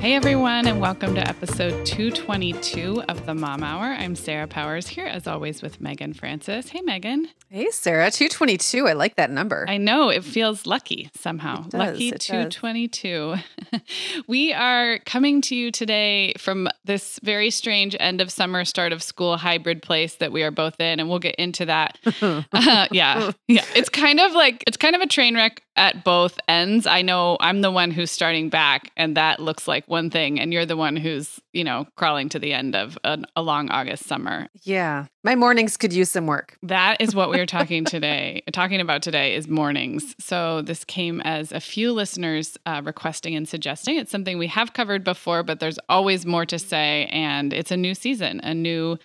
Hey 0.00 0.14
everyone, 0.14 0.66
and 0.66 0.80
welcome 0.80 1.14
to 1.16 1.28
episode 1.28 1.84
222 1.84 3.02
of 3.10 3.26
the 3.26 3.34
Mom 3.34 3.62
Hour. 3.62 3.84
I'm 3.84 4.16
Sarah 4.16 4.46
Powers 4.46 4.88
here, 4.88 5.04
as 5.04 5.26
always, 5.26 5.60
with 5.60 5.78
Meagan 5.78 6.14
Francis. 6.14 6.70
Hey, 6.70 6.80
Meagan. 6.80 7.28
Hey, 7.50 7.70
Sarah. 7.70 8.10
222. 8.10 8.88
I 8.88 8.94
like 8.94 9.16
that 9.16 9.30
number. 9.30 9.66
I 9.68 9.76
know 9.76 10.08
it 10.08 10.24
feels 10.24 10.64
lucky 10.64 11.10
somehow. 11.14 11.64
Does, 11.64 11.74
lucky 11.74 12.08
it 12.08 12.12
does. 12.12 12.26
222. 12.28 13.34
we 14.26 14.54
are 14.54 15.00
coming 15.00 15.42
to 15.42 15.54
you 15.54 15.70
today 15.70 16.32
from 16.38 16.70
this 16.86 17.20
very 17.22 17.50
strange 17.50 17.94
end 18.00 18.22
of 18.22 18.30
summer, 18.30 18.64
start 18.64 18.94
of 18.94 19.02
school 19.02 19.36
hybrid 19.36 19.82
place 19.82 20.14
that 20.14 20.32
we 20.32 20.42
are 20.42 20.50
both 20.50 20.80
in, 20.80 20.98
and 20.98 21.10
we'll 21.10 21.18
get 21.18 21.34
into 21.34 21.66
that. 21.66 21.98
Uh, 22.52 22.86
yeah, 22.90 23.32
yeah. 23.48 23.64
It's 23.74 23.88
kind 23.88 24.20
of 24.20 24.32
like 24.32 24.62
it's 24.66 24.76
kind 24.76 24.94
of 24.94 25.00
a 25.00 25.06
train 25.06 25.34
wreck 25.34 25.62
at 25.80 26.04
both 26.04 26.38
ends. 26.46 26.86
I 26.86 27.00
know 27.00 27.38
I'm 27.40 27.62
the 27.62 27.70
one 27.70 27.90
who's 27.90 28.10
starting 28.10 28.50
back, 28.50 28.92
and 28.98 29.16
that 29.16 29.40
looks 29.40 29.66
like 29.66 29.88
one 29.88 30.10
thing, 30.10 30.38
and 30.38 30.52
you're 30.52 30.66
the 30.66 30.76
one 30.76 30.94
who's 30.94 31.40
you 31.52 31.64
know 31.64 31.86
crawling 31.96 32.28
to 32.28 32.38
the 32.38 32.52
end 32.52 32.76
of 32.76 32.98
an, 33.02 33.24
a 33.34 33.42
long 33.42 33.70
August 33.70 34.04
summer. 34.04 34.46
Yeah. 34.62 35.06
My 35.22 35.34
mornings 35.34 35.76
could 35.76 35.92
use 35.92 36.10
some 36.10 36.26
work. 36.26 36.56
That 36.62 37.00
is 37.00 37.14
what 37.14 37.30
we 37.30 37.40
are 37.40 37.46
talking 37.58 37.84
today. 37.84 38.42
talking 38.52 38.80
about 38.80 39.02
today 39.02 39.34
is 39.34 39.48
mornings. 39.48 40.14
So 40.18 40.62
this 40.62 40.84
came 40.84 41.20
as 41.22 41.50
a 41.50 41.60
few 41.60 41.92
listeners 41.92 42.58
uh, 42.66 42.82
requesting 42.84 43.34
and 43.34 43.48
suggesting. 43.48 43.96
It's 43.96 44.10
something 44.10 44.38
we 44.38 44.48
have 44.48 44.74
covered 44.74 45.02
before, 45.02 45.42
but 45.42 45.60
there's 45.60 45.78
always 45.88 46.26
more 46.26 46.44
to 46.46 46.58
say, 46.58 47.06
and 47.10 47.52
it's 47.52 47.70
a 47.70 47.76
new 47.76 47.94
season, 47.94 48.40
a 48.40 48.54
new 48.54 48.98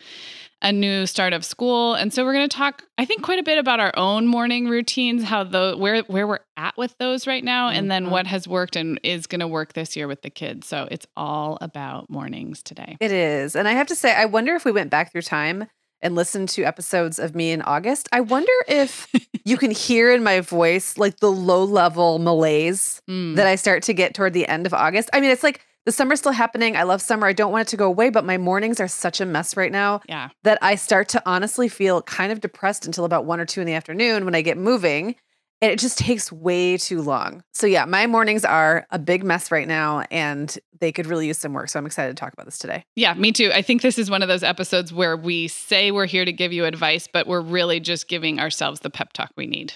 a 0.66 0.72
new 0.74 1.06
start 1.06 1.32
of 1.32 1.46
school. 1.46 1.94
And 1.94 2.12
so 2.14 2.26
we're 2.26 2.34
going 2.34 2.50
to 2.50 2.58
talk 2.58 2.84
I 2.98 3.06
think 3.06 3.22
quite 3.22 3.40
a 3.40 3.44
bit 3.44 3.58
about 3.58 3.80
our 3.80 3.94
own 3.96 4.26
morning 4.28 4.68
routines, 4.68 5.24
how 5.24 5.44
the 5.46 5.76
where 5.78 6.02
where 6.04 6.28
we're 6.28 6.40
at 6.58 6.76
with 6.78 6.98
those 6.98 7.28
right 7.28 7.44
now 7.44 7.70
and 7.70 7.90
then 7.90 8.10
what 8.10 8.26
has 8.28 8.48
worked 8.48 8.76
and 8.76 9.00
is 9.04 9.28
going 9.28 9.42
to 9.42 9.48
work 9.48 9.74
this 9.74 9.96
year 9.96 10.08
with 10.08 10.24
the 10.24 10.30
kids. 10.30 10.68
So 10.68 10.88
it's 10.90 11.06
all 11.16 11.58
about 11.62 12.10
mornings 12.10 12.64
today. 12.64 12.98
It 13.00 13.12
is. 13.12 13.56
And 13.56 13.68
I 13.68 13.74
have 13.74 13.88
to 13.88 13.96
say, 13.96 14.14
I 14.14 14.26
wonder 14.26 14.56
if 14.56 14.66
we 14.66 14.72
went 14.72 14.90
back 14.90 15.12
through 15.12 15.22
time 15.22 15.68
and 16.02 16.16
listened 16.16 16.50
to 16.50 16.64
episodes 16.64 17.20
of 17.20 17.36
me 17.36 17.52
in 17.52 17.62
August. 17.62 18.10
I 18.12 18.22
wonder 18.22 18.52
if 18.68 19.08
you 19.46 19.58
can 19.58 19.72
hear 19.72 20.12
in 20.12 20.24
my 20.24 20.40
voice 20.42 20.98
like 20.98 21.20
the 21.20 21.32
low 21.32 21.64
level 21.64 22.20
malaise 22.20 23.02
Mm. 23.08 23.36
that 23.36 23.46
I 23.46 23.56
start 23.56 23.84
to 23.84 23.94
get 23.94 24.16
toward 24.16 24.34
the 24.34 24.48
end 24.48 24.66
of 24.66 24.74
August. 24.74 25.12
I 25.14 25.20
mean, 25.22 25.30
it's 25.30 25.44
like 25.44 25.62
the 25.86 25.92
summer's 25.92 26.20
still 26.20 26.32
happening. 26.32 26.76
I 26.76 26.84
love 26.84 27.02
summer. 27.02 27.28
I 27.28 27.34
don't 27.34 27.52
want 27.52 27.68
it 27.68 27.72
to 27.72 27.78
go 27.78 27.86
away, 27.86 28.10
but 28.10 28.26
my 28.26 28.38
mornings 28.38 28.80
are 28.80 28.88
such 28.88 29.22
a 29.22 29.26
mess 29.26 29.56
right 29.56 29.72
now 29.72 30.02
yeah. 30.10 30.30
that 30.44 30.58
I 30.62 30.76
start 30.76 31.10
to 31.10 31.22
honestly 31.26 31.70
feel 31.70 32.02
kind 32.02 32.32
of 32.32 32.42
depressed 32.42 32.86
until 32.86 33.06
about 33.06 33.26
one 33.26 33.40
or 33.40 33.46
two 33.46 33.62
in 33.62 33.68
the 33.68 33.74
afternoon 33.74 34.26
when 34.26 34.36
I 34.36 34.42
get 34.42 34.58
moving. 34.58 35.16
And 35.62 35.72
it 35.72 35.80
just 35.80 35.98
takes 35.98 36.32
way 36.32 36.78
too 36.78 37.02
long. 37.02 37.44
So, 37.54 37.66
yeah, 37.66 37.86
my 37.86 38.08
mornings 38.08 38.44
are 38.44 38.86
a 38.92 39.00
big 39.00 39.24
mess 39.24 39.52
right 39.52 39.68
now 39.68 40.04
and 40.12 40.56
they 40.80 40.92
could 40.92 41.08
really 41.08 41.28
use 41.28 41.38
some 41.38 41.54
work. 41.54 41.70
So, 41.70 41.80
I'm 41.80 41.86
excited 41.86 42.16
to 42.16 42.20
talk 42.20 42.34
about 42.34 42.46
this 42.46 42.58
today. 42.58 42.84
Yeah, 42.96 43.14
me 43.14 43.32
too. 43.32 43.52
I 43.54 43.62
think 43.62 43.82
this 43.82 43.98
is 43.98 44.10
one 44.10 44.22
of 44.22 44.28
those 44.28 44.44
episodes 44.44 44.92
where 44.92 45.16
we 45.16 45.48
say 45.48 45.92
we're 45.92 46.08
here 46.08 46.26
to 46.26 46.34
give 46.34 46.52
you 46.52 46.66
advice, 46.66 47.08
but 47.12 47.26
we're 47.26 47.42
really 47.42 47.80
just 47.80 48.10
giving 48.10 48.40
ourselves 48.40 48.82
the 48.82 48.90
pep 48.90 49.14
talk 49.14 49.32
we 49.38 49.48
need. 49.48 49.74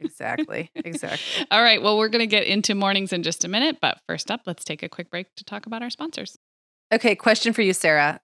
Exactly. 0.00 0.70
exactly. 0.74 1.46
All 1.50 1.62
right. 1.62 1.82
Well, 1.82 1.98
we're 1.98 2.08
going 2.08 2.20
to 2.20 2.26
get 2.26 2.44
into 2.44 2.74
mornings 2.74 3.12
in 3.12 3.22
just 3.22 3.44
a 3.44 3.48
minute. 3.48 3.76
But 3.80 4.00
first 4.06 4.30
up, 4.30 4.42
let's 4.46 4.64
take 4.64 4.82
a 4.82 4.88
quick 4.88 5.10
break 5.10 5.34
to 5.36 5.44
talk 5.44 5.66
about 5.66 5.82
our 5.82 5.90
sponsors. 5.90 6.38
Okay, 6.92 7.14
question 7.14 7.52
for 7.52 7.62
you, 7.62 7.72
Sarah. 7.72 8.20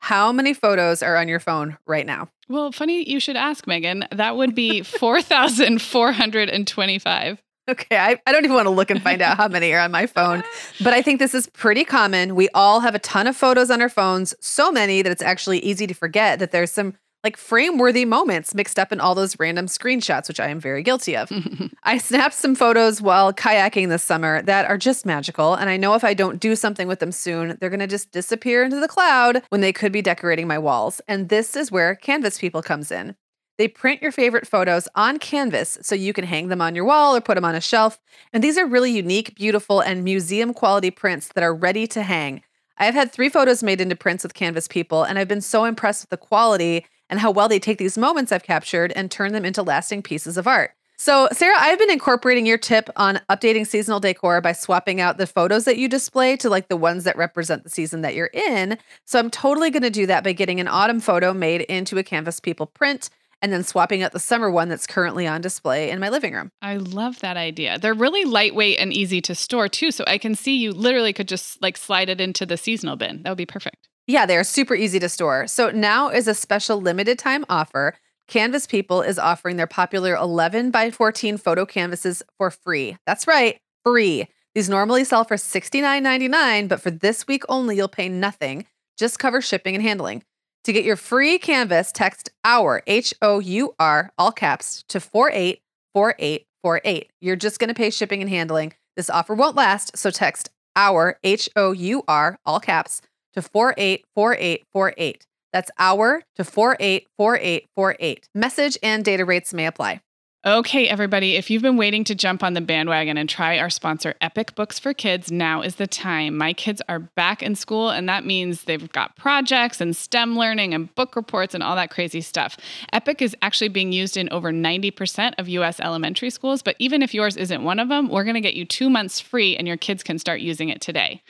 How 0.00 0.32
many 0.32 0.54
photos 0.54 1.02
are 1.02 1.16
on 1.16 1.28
your 1.28 1.40
phone 1.40 1.76
right 1.86 2.06
now? 2.06 2.28
Well, 2.48 2.72
funny 2.72 3.08
you 3.08 3.20
should 3.20 3.36
ask, 3.36 3.66
Meagan. 3.66 4.06
That 4.12 4.36
would 4.36 4.54
be 4.54 4.82
4,425. 4.82 7.42
Okay, 7.68 7.96
I, 7.96 8.18
I 8.26 8.32
don't 8.32 8.44
even 8.44 8.56
want 8.56 8.66
to 8.66 8.70
look 8.70 8.90
and 8.90 9.00
find 9.02 9.22
out 9.22 9.36
how 9.36 9.46
many 9.46 9.72
are 9.72 9.80
on 9.80 9.92
my 9.92 10.06
phone, 10.06 10.42
but 10.82 10.92
I 10.92 11.02
think 11.02 11.20
this 11.20 11.34
is 11.34 11.46
pretty 11.48 11.84
common. 11.84 12.34
We 12.34 12.48
all 12.54 12.80
have 12.80 12.96
a 12.96 12.98
ton 12.98 13.28
of 13.28 13.36
photos 13.36 13.70
on 13.70 13.80
our 13.80 13.88
phones, 13.88 14.34
so 14.40 14.72
many 14.72 15.02
that 15.02 15.12
it's 15.12 15.22
actually 15.22 15.60
easy 15.60 15.86
to 15.86 15.94
forget 15.94 16.40
that 16.40 16.50
there's 16.50 16.72
some 16.72 16.94
like 17.22 17.36
frame 17.36 17.76
worthy 17.78 18.04
moments 18.04 18.54
mixed 18.54 18.78
up 18.78 18.92
in 18.92 19.00
all 19.00 19.14
those 19.14 19.38
random 19.38 19.66
screenshots, 19.66 20.28
which 20.28 20.40
I 20.40 20.48
am 20.48 20.60
very 20.60 20.82
guilty 20.82 21.16
of. 21.16 21.30
I 21.82 21.98
snapped 21.98 22.34
some 22.34 22.54
photos 22.54 23.02
while 23.02 23.32
kayaking 23.32 23.88
this 23.88 24.02
summer 24.02 24.42
that 24.42 24.66
are 24.66 24.78
just 24.78 25.04
magical. 25.04 25.54
And 25.54 25.68
I 25.68 25.76
know 25.76 25.94
if 25.94 26.04
I 26.04 26.14
don't 26.14 26.40
do 26.40 26.56
something 26.56 26.88
with 26.88 27.00
them 27.00 27.12
soon, 27.12 27.58
they're 27.60 27.70
going 27.70 27.80
to 27.80 27.86
just 27.86 28.10
disappear 28.10 28.62
into 28.62 28.80
the 28.80 28.88
cloud 28.88 29.42
when 29.50 29.60
they 29.60 29.72
could 29.72 29.92
be 29.92 30.02
decorating 30.02 30.46
my 30.46 30.58
walls. 30.58 31.00
And 31.08 31.28
this 31.28 31.56
is 31.56 31.70
where 31.70 31.94
Canvas 31.94 32.38
People 32.38 32.62
comes 32.62 32.90
in. 32.90 33.16
They 33.58 33.68
print 33.68 34.00
your 34.00 34.12
favorite 34.12 34.46
photos 34.46 34.88
on 34.94 35.18
canvas 35.18 35.76
so 35.82 35.94
you 35.94 36.14
can 36.14 36.24
hang 36.24 36.48
them 36.48 36.62
on 36.62 36.74
your 36.74 36.86
wall 36.86 37.14
or 37.14 37.20
put 37.20 37.34
them 37.34 37.44
on 37.44 37.54
a 37.54 37.60
shelf. 37.60 38.00
And 38.32 38.42
these 38.42 38.56
are 38.56 38.64
really 38.64 38.90
unique, 38.90 39.34
beautiful, 39.34 39.80
and 39.80 40.02
museum 40.02 40.54
quality 40.54 40.90
prints 40.90 41.28
that 41.34 41.44
are 41.44 41.54
ready 41.54 41.86
to 41.88 42.02
hang. 42.02 42.42
I've 42.78 42.94
had 42.94 43.12
three 43.12 43.28
photos 43.28 43.62
made 43.62 43.82
into 43.82 43.94
prints 43.94 44.22
with 44.24 44.32
Canvas 44.32 44.66
People, 44.66 45.02
and 45.02 45.18
I've 45.18 45.28
been 45.28 45.42
so 45.42 45.66
impressed 45.66 46.04
with 46.04 46.08
the 46.08 46.16
quality 46.16 46.86
and 47.10 47.20
how 47.20 47.30
well 47.30 47.48
they 47.48 47.58
take 47.58 47.76
these 47.76 47.98
moments 47.98 48.32
I've 48.32 48.42
captured 48.42 48.92
and 48.92 49.10
turn 49.10 49.32
them 49.32 49.44
into 49.44 49.62
lasting 49.62 50.02
pieces 50.02 50.38
of 50.38 50.46
art. 50.46 50.70
So, 50.96 51.28
Sarah, 51.32 51.56
I've 51.58 51.78
been 51.78 51.90
incorporating 51.90 52.44
your 52.44 52.58
tip 52.58 52.90
on 52.94 53.22
updating 53.30 53.66
seasonal 53.66 54.00
decor 54.00 54.42
by 54.42 54.52
swapping 54.52 55.00
out 55.00 55.16
the 55.16 55.26
photos 55.26 55.64
that 55.64 55.78
you 55.78 55.88
display 55.88 56.36
to 56.36 56.50
like 56.50 56.68
the 56.68 56.76
ones 56.76 57.04
that 57.04 57.16
represent 57.16 57.64
the 57.64 57.70
season 57.70 58.02
that 58.02 58.14
you're 58.14 58.30
in. 58.34 58.76
So, 59.06 59.18
I'm 59.18 59.30
totally 59.30 59.70
going 59.70 59.82
to 59.82 59.90
do 59.90 60.06
that 60.06 60.24
by 60.24 60.32
getting 60.32 60.60
an 60.60 60.68
autumn 60.68 61.00
photo 61.00 61.32
made 61.32 61.62
into 61.62 61.96
a 61.96 62.02
Canvas 62.02 62.38
People 62.38 62.66
print 62.66 63.08
and 63.42 63.52
then 63.52 63.64
swapping 63.64 64.02
out 64.02 64.12
the 64.12 64.18
summer 64.18 64.50
one 64.50 64.68
that's 64.68 64.86
currently 64.86 65.26
on 65.26 65.40
display 65.40 65.90
in 65.90 66.00
my 66.00 66.10
living 66.10 66.34
room. 66.34 66.50
I 66.60 66.76
love 66.76 67.20
that 67.20 67.36
idea. 67.38 67.78
They're 67.78 67.94
really 67.94 68.24
lightweight 68.24 68.78
and 68.78 68.92
easy 68.92 69.20
to 69.22 69.34
store 69.34 69.68
too. 69.68 69.90
So 69.90 70.04
I 70.06 70.18
can 70.18 70.34
see 70.34 70.56
you 70.56 70.72
literally 70.72 71.14
could 71.14 71.28
just 71.28 71.62
like 71.62 71.76
slide 71.76 72.08
it 72.08 72.20
into 72.20 72.44
the 72.44 72.56
seasonal 72.56 72.96
bin. 72.96 73.22
That 73.22 73.30
would 73.30 73.38
be 73.38 73.46
perfect. 73.46 73.88
Yeah, 74.10 74.26
they 74.26 74.36
are 74.36 74.42
super 74.42 74.74
easy 74.74 74.98
to 74.98 75.08
store. 75.08 75.46
So 75.46 75.70
now 75.70 76.08
is 76.08 76.26
a 76.26 76.34
special 76.34 76.80
limited 76.80 77.16
time 77.16 77.44
offer. 77.48 77.94
Canvas 78.26 78.66
People 78.66 79.02
is 79.02 79.20
offering 79.20 79.56
their 79.56 79.68
popular 79.68 80.16
11 80.16 80.72
by 80.72 80.90
14 80.90 81.36
photo 81.36 81.64
canvases 81.64 82.20
for 82.36 82.50
free. 82.50 82.96
That's 83.06 83.28
right, 83.28 83.60
free. 83.84 84.26
These 84.52 84.68
normally 84.68 85.04
sell 85.04 85.22
for 85.22 85.36
$69.99, 85.36 86.66
but 86.66 86.80
for 86.80 86.90
this 86.90 87.28
week 87.28 87.44
only, 87.48 87.76
you'll 87.76 87.86
pay 87.86 88.08
nothing. 88.08 88.66
Just 88.98 89.20
cover 89.20 89.40
shipping 89.40 89.76
and 89.76 89.84
handling. 89.84 90.24
To 90.64 90.72
get 90.72 90.84
your 90.84 90.96
free 90.96 91.38
canvas, 91.38 91.92
text 91.92 92.32
HOUR, 92.44 92.82
H 92.88 93.14
O 93.22 93.38
U 93.38 93.76
R, 93.78 94.10
all 94.18 94.32
caps, 94.32 94.82
to 94.88 94.98
484848. 94.98 97.12
You're 97.20 97.36
just 97.36 97.60
going 97.60 97.68
to 97.68 97.74
pay 97.74 97.90
shipping 97.90 98.22
and 98.22 98.28
handling. 98.28 98.72
This 98.96 99.08
offer 99.08 99.36
won't 99.36 99.54
last, 99.54 99.96
so 99.96 100.10
text 100.10 100.50
HOUR, 100.74 101.20
H 101.22 101.48
O 101.54 101.70
U 101.70 102.02
R, 102.08 102.40
all 102.44 102.58
caps, 102.58 103.02
to 103.34 103.42
484848. 103.42 105.26
That's 105.52 105.70
hour 105.78 106.22
to 106.36 106.44
484848. 106.44 108.28
Message 108.34 108.78
and 108.82 109.04
data 109.04 109.24
rates 109.24 109.52
may 109.52 109.66
apply. 109.66 110.00
Okay, 110.46 110.88
everybody, 110.88 111.36
if 111.36 111.50
you've 111.50 111.60
been 111.60 111.76
waiting 111.76 112.02
to 112.04 112.14
jump 112.14 112.42
on 112.42 112.54
the 112.54 112.62
bandwagon 112.62 113.18
and 113.18 113.28
try 113.28 113.58
our 113.58 113.68
sponsor, 113.68 114.14
Epic 114.22 114.54
Books 114.54 114.78
for 114.78 114.94
Kids, 114.94 115.30
now 115.30 115.60
is 115.60 115.74
the 115.74 115.86
time. 115.86 116.34
My 116.34 116.54
kids 116.54 116.80
are 116.88 116.98
back 116.98 117.42
in 117.42 117.54
school, 117.54 117.90
and 117.90 118.08
that 118.08 118.24
means 118.24 118.64
they've 118.64 118.90
got 118.90 119.14
projects 119.16 119.82
and 119.82 119.94
STEM 119.94 120.38
learning 120.38 120.72
and 120.72 120.94
book 120.94 121.14
reports 121.14 121.52
and 121.52 121.62
all 121.62 121.76
that 121.76 121.90
crazy 121.90 122.22
stuff. 122.22 122.56
Epic 122.90 123.20
is 123.20 123.36
actually 123.42 123.68
being 123.68 123.92
used 123.92 124.16
in 124.16 124.30
over 124.30 124.50
90% 124.50 125.34
of 125.36 125.46
US 125.46 125.78
elementary 125.78 126.30
schools, 126.30 126.62
but 126.62 126.74
even 126.78 127.02
if 127.02 127.12
yours 127.12 127.36
isn't 127.36 127.62
one 127.62 127.78
of 127.78 127.90
them, 127.90 128.08
we're 128.08 128.24
going 128.24 128.32
to 128.32 128.40
get 128.40 128.54
you 128.54 128.64
two 128.64 128.88
months 128.88 129.20
free, 129.20 129.58
and 129.58 129.68
your 129.68 129.76
kids 129.76 130.02
can 130.02 130.18
start 130.18 130.40
using 130.40 130.70
it 130.70 130.80
today. 130.80 131.22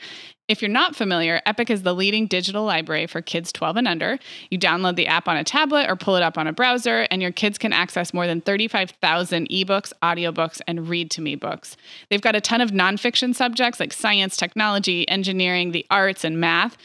If 0.51 0.61
you're 0.61 0.67
not 0.67 0.97
familiar, 0.97 1.41
Epic 1.45 1.69
is 1.69 1.83
the 1.83 1.95
leading 1.95 2.27
digital 2.27 2.65
library 2.65 3.07
for 3.07 3.21
kids 3.21 3.53
12 3.53 3.77
and 3.77 3.87
under. 3.87 4.19
You 4.49 4.59
download 4.59 4.97
the 4.97 5.07
app 5.07 5.29
on 5.29 5.37
a 5.37 5.45
tablet 5.45 5.89
or 5.89 5.95
pull 5.95 6.17
it 6.17 6.23
up 6.23 6.37
on 6.37 6.45
a 6.45 6.51
browser, 6.51 7.07
and 7.09 7.21
your 7.21 7.31
kids 7.31 7.57
can 7.57 7.71
access 7.71 8.13
more 8.13 8.27
than 8.27 8.41
35,000 8.41 9.47
ebooks, 9.47 9.93
audiobooks, 10.03 10.59
and 10.67 10.89
read 10.89 11.09
to 11.11 11.21
me 11.21 11.35
books. 11.35 11.77
They've 12.09 12.19
got 12.19 12.35
a 12.35 12.41
ton 12.41 12.59
of 12.59 12.71
nonfiction 12.71 13.33
subjects 13.33 13.79
like 13.79 13.93
science, 13.93 14.35
technology, 14.35 15.07
engineering, 15.07 15.71
the 15.71 15.85
arts, 15.89 16.25
and 16.25 16.37
math, 16.37 16.75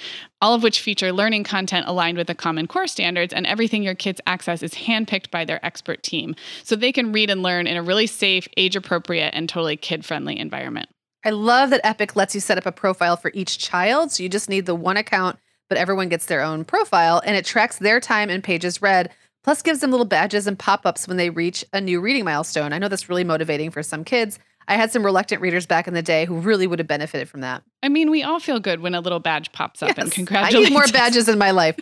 all 0.41 0.55
of 0.55 0.63
which 0.63 0.81
feature 0.81 1.13
learning 1.13 1.43
content 1.43 1.89
aligned 1.89 2.19
with 2.19 2.29
the 2.29 2.37
Common 2.37 2.69
Core 2.69 2.87
standards, 2.87 3.35
and 3.35 3.49
everything 3.49 3.83
your 3.83 3.97
kids 3.97 4.21
access 4.29 4.63
is 4.63 4.75
handpicked 4.75 5.33
by 5.33 5.45
their 5.45 5.59
expert 5.67 6.05
team. 6.05 6.37
So 6.63 6.77
they 6.77 6.93
can 6.93 7.11
read 7.11 7.31
and 7.31 7.43
learn 7.43 7.67
in 7.67 7.77
a 7.77 7.83
really 7.83 8.07
safe, 8.07 8.47
age 8.57 8.77
appropriate, 8.77 9.31
and 9.35 9.49
totally 9.49 9.77
kid 9.77 10.05
friendly 10.05 10.39
environment. 10.39 10.89
I 11.27 11.31
love 11.31 11.71
that 11.71 11.81
Epic 11.83 12.15
lets 12.15 12.37
you 12.37 12.41
set 12.41 12.57
up 12.57 12.67
a 12.67 12.73
profile 12.73 13.17
for 13.17 13.33
each 13.35 13.59
child. 13.59 14.13
So 14.13 14.23
you 14.23 14.29
just 14.29 14.49
need 14.49 14.65
the 14.65 14.77
one 14.77 14.97
account, 14.97 15.41
but 15.69 15.77
everyone 15.77 16.09
gets 16.09 16.27
their 16.27 16.41
own 16.41 16.65
profile 16.65 17.21
and 17.27 17.37
it 17.37 17.45
tracks 17.45 17.79
their 17.79 17.99
time 17.99 18.31
and 18.31 18.45
pages 18.45 18.81
read. 18.81 19.11
plus 19.43 19.61
gives 19.61 19.81
them 19.81 19.91
little 19.91 20.07
badges 20.07 20.47
and 20.47 20.57
pop-ups 20.57 21.09
when 21.09 21.17
they 21.17 21.31
reach 21.31 21.65
a 21.73 21.81
new 21.81 22.01
reading 22.01 22.25
milestone. 22.25 22.73
I 22.73 22.79
know 22.79 22.87
that's 22.87 23.09
really 23.09 23.25
motivating 23.25 23.73
for 23.73 23.83
some 23.83 24.05
kids. 24.05 24.39
I 24.69 24.77
had 24.77 24.93
some 24.93 25.05
reluctant 25.05 25.43
readers 25.43 25.67
back 25.67 25.89
in 25.89 25.95
the 25.95 26.03
day 26.03 26.27
who 26.27 26.39
really 26.39 26.69
would 26.69 26.79
have 26.79 26.89
benefited 26.89 27.29
from 27.29 27.41
that. 27.41 27.65
I 27.83 27.89
mean, 27.89 28.09
we 28.09 28.23
all 28.23 28.39
feel 28.39 28.61
good 28.61 28.81
when 28.81 28.95
a 28.95 29.01
little 29.01 29.21
badge 29.21 29.51
pops 29.51 29.83
up 29.83 29.99
and 29.99 30.07
Yes, 30.07 30.15
congratulations. 30.15 30.67
I 30.67 30.69
need 30.69 30.73
more 30.73 30.87
badges 30.93 31.29
in 31.29 31.39
my 31.39 31.51
life. 31.51 31.77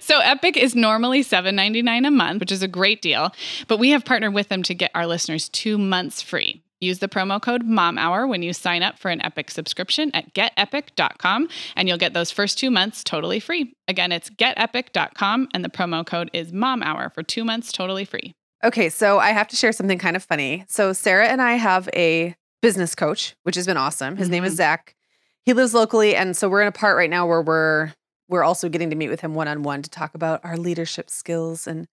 so 0.00 0.20
Epic 0.20 0.56
is 0.56 0.74
normally 0.74 1.22
$7.99 1.22 2.06
a 2.06 2.10
month, 2.10 2.40
which 2.40 2.52
is 2.52 2.62
a 2.62 2.68
great 2.68 3.02
deal, 3.02 3.30
but 3.68 3.78
we 3.78 3.90
have 3.90 4.06
partnered 4.06 4.32
with 4.32 4.48
them 4.48 4.62
to 4.62 4.74
get 4.74 4.90
our 4.94 5.06
listeners 5.06 5.50
two 5.50 5.76
months 5.76 6.22
free. 6.22 6.62
Use 6.82 6.98
the 6.98 7.06
promo 7.06 7.40
code 7.40 7.62
MOMHOUR 7.62 8.26
when 8.26 8.42
you 8.42 8.52
sign 8.52 8.82
up 8.82 8.98
for 8.98 9.08
an 9.08 9.24
Epic 9.24 9.52
subscription 9.52 10.10
at 10.14 10.34
getepic.com, 10.34 11.48
and 11.76 11.86
you'll 11.86 11.96
get 11.96 12.12
those 12.12 12.32
first 12.32 12.58
two 12.58 12.72
months 12.72 13.04
totally 13.04 13.38
free. 13.38 13.72
Again, 13.86 14.10
it's 14.10 14.28
getepic.com, 14.28 15.48
and 15.54 15.64
the 15.64 15.68
promo 15.68 16.04
code 16.04 16.28
is 16.32 16.50
MOMHOUR 16.50 17.14
for 17.14 17.22
two 17.22 17.44
months 17.44 17.70
totally 17.70 18.04
free. 18.04 18.34
Okay, 18.64 18.88
so 18.88 19.20
I 19.20 19.28
have 19.30 19.46
to 19.48 19.56
share 19.56 19.70
something 19.70 19.98
kind 20.00 20.16
of 20.16 20.24
funny. 20.24 20.64
So 20.68 20.92
Sarah 20.92 21.28
and 21.28 21.40
I 21.40 21.52
have 21.52 21.88
a 21.94 22.34
business 22.62 22.96
coach, 22.96 23.36
which 23.44 23.54
has 23.54 23.66
been 23.66 23.76
awesome. 23.76 24.16
His 24.16 24.28
name 24.28 24.42
is 24.42 24.54
Mhm. 24.54 24.56
Zach. 24.56 24.96
He 25.44 25.52
lives 25.52 25.74
locally, 25.74 26.16
and 26.16 26.36
so 26.36 26.48
we're 26.48 26.62
in 26.62 26.68
a 26.68 26.72
part 26.72 26.96
right 26.96 27.10
now 27.10 27.26
where 27.26 27.42
we're 27.42 27.92
we're 28.28 28.44
also 28.44 28.68
getting 28.68 28.88
to 28.90 28.96
meet 28.96 29.08
with 29.10 29.20
him 29.20 29.34
one 29.34 29.46
on 29.46 29.62
one 29.62 29.82
to 29.82 29.90
talk 29.90 30.14
about 30.14 30.40
our 30.42 30.56
leadership 30.56 31.10
skills 31.10 31.66
and 31.66 31.86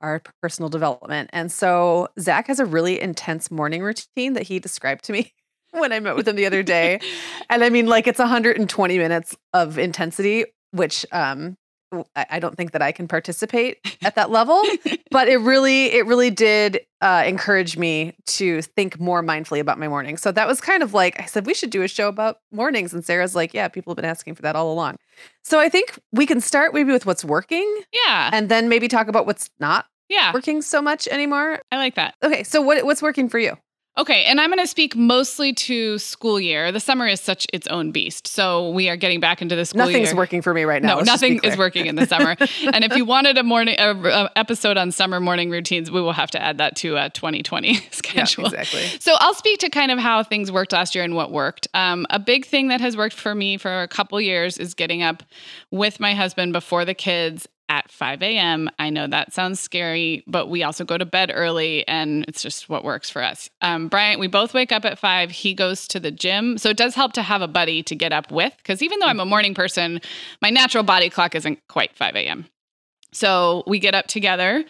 our 0.00 0.22
personal 0.42 0.68
development. 0.68 1.30
And 1.32 1.50
so 1.50 2.08
Zach 2.18 2.46
has 2.46 2.60
a 2.60 2.66
really 2.66 3.00
intense 3.00 3.50
morning 3.50 3.82
routine 3.82 4.34
that 4.34 4.44
he 4.44 4.58
described 4.58 5.04
to 5.04 5.12
me 5.12 5.32
when 5.72 5.92
I 5.92 6.00
met 6.00 6.16
with 6.16 6.28
him 6.28 6.36
the 6.36 6.46
other 6.46 6.62
day. 6.62 7.00
And 7.50 7.64
I 7.64 7.70
mean, 7.70 7.86
like 7.86 8.06
it's 8.06 8.18
120 8.18 8.98
minutes 8.98 9.34
of 9.54 9.78
intensity, 9.78 10.44
which 10.72 11.06
um 11.12 11.56
I 12.16 12.26
I 12.30 12.38
don't 12.38 12.56
think 12.56 12.72
that 12.72 12.82
I 12.82 12.92
can 12.92 13.08
participate 13.08 13.78
at 14.02 14.14
that 14.16 14.30
level 14.38 14.62
but 15.10 15.28
it 15.28 15.38
really 15.38 15.86
it 15.86 16.06
really 16.06 16.30
did 16.30 16.80
uh, 17.00 17.22
encourage 17.26 17.76
me 17.78 18.14
to 18.26 18.60
think 18.62 18.98
more 19.00 19.22
mindfully 19.22 19.60
about 19.60 19.78
my 19.78 19.88
morning 19.88 20.16
so 20.16 20.30
that 20.32 20.46
was 20.48 20.60
kind 20.60 20.82
of 20.82 20.92
like 20.94 21.18
i 21.20 21.24
said 21.24 21.46
we 21.46 21.54
should 21.54 21.70
do 21.70 21.82
a 21.82 21.88
show 21.88 22.08
about 22.08 22.38
mornings 22.52 22.92
and 22.92 23.04
sarah's 23.04 23.34
like 23.36 23.54
yeah 23.54 23.68
people 23.68 23.92
have 23.92 23.96
been 23.96 24.04
asking 24.04 24.34
for 24.34 24.42
that 24.42 24.56
all 24.56 24.72
along 24.72 24.96
so 25.44 25.60
i 25.60 25.68
think 25.68 25.96
we 26.12 26.26
can 26.26 26.40
start 26.40 26.74
maybe 26.74 26.90
with 26.92 27.06
what's 27.06 27.24
working 27.24 27.82
Yeah. 27.92 28.30
and 28.32 28.48
then 28.48 28.68
maybe 28.68 28.88
talk 28.88 29.06
about 29.08 29.26
what's 29.26 29.48
not 29.60 29.86
Yeah. 30.08 30.32
working 30.34 30.60
so 30.60 30.82
much 30.82 31.06
anymore 31.08 31.60
I 31.70 31.76
like 31.76 31.94
that. 31.94 32.14
okay 32.22 32.42
so 32.42 32.60
what 32.60 32.84
what's 32.84 33.00
working 33.02 33.28
for 33.28 33.38
you 33.38 33.56
Okay, 33.98 34.24
and 34.24 34.40
I'm 34.40 34.50
going 34.50 34.60
to 34.60 34.66
speak 34.68 34.94
mostly 34.94 35.52
to 35.52 35.98
school 35.98 36.38
year. 36.38 36.70
The 36.70 36.78
summer 36.78 37.08
is 37.08 37.20
such 37.20 37.48
its 37.52 37.66
own 37.66 37.90
beast. 37.90 38.28
So 38.28 38.70
we 38.70 38.88
are 38.88 38.96
getting 38.96 39.18
back 39.18 39.42
into 39.42 39.56
the 39.56 39.64
school 39.64 39.86
nothing's 39.86 40.10
year. 40.10 40.16
working 40.16 40.40
for 40.40 40.54
me 40.54 40.62
right 40.62 40.80
now 40.80 40.98
No, 40.98 41.00
nothing 41.00 41.40
is 41.42 41.56
working 41.58 41.86
in 41.86 41.96
the 41.96 42.06
summer. 42.06 42.36
and 42.72 42.84
if 42.84 42.96
you 42.96 43.04
wanted 43.04 43.36
a 43.38 43.42
morning 43.42 43.74
a, 43.76 43.90
a 43.90 44.30
episode 44.36 44.76
on 44.76 44.92
summer 44.92 45.18
morning 45.18 45.50
routines, 45.50 45.90
we 45.90 46.00
will 46.00 46.12
have 46.12 46.30
to 46.30 46.40
add 46.40 46.58
that 46.58 46.76
to 46.76 46.96
a 46.96 47.10
2020 47.10 47.72
yeah, 47.72 47.80
schedule. 47.90 48.46
exactly 48.46 48.82
So 49.00 49.16
I'll 49.18 49.34
speak 49.34 49.58
to 49.60 49.68
kind 49.68 49.90
of 49.90 49.98
how 49.98 50.22
things 50.22 50.52
worked 50.52 50.72
last 50.72 50.94
year 50.94 51.02
and 51.02 51.16
what 51.16 51.32
worked. 51.32 51.66
Um, 51.74 52.06
a 52.10 52.20
big 52.20 52.46
thing 52.46 52.68
that 52.68 52.80
has 52.80 52.96
worked 52.96 53.16
for 53.16 53.34
me 53.34 53.56
for 53.56 53.82
a 53.82 53.88
couple 53.88 54.20
years 54.20 54.58
is 54.58 54.74
getting 54.74 55.02
up 55.02 55.24
with 55.72 55.98
my 55.98 56.14
husband 56.14 56.52
before 56.52 56.84
the 56.84 56.94
kids 56.94 57.48
at 57.68 57.90
5 57.90 58.22
a.m. 58.22 58.70
I 58.78 58.90
know 58.90 59.06
that 59.06 59.32
sounds 59.32 59.60
scary, 59.60 60.24
but 60.26 60.48
we 60.48 60.62
also 60.62 60.84
go 60.84 60.96
to 60.96 61.04
bed 61.04 61.30
early 61.34 61.86
and 61.86 62.24
it's 62.26 62.42
just 62.42 62.68
what 62.68 62.84
works 62.84 63.10
for 63.10 63.22
us. 63.22 63.50
Um, 63.60 63.88
Bryant, 63.88 64.20
we 64.20 64.26
both 64.26 64.54
wake 64.54 64.72
up 64.72 64.84
at 64.84 64.98
5. 64.98 65.30
He 65.30 65.54
goes 65.54 65.86
to 65.88 66.00
the 66.00 66.10
gym. 66.10 66.58
So 66.58 66.70
it 66.70 66.76
does 66.76 66.94
help 66.94 67.12
to 67.14 67.22
have 67.22 67.42
a 67.42 67.48
buddy 67.48 67.82
to 67.84 67.94
get 67.94 68.12
up 68.12 68.30
with 68.30 68.54
because 68.58 68.82
even 68.82 68.98
though 68.98 69.06
I'm 69.06 69.20
a 69.20 69.26
morning 69.26 69.54
person, 69.54 70.00
my 70.40 70.50
natural 70.50 70.84
body 70.84 71.10
clock 71.10 71.34
isn't 71.34 71.58
quite 71.68 71.96
5 71.96 72.16
a.m. 72.16 72.46
So 73.12 73.64
we 73.66 73.78
get 73.78 73.94
up 73.94 74.06
together. 74.06 74.64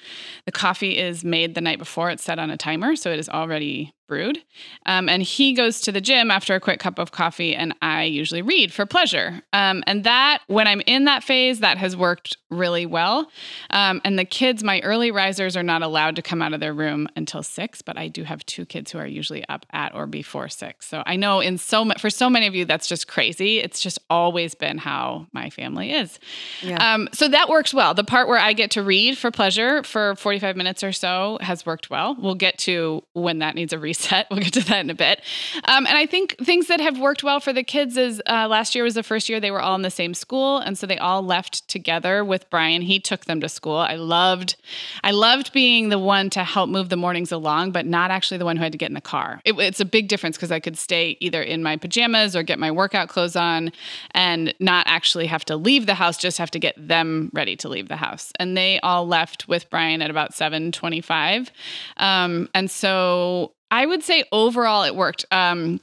The 0.46 0.52
coffee 0.52 0.96
is 0.96 1.24
made 1.24 1.54
the 1.54 1.60
night 1.60 1.78
before. 1.78 2.10
It's 2.10 2.22
set 2.22 2.38
on 2.38 2.50
a 2.50 2.56
timer, 2.56 2.94
so 2.94 3.10
it 3.10 3.18
is 3.18 3.28
already 3.28 3.92
brewed. 4.08 4.42
Um, 4.86 5.08
and 5.08 5.22
he 5.22 5.52
goes 5.52 5.80
to 5.82 5.92
the 5.92 6.00
gym 6.00 6.30
after 6.30 6.54
a 6.54 6.60
quick 6.60 6.80
cup 6.80 6.98
of 6.98 7.12
coffee, 7.12 7.54
and 7.54 7.74
I 7.80 8.04
usually 8.04 8.42
read 8.42 8.72
for 8.72 8.86
pleasure. 8.86 9.42
Um, 9.52 9.84
and 9.86 10.02
that, 10.04 10.40
when 10.48 10.66
I'm 10.66 10.80
in 10.86 11.04
that 11.04 11.22
phase, 11.22 11.60
that 11.60 11.78
has 11.78 11.96
worked 11.96 12.36
really 12.50 12.86
well. 12.86 13.30
Um, 13.70 14.00
and 14.04 14.18
the 14.18 14.24
kids, 14.24 14.64
my 14.64 14.80
early 14.80 15.10
risers, 15.10 15.56
are 15.56 15.62
not 15.62 15.82
allowed 15.82 16.16
to 16.16 16.22
come 16.22 16.42
out 16.42 16.54
of 16.54 16.60
their 16.60 16.72
room 16.72 17.06
until 17.14 17.42
six, 17.42 17.82
but 17.82 17.96
I 17.98 18.08
do 18.08 18.24
have 18.24 18.44
two 18.46 18.64
kids 18.64 18.90
who 18.90 18.98
are 18.98 19.06
usually 19.06 19.46
up 19.48 19.66
at 19.70 19.94
or 19.94 20.06
before 20.06 20.48
six. 20.48 20.86
So 20.86 21.02
I 21.06 21.16
know 21.16 21.40
in 21.40 21.58
so 21.58 21.84
ma- 21.84 21.94
for 21.98 22.10
so 22.10 22.30
many 22.30 22.46
of 22.46 22.54
you, 22.54 22.64
that's 22.64 22.88
just 22.88 23.06
crazy. 23.06 23.58
It's 23.58 23.80
just 23.80 23.98
always 24.08 24.54
been 24.54 24.78
how 24.78 25.26
my 25.32 25.50
family 25.50 25.92
is. 25.92 26.18
yeah 26.62 26.94
Um, 26.94 27.08
so 27.12 27.28
that 27.28 27.50
works 27.50 27.74
well. 27.74 27.92
The 27.92 28.04
part 28.04 28.28
where 28.28 28.38
I 28.38 28.54
get 28.54 28.70
to 28.72 28.82
read 28.82 29.18
for 29.18 29.30
pleasure 29.30 29.82
for 29.82 30.16
45 30.16 30.56
minutes 30.56 30.82
or 30.82 30.92
so 30.92 31.36
has 31.42 31.66
worked 31.66 31.90
well. 31.90 32.16
We'll 32.18 32.34
get 32.34 32.56
to 32.60 33.02
when 33.12 33.40
that 33.40 33.54
needs 33.54 33.74
a 33.74 33.78
reset. 33.78 33.97
We'll 34.30 34.40
get 34.40 34.52
to 34.54 34.64
that 34.64 34.80
in 34.80 34.90
a 34.90 34.94
bit. 34.94 35.20
Um, 35.64 35.86
and 35.86 35.98
I 35.98 36.06
think 36.06 36.36
things 36.38 36.68
that 36.68 36.80
have 36.80 36.98
worked 36.98 37.22
well 37.24 37.40
for 37.40 37.52
the 37.52 37.64
kids 37.64 37.96
is 37.96 38.22
uh, 38.26 38.46
last 38.48 38.74
year 38.74 38.84
was 38.84 38.94
the 38.94 39.02
first 39.02 39.28
year 39.28 39.40
they 39.40 39.50
were 39.50 39.60
all 39.60 39.74
in 39.74 39.82
the 39.82 39.90
same 39.90 40.14
school, 40.14 40.58
and 40.58 40.78
so 40.78 40.86
they 40.86 40.98
all 40.98 41.22
left 41.22 41.66
together 41.68 42.24
with 42.24 42.48
Brian. 42.50 42.82
He 42.82 43.00
took 43.00 43.24
them 43.24 43.40
to 43.40 43.48
school. 43.48 43.76
I 43.76 43.96
loved, 43.96 44.56
I 45.02 45.10
loved 45.10 45.52
being 45.52 45.88
the 45.88 45.98
one 45.98 46.30
to 46.30 46.44
help 46.44 46.70
move 46.70 46.88
the 46.88 46.96
mornings 46.96 47.32
along, 47.32 47.72
but 47.72 47.86
not 47.86 48.10
actually 48.10 48.38
the 48.38 48.44
one 48.44 48.56
who 48.56 48.62
had 48.62 48.72
to 48.72 48.78
get 48.78 48.90
in 48.90 48.94
the 48.94 49.00
car. 49.00 49.40
It, 49.44 49.58
it's 49.58 49.80
a 49.80 49.84
big 49.84 50.08
difference 50.08 50.36
because 50.36 50.52
I 50.52 50.60
could 50.60 50.78
stay 50.78 51.16
either 51.20 51.42
in 51.42 51.62
my 51.62 51.76
pajamas 51.76 52.36
or 52.36 52.42
get 52.42 52.58
my 52.58 52.70
workout 52.70 53.08
clothes 53.08 53.36
on, 53.36 53.72
and 54.12 54.54
not 54.60 54.86
actually 54.88 55.26
have 55.26 55.44
to 55.46 55.56
leave 55.56 55.86
the 55.86 55.94
house. 55.94 56.16
Just 56.18 56.38
have 56.38 56.50
to 56.52 56.58
get 56.58 56.74
them 56.76 57.30
ready 57.32 57.56
to 57.56 57.68
leave 57.68 57.88
the 57.88 57.96
house. 57.96 58.32
And 58.38 58.56
they 58.56 58.80
all 58.80 59.06
left 59.06 59.48
with 59.48 59.68
Brian 59.70 60.02
at 60.02 60.10
about 60.10 60.34
seven 60.34 60.72
twenty-five, 60.72 61.50
um, 61.96 62.48
and 62.54 62.70
so 62.70 63.52
I 63.70 63.86
would 63.86 64.02
say 64.02 64.24
overall 64.32 64.82
it 64.84 64.94
worked. 64.96 65.24
Um, 65.30 65.80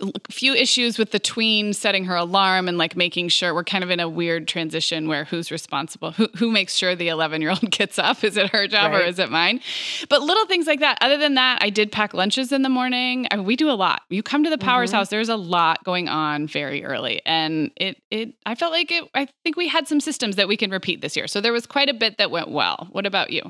a 0.00 0.32
few 0.32 0.54
issues 0.54 0.96
with 0.96 1.10
the 1.10 1.18
tween 1.18 1.74
setting 1.74 2.06
her 2.06 2.16
alarm 2.16 2.66
and 2.66 2.78
like 2.78 2.96
making 2.96 3.28
sure 3.28 3.52
we're 3.52 3.62
kind 3.62 3.84
of 3.84 3.90
in 3.90 4.00
a 4.00 4.08
weird 4.08 4.48
transition 4.48 5.06
where 5.06 5.24
who's 5.26 5.50
responsible 5.50 6.12
who, 6.12 6.28
who 6.38 6.50
makes 6.50 6.74
sure 6.74 6.94
the 6.96 7.08
11 7.08 7.42
year 7.42 7.50
old 7.50 7.60
gets 7.70 7.98
up? 7.98 8.24
Is 8.24 8.38
it 8.38 8.48
her 8.54 8.66
job 8.66 8.92
or 8.94 9.00
is 9.00 9.18
it 9.18 9.30
mine? 9.30 9.60
But 10.08 10.22
little 10.22 10.46
things 10.46 10.66
like 10.66 10.80
that. 10.80 10.96
Other 11.02 11.18
than 11.18 11.34
that 11.34 11.58
i 11.60 11.68
did 11.68 11.92
pack 11.92 12.14
lunches 12.14 12.52
in 12.52 12.62
the 12.62 12.70
morning. 12.70 13.26
I 13.30 13.38
we 13.40 13.54
do 13.54 13.70
a 13.70 13.72
lot. 13.76 14.00
You 14.08 14.22
come 14.22 14.42
to 14.44 14.48
the 14.50 14.56
powers 14.56 14.90
Mhm. 14.90 14.94
house 14.94 15.08
there's 15.10 15.28
a 15.28 15.36
lot 15.36 15.84
going 15.84 16.08
on 16.08 16.46
very 16.46 16.82
early. 16.86 17.20
And 17.26 17.70
it 17.76 18.00
it 18.10 18.32
i 18.46 18.54
felt 18.54 18.72
like 18.72 18.90
it 18.90 19.04
i 19.14 19.28
think 19.44 19.56
we 19.58 19.68
had 19.68 19.86
some 19.86 20.00
systems 20.00 20.36
that 20.36 20.48
we 20.48 20.56
can 20.56 20.70
repeat 20.70 21.02
this 21.02 21.16
year. 21.16 21.26
So 21.26 21.42
there 21.42 21.52
was 21.52 21.66
quite 21.66 21.90
a 21.90 21.94
bit 21.94 22.16
that 22.16 22.30
went 22.30 22.50
well. 22.50 22.88
What 22.92 23.04
about 23.04 23.30
you? 23.30 23.42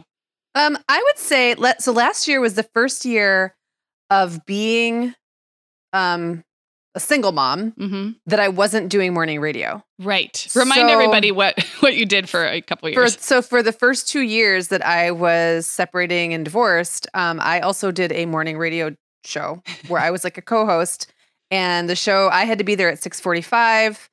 Um 0.56 0.76
i 0.88 1.00
would 1.00 1.18
say 1.18 1.54
let 1.54 1.82
so 1.82 1.92
last 1.92 2.26
year 2.26 2.40
was 2.40 2.54
the 2.54 2.64
first 2.74 3.04
year 3.04 3.54
of 4.20 4.44
being 4.46 5.14
um 5.92 6.42
a 6.94 7.00
single 7.00 7.32
mom 7.32 7.70
hmm 7.72 8.10
that 8.26 8.38
I 8.38 8.48
wasn't 8.48 8.90
doing 8.90 9.14
morning 9.14 9.40
radio. 9.40 9.82
right 9.98 10.46
remind 10.54 10.88
So- 10.88 10.92
everybody 10.92 11.30
what 11.32 11.54
what 11.80 11.94
you 11.96 12.04
did 12.06 12.28
for 12.28 12.44
a 12.46 12.60
couple 12.60 12.88
For, 12.92 13.00
years 13.00 13.18
so 13.20 13.40
for 13.42 13.62
the 13.62 13.72
first 13.72 14.08
two 14.08 14.20
years 14.20 14.68
that 14.68 14.84
I 14.84 15.10
was 15.10 15.66
separating 15.66 16.34
and 16.34 16.44
divorced, 16.44 17.06
um, 17.14 17.40
I 17.40 17.60
also 17.60 17.90
did 17.90 18.12
a 18.12 18.26
morning 18.26 18.58
radio 18.58 18.94
show 19.24 19.62
where 19.88 20.00
I 20.02 20.10
was 20.10 20.24
like 20.24 20.36
a 20.36 20.42
co-host, 20.42 21.10
and 21.50 21.88
the 21.88 21.96
show 21.96 22.28
I 22.30 22.44
had 22.44 22.58
to 22.58 22.64
be 22.64 22.74
there 22.74 22.90
at 22.90 23.02
six 23.02 23.20
forty-five. 23.20 24.08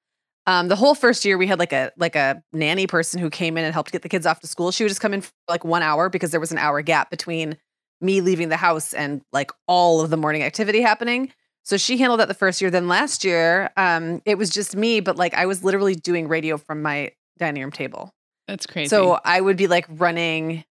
Um, 0.48 0.68
the 0.70 0.76
whole 0.78 0.96
first 0.96 1.26
year 1.26 1.38
we 1.38 1.48
had 1.48 1.60
like 1.60 1.74
a 1.74 1.92
like 1.98 2.16
a 2.16 2.42
nanny 2.54 2.88
person 2.88 3.20
who 3.20 3.30
came 3.30 3.58
in 3.58 3.66
and 3.66 3.74
helped 3.74 3.92
get 3.92 4.04
the 4.04 4.10
kids 4.10 4.26
off 4.26 4.40
to 4.40 4.48
school. 4.48 4.72
She 4.72 4.84
would 4.84 4.90
just 4.90 5.02
come 5.02 5.14
in 5.14 5.22
for 5.22 5.32
like 5.50 5.64
one 5.66 5.84
hour 5.84 6.10
because 6.10 6.32
there 6.32 6.40
was 6.40 6.52
an 6.52 6.58
hour 6.58 6.82
gap 6.82 7.10
between 7.12 7.58
me 8.02 8.22
leaving 8.22 8.50
the 8.50 8.58
house 8.58 8.94
and 8.94 9.22
like 9.32 9.52
all 9.68 10.02
of 10.02 10.10
the 10.10 10.18
morning 10.18 10.44
activity 10.44 10.82
happening. 10.82 11.32
So 11.64 11.78
she 11.78 11.98
handled 11.98 12.20
that 12.20 12.28
the 12.28 12.34
first 12.34 12.62
year. 12.62 12.72
Then 12.72 12.88
last 12.88 13.24
year, 13.24 13.70
um, 13.78 14.22
it 14.26 14.38
was 14.38 14.50
just 14.50 14.76
me, 14.76 15.02
but 15.02 15.18
like 15.18 15.34
I 15.34 15.46
was 15.46 15.64
literally 15.64 15.96
doing 15.96 16.28
radio 16.28 16.58
from 16.58 16.82
my 16.82 17.12
dining 17.38 17.62
room 17.62 17.72
table. 17.72 18.12
that's 18.48 18.66
crazy 18.66 18.88
So 18.90 19.20
I 19.24 19.40
would 19.40 19.58
be 19.58 19.68
like 19.68 19.86
running 19.90 20.64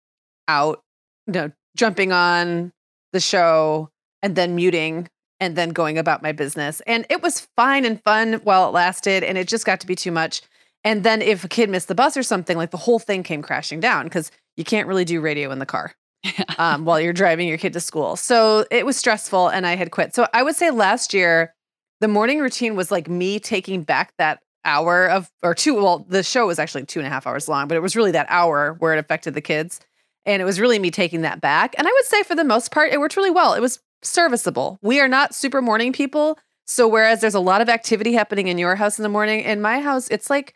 out, 0.49 0.83
you 1.27 1.35
know, 1.35 1.53
jumping 1.77 2.13
on 2.13 2.73
the 3.13 3.21
show 3.21 3.91
and 4.23 4.35
then 4.35 4.55
muting 4.55 5.09
and 5.41 5.55
then 5.55 5.71
going 5.71 5.99
about 5.99 6.23
my 6.23 6.33
business. 6.33 6.81
And 6.87 7.07
it 7.09 7.23
was 7.23 7.47
fine 7.57 7.85
and 7.85 8.03
fun 8.03 8.35
while 8.45 8.69
it 8.69 8.73
lasted. 8.73 9.23
And 9.23 9.39
it 9.39 9.47
just 9.47 9.65
got 9.65 9.81
to 9.81 9.87
be 9.87 9.95
too 9.95 10.11
much. 10.11 10.43
And 10.85 11.05
then 11.05 11.23
if 11.23 11.45
a 11.45 11.49
kid 11.49 11.71
missed 11.71 11.89
the 11.89 11.95
bus 11.95 12.17
or 12.17 12.23
something, 12.23 12.57
like 12.57 12.71
the 12.71 12.77
whole 12.77 12.99
thing 12.99 13.23
came 13.23 13.43
crashing 13.43 13.81
down 13.81 14.05
because 14.05 14.31
you 14.57 14.65
can't 14.65 14.89
really 14.89 15.05
do 15.05 15.21
radio 15.21 15.51
in 15.53 15.59
the 15.59 15.67
car 15.67 15.95
um, 16.59 16.85
while 16.85 17.01
you're 17.01 17.13
driving 17.13 17.49
your 17.49 17.59
kid 17.59 17.73
to 17.73 17.81
school. 17.81 18.17
So 18.17 18.65
it 18.71 18.87
was 18.87 18.97
stressful 18.97 19.49
and 19.49 19.67
I 19.67 19.77
had 19.77 19.91
quit. 19.91 20.15
So 20.15 20.27
I 20.33 20.43
would 20.43 20.57
say 20.57 20.71
last 20.71 21.15
year, 21.15 21.55
the 22.01 22.09
morning 22.09 22.39
routine 22.39 22.77
was 22.77 22.91
like 22.91 23.09
me 23.09 23.41
taking 23.41 23.83
back 23.83 24.13
that 24.19 24.41
hour 24.65 25.09
of, 25.09 25.31
or 25.43 25.55
two, 25.55 25.75
well, 25.75 26.07
the 26.09 26.23
show 26.23 26.47
was 26.47 26.59
actually 26.59 26.85
two 26.85 27.01
and 27.01 27.07
a 27.07 27.11
half 27.11 27.27
hours 27.27 27.49
long, 27.49 27.69
but 27.69 27.77
it 27.77 27.81
was 27.81 27.97
really 27.97 28.13
that 28.13 28.27
hour 28.29 28.77
where 28.79 28.95
it 28.95 28.99
affected 28.99 29.35
the 29.35 29.41
kids. 29.41 29.81
And 30.27 30.43
it 30.43 30.45
was 30.45 30.61
really 30.61 30.79
me 30.79 30.91
taking 30.91 31.23
that 31.23 31.41
back. 31.41 31.75
And 31.79 31.89
I 31.89 31.91
would 31.91 32.05
say 32.05 32.23
for 32.23 32.35
the 32.35 32.45
most 32.45 32.71
part, 32.71 32.93
it 32.93 33.01
worked 33.01 33.17
really 33.17 33.31
well. 33.31 33.55
It 33.55 33.61
was 33.61 33.81
serviceable. 34.03 34.79
We 34.83 35.01
are 35.01 35.09
not 35.09 35.35
super 35.35 35.63
morning 35.63 35.93
people. 35.93 36.39
So 36.67 36.87
whereas 36.87 37.21
there's 37.21 37.35
a 37.35 37.41
lot 37.41 37.63
of 37.63 37.69
activity 37.69 38.13
happening 38.13 38.49
in 38.49 38.59
your 38.59 38.77
house 38.77 38.99
in 38.99 39.03
the 39.03 39.09
morning, 39.09 39.41
in 39.41 39.61
my 39.63 39.81
house, 39.81 40.07
it's 40.09 40.29
like 40.29 40.55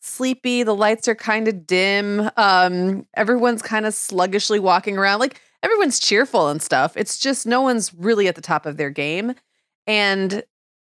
sleepy. 0.00 0.62
The 0.62 0.74
lights 0.74 1.08
are 1.08 1.14
kind 1.14 1.48
of 1.48 1.66
dim. 1.66 2.30
Um, 2.36 3.06
everyone's 3.14 3.62
kind 3.62 3.86
of 3.86 3.94
sluggishly 3.94 4.58
walking 4.58 4.98
around. 4.98 5.20
Like 5.20 5.40
everyone's 5.62 5.98
cheerful 5.98 6.48
and 6.48 6.60
stuff. 6.60 6.96
It's 6.96 7.18
just 7.18 7.46
no 7.46 7.60
one's 7.60 7.94
really 7.94 8.28
at 8.28 8.34
the 8.34 8.40
top 8.40 8.66
of 8.66 8.76
their 8.76 8.90
game. 8.90 9.34
And 9.86 10.42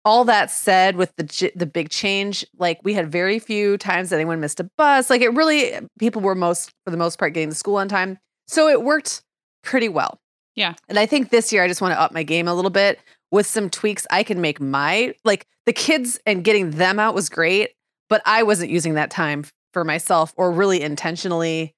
all 0.06 0.24
that 0.26 0.50
said, 0.50 0.96
with 0.96 1.16
the 1.18 1.52
the 1.56 1.66
big 1.66 1.90
change, 1.90 2.46
like 2.58 2.80
we 2.84 2.94
had 2.94 3.12
very 3.12 3.40
few 3.40 3.78
times 3.78 4.10
that 4.10 4.16
anyone 4.16 4.40
missed 4.40 4.60
a 4.60 4.70
bus. 4.78 5.10
Like 5.10 5.22
it 5.22 5.34
really, 5.34 5.74
people 6.00 6.22
were 6.22 6.36
most 6.36 6.74
for 6.86 6.92
the 6.92 6.98
most 6.98 7.20
part 7.20 7.34
getting 7.34 7.50
to 7.50 7.56
school 7.56 7.76
on 7.76 7.88
time, 7.88 8.18
so 8.48 8.68
it 8.70 8.84
worked 8.84 9.22
pretty 9.64 9.90
well. 9.90 10.20
Yeah, 10.56 10.74
and 10.88 10.98
I 10.98 11.06
think 11.06 11.30
this 11.30 11.52
year 11.52 11.64
I 11.64 11.68
just 11.68 11.82
want 11.82 11.94
to 11.94 12.00
up 12.00 12.14
my 12.14 12.24
game 12.24 12.48
a 12.48 12.54
little 12.54 12.72
bit 12.72 13.00
with 13.32 13.46
some 13.46 13.70
tweaks. 13.70 14.08
I 14.10 14.24
can 14.24 14.42
make 14.42 14.60
my 14.62 15.14
like 15.26 15.46
the 15.66 15.74
kids 15.74 16.20
and 16.26 16.44
getting 16.44 16.72
them 16.72 16.98
out 16.98 17.14
was 17.14 17.30
great, 17.30 17.72
but 18.10 18.22
I 18.26 18.44
wasn't 18.44 18.72
using 18.72 18.96
that 18.96 19.12
time 19.12 19.46
for 19.74 19.84
myself 19.84 20.34
or 20.36 20.52
really 20.52 20.82
intentionally 20.82 21.76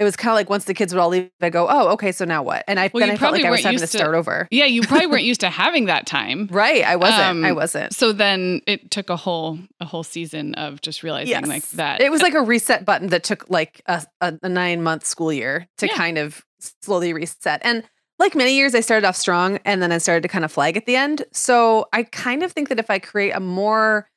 it 0.00 0.04
was 0.04 0.16
kind 0.16 0.30
of 0.30 0.36
like 0.36 0.48
once 0.48 0.64
the 0.64 0.72
kids 0.72 0.94
would 0.94 1.00
all 1.00 1.10
leave, 1.10 1.30
I 1.42 1.50
go, 1.50 1.66
oh, 1.68 1.88
okay, 1.90 2.10
so 2.10 2.24
now 2.24 2.42
what? 2.42 2.64
And 2.66 2.80
I 2.80 2.90
well, 2.92 3.02
then 3.06 3.10
I 3.10 3.16
felt 3.18 3.34
like 3.34 3.44
I 3.44 3.50
was 3.50 3.62
having 3.62 3.80
to 3.80 3.86
start 3.86 4.14
over. 4.14 4.48
Yeah, 4.50 4.64
you 4.64 4.80
probably 4.80 5.06
weren't 5.06 5.24
used 5.24 5.42
to 5.42 5.50
having 5.50 5.84
that 5.84 6.06
time, 6.06 6.48
right? 6.50 6.82
I 6.82 6.96
wasn't. 6.96 7.20
Um, 7.20 7.44
I 7.44 7.52
wasn't. 7.52 7.94
So 7.94 8.14
then 8.14 8.62
it 8.66 8.90
took 8.90 9.10
a 9.10 9.16
whole 9.16 9.58
a 9.78 9.84
whole 9.84 10.02
season 10.02 10.54
of 10.54 10.80
just 10.80 11.02
realizing 11.02 11.28
yes. 11.28 11.46
like 11.46 11.68
that. 11.72 12.00
It 12.00 12.10
was 12.10 12.22
like 12.22 12.32
a 12.32 12.40
reset 12.40 12.86
button 12.86 13.08
that 13.08 13.24
took 13.24 13.50
like 13.50 13.82
a, 13.84 14.02
a, 14.22 14.38
a 14.42 14.48
nine 14.48 14.82
month 14.82 15.04
school 15.04 15.30
year 15.30 15.68
to 15.76 15.86
yeah. 15.86 15.94
kind 15.94 16.16
of 16.16 16.46
slowly 16.80 17.12
reset. 17.12 17.60
And 17.62 17.84
like 18.18 18.34
many 18.34 18.54
years, 18.54 18.74
I 18.74 18.80
started 18.80 19.06
off 19.06 19.16
strong, 19.16 19.58
and 19.66 19.82
then 19.82 19.92
I 19.92 19.98
started 19.98 20.22
to 20.22 20.28
kind 20.28 20.46
of 20.46 20.52
flag 20.52 20.78
at 20.78 20.86
the 20.86 20.96
end. 20.96 21.26
So 21.32 21.88
I 21.92 22.04
kind 22.04 22.42
of 22.42 22.52
think 22.52 22.70
that 22.70 22.78
if 22.78 22.88
I 22.88 23.00
create 23.00 23.32
a 23.32 23.40
more 23.40 24.08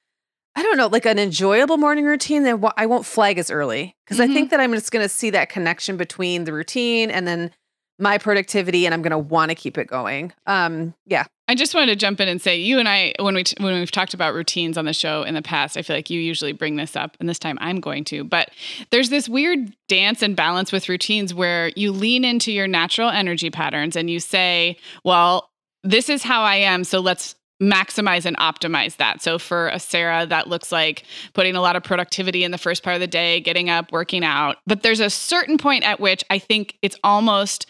I 0.55 0.61
don't 0.61 0.77
know, 0.77 0.87
like 0.87 1.05
an 1.05 1.17
enjoyable 1.17 1.77
morning 1.77 2.05
routine, 2.05 2.43
then 2.43 2.63
I 2.77 2.85
won't 2.85 3.05
flag 3.05 3.37
as 3.37 3.49
early 3.49 3.95
because 4.05 4.19
mm-hmm. 4.19 4.31
I 4.31 4.33
think 4.33 4.51
that 4.51 4.59
I'm 4.59 4.71
just 4.73 4.91
going 4.91 5.03
to 5.03 5.09
see 5.09 5.31
that 5.31 5.49
connection 5.49 5.97
between 5.97 6.43
the 6.43 6.53
routine 6.53 7.09
and 7.09 7.27
then 7.27 7.51
my 7.99 8.17
productivity, 8.17 8.85
and 8.85 8.93
I'm 8.93 9.01
going 9.01 9.11
to 9.11 9.17
want 9.17 9.49
to 9.49 9.55
keep 9.55 9.77
it 9.77 9.87
going. 9.87 10.33
Um, 10.47 10.93
yeah. 11.05 11.25
I 11.47 11.55
just 11.55 11.75
wanted 11.75 11.87
to 11.87 11.95
jump 11.95 12.19
in 12.19 12.27
and 12.27 12.41
say, 12.41 12.57
you 12.57 12.79
and 12.79 12.87
I, 12.87 13.13
when 13.19 13.35
we 13.35 13.43
t- 13.43 13.61
when 13.61 13.73
we've 13.79 13.91
talked 13.91 14.13
about 14.13 14.33
routines 14.33 14.77
on 14.77 14.85
the 14.85 14.93
show 14.93 15.23
in 15.23 15.35
the 15.35 15.41
past, 15.41 15.77
I 15.77 15.81
feel 15.81 15.95
like 15.95 16.09
you 16.09 16.19
usually 16.19 16.53
bring 16.53 16.75
this 16.75 16.95
up, 16.95 17.17
and 17.19 17.29
this 17.29 17.37
time 17.37 17.57
I'm 17.61 17.79
going 17.79 18.03
to. 18.05 18.23
But 18.23 18.49
there's 18.91 19.09
this 19.09 19.29
weird 19.29 19.75
dance 19.87 20.21
and 20.21 20.35
balance 20.35 20.71
with 20.71 20.89
routines 20.89 21.33
where 21.33 21.71
you 21.75 21.91
lean 21.91 22.25
into 22.25 22.51
your 22.51 22.67
natural 22.67 23.09
energy 23.09 23.49
patterns 23.49 23.95
and 23.95 24.09
you 24.09 24.19
say, 24.19 24.77
well, 25.03 25.49
this 25.83 26.09
is 26.09 26.23
how 26.23 26.43
I 26.43 26.55
am, 26.55 26.83
so 26.83 26.99
let's 26.99 27.35
maximize 27.63 28.25
and 28.25 28.37
optimize 28.37 28.97
that. 28.97 29.21
So 29.21 29.39
for 29.39 29.69
a 29.69 29.79
Sarah, 29.79 30.25
that 30.25 30.47
looks 30.47 30.71
like 30.71 31.03
putting 31.33 31.55
a 31.55 31.61
lot 31.61 31.75
of 31.75 31.83
productivity 31.83 32.43
in 32.43 32.51
the 32.51 32.57
first 32.57 32.83
part 32.83 32.95
of 32.95 32.99
the 32.99 33.07
day, 33.07 33.39
getting 33.39 33.69
up, 33.69 33.91
working 33.91 34.23
out. 34.23 34.57
But 34.67 34.83
there's 34.83 34.99
a 34.99 35.09
certain 35.09 35.57
point 35.57 35.83
at 35.83 35.99
which 35.99 36.23
I 36.29 36.39
think 36.39 36.77
it's 36.81 36.97
almost 37.03 37.65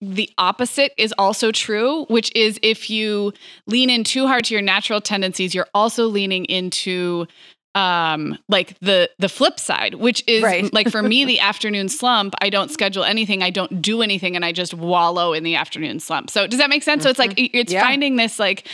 the 0.00 0.28
opposite 0.36 0.92
is 0.96 1.14
also 1.16 1.52
true, 1.52 2.06
which 2.06 2.34
is 2.34 2.58
if 2.62 2.90
you 2.90 3.32
lean 3.66 3.88
in 3.88 4.02
too 4.02 4.26
hard 4.26 4.44
to 4.46 4.54
your 4.54 4.62
natural 4.62 5.00
tendencies, 5.00 5.54
you're 5.54 5.68
also 5.74 6.06
leaning 6.06 6.44
into 6.46 7.26
um 7.74 8.38
like 8.48 8.78
the 8.80 9.08
the 9.18 9.30
flip 9.30 9.58
side 9.58 9.94
which 9.94 10.22
is 10.26 10.42
right. 10.42 10.72
like 10.74 10.90
for 10.90 11.02
me 11.02 11.24
the 11.24 11.40
afternoon 11.50 11.88
slump 11.88 12.34
i 12.42 12.50
don't 12.50 12.70
schedule 12.70 13.02
anything 13.02 13.42
i 13.42 13.48
don't 13.48 13.80
do 13.80 14.02
anything 14.02 14.36
and 14.36 14.44
i 14.44 14.52
just 14.52 14.74
wallow 14.74 15.32
in 15.32 15.42
the 15.42 15.54
afternoon 15.54 15.98
slump 15.98 16.28
so 16.28 16.46
does 16.46 16.58
that 16.58 16.68
make 16.68 16.82
sense 16.82 16.98
mm-hmm. 16.98 17.04
so 17.04 17.10
it's 17.10 17.18
like 17.18 17.30
mm-hmm. 17.30 17.56
it's 17.56 17.72
yeah. 17.72 17.82
finding 17.82 18.16
this 18.16 18.38
like 18.38 18.68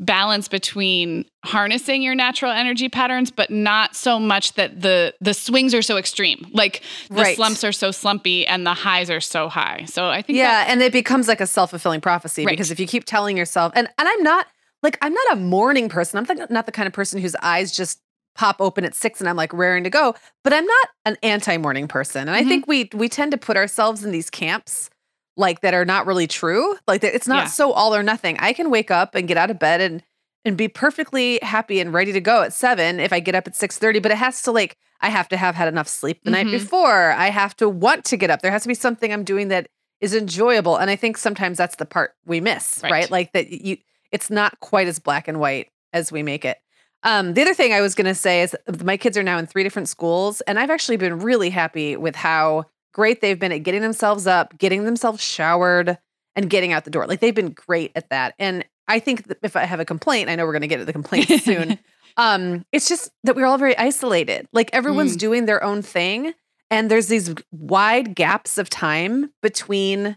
balance 0.00 0.48
between 0.48 1.24
harnessing 1.44 2.02
your 2.02 2.14
natural 2.14 2.52
energy 2.52 2.90
patterns 2.90 3.30
but 3.30 3.50
not 3.50 3.96
so 3.96 4.18
much 4.20 4.52
that 4.54 4.82
the 4.82 5.14
the 5.22 5.32
swings 5.32 5.72
are 5.72 5.82
so 5.82 5.96
extreme 5.96 6.46
like 6.52 6.82
the 7.08 7.22
right. 7.22 7.36
slumps 7.36 7.64
are 7.64 7.72
so 7.72 7.90
slumpy 7.90 8.46
and 8.46 8.66
the 8.66 8.74
highs 8.74 9.08
are 9.08 9.20
so 9.20 9.48
high 9.48 9.82
so 9.86 10.08
i 10.08 10.20
think 10.20 10.36
yeah 10.36 10.66
and 10.68 10.82
it 10.82 10.92
becomes 10.92 11.26
like 11.26 11.40
a 11.40 11.46
self-fulfilling 11.46 12.02
prophecy 12.02 12.44
right. 12.44 12.52
because 12.52 12.70
if 12.70 12.78
you 12.78 12.86
keep 12.86 13.04
telling 13.04 13.36
yourself 13.36 13.72
and 13.74 13.88
and 13.98 14.08
i'm 14.08 14.22
not 14.22 14.46
like 14.82 14.98
I'm 15.00 15.14
not 15.14 15.32
a 15.32 15.36
morning 15.36 15.88
person. 15.88 16.18
I'm 16.18 16.46
not 16.50 16.66
the 16.66 16.72
kind 16.72 16.86
of 16.86 16.92
person 16.92 17.20
whose 17.20 17.36
eyes 17.36 17.72
just 17.72 18.00
pop 18.34 18.60
open 18.60 18.84
at 18.84 18.94
six 18.94 19.20
and 19.20 19.28
I'm 19.28 19.36
like 19.36 19.52
raring 19.52 19.84
to 19.84 19.90
go. 19.90 20.14
But 20.44 20.52
I'm 20.52 20.66
not 20.66 20.88
an 21.04 21.16
anti-morning 21.22 21.88
person. 21.88 22.28
And 22.28 22.30
mm-hmm. 22.30 22.46
I 22.46 22.48
think 22.48 22.66
we 22.66 22.90
we 22.94 23.08
tend 23.08 23.32
to 23.32 23.38
put 23.38 23.56
ourselves 23.56 24.04
in 24.04 24.10
these 24.10 24.30
camps 24.30 24.90
like 25.36 25.60
that 25.60 25.74
are 25.74 25.84
not 25.84 26.06
really 26.06 26.26
true. 26.26 26.76
Like 26.86 27.00
that 27.02 27.14
it's 27.14 27.28
not 27.28 27.44
yeah. 27.44 27.46
so 27.46 27.72
all 27.72 27.94
or 27.94 28.02
nothing. 28.02 28.36
I 28.38 28.52
can 28.52 28.70
wake 28.70 28.90
up 28.90 29.14
and 29.14 29.28
get 29.28 29.36
out 29.36 29.50
of 29.50 29.58
bed 29.58 29.80
and 29.80 30.02
and 30.44 30.56
be 30.56 30.68
perfectly 30.68 31.38
happy 31.42 31.80
and 31.80 31.92
ready 31.92 32.12
to 32.12 32.20
go 32.20 32.42
at 32.42 32.52
seven 32.52 32.98
if 32.98 33.12
I 33.12 33.20
get 33.20 33.34
up 33.34 33.46
at 33.46 33.56
six 33.56 33.78
thirty. 33.78 34.00
But 34.00 34.12
it 34.12 34.18
has 34.18 34.42
to 34.42 34.52
like 34.52 34.76
I 35.00 35.08
have 35.08 35.28
to 35.28 35.36
have 35.36 35.54
had 35.54 35.68
enough 35.68 35.88
sleep 35.88 36.22
the 36.22 36.30
mm-hmm. 36.30 36.50
night 36.50 36.52
before. 36.52 37.12
I 37.12 37.30
have 37.30 37.56
to 37.56 37.68
want 37.68 38.04
to 38.06 38.16
get 38.16 38.30
up. 38.30 38.42
There 38.42 38.52
has 38.52 38.62
to 38.62 38.68
be 38.68 38.74
something 38.74 39.12
I'm 39.12 39.24
doing 39.24 39.48
that 39.48 39.68
is 40.00 40.14
enjoyable. 40.14 40.76
And 40.76 40.90
I 40.90 40.96
think 40.96 41.16
sometimes 41.16 41.58
that's 41.58 41.76
the 41.76 41.86
part 41.86 42.14
we 42.26 42.40
miss, 42.40 42.80
right? 42.82 42.90
right? 42.90 43.10
Like 43.10 43.32
that 43.32 43.50
you 43.50 43.78
it's 44.10 44.30
not 44.30 44.60
quite 44.60 44.88
as 44.88 44.98
black 44.98 45.28
and 45.28 45.40
white 45.40 45.68
as 45.92 46.12
we 46.12 46.22
make 46.22 46.44
it. 46.44 46.58
Um, 47.04 47.34
the 47.34 47.42
other 47.42 47.54
thing 47.54 47.72
I 47.72 47.80
was 47.80 47.94
going 47.94 48.06
to 48.06 48.14
say 48.14 48.42
is 48.42 48.56
my 48.82 48.96
kids 48.96 49.18
are 49.18 49.22
now 49.22 49.38
in 49.38 49.46
three 49.46 49.62
different 49.62 49.88
schools, 49.88 50.40
and 50.42 50.58
I've 50.58 50.70
actually 50.70 50.96
been 50.96 51.18
really 51.18 51.50
happy 51.50 51.96
with 51.96 52.14
how 52.14 52.66
great 52.92 53.20
they've 53.20 53.38
been 53.38 53.52
at 53.52 53.62
getting 53.62 53.82
themselves 53.82 54.26
up, 54.26 54.56
getting 54.58 54.84
themselves 54.84 55.22
showered, 55.22 55.98
and 56.36 56.48
getting 56.48 56.72
out 56.72 56.84
the 56.84 56.90
door. 56.90 57.06
Like 57.06 57.20
they've 57.20 57.34
been 57.34 57.50
great 57.50 57.92
at 57.96 58.08
that. 58.10 58.34
And 58.38 58.64
I 58.88 58.98
think 58.98 59.32
if 59.42 59.56
I 59.56 59.64
have 59.64 59.80
a 59.80 59.84
complaint, 59.84 60.28
I 60.28 60.36
know 60.36 60.44
we're 60.44 60.52
going 60.52 60.62
to 60.62 60.68
get 60.68 60.78
to 60.78 60.84
the 60.84 60.92
complaints 60.92 61.44
soon. 61.44 61.78
um, 62.16 62.64
it's 62.72 62.88
just 62.88 63.10
that 63.24 63.36
we're 63.36 63.46
all 63.46 63.58
very 63.58 63.76
isolated. 63.76 64.46
Like 64.52 64.70
everyone's 64.72 65.16
mm. 65.16 65.20
doing 65.20 65.46
their 65.46 65.62
own 65.62 65.82
thing, 65.82 66.34
and 66.70 66.90
there's 66.90 67.08
these 67.08 67.34
wide 67.50 68.14
gaps 68.14 68.58
of 68.58 68.70
time 68.70 69.32
between 69.42 70.16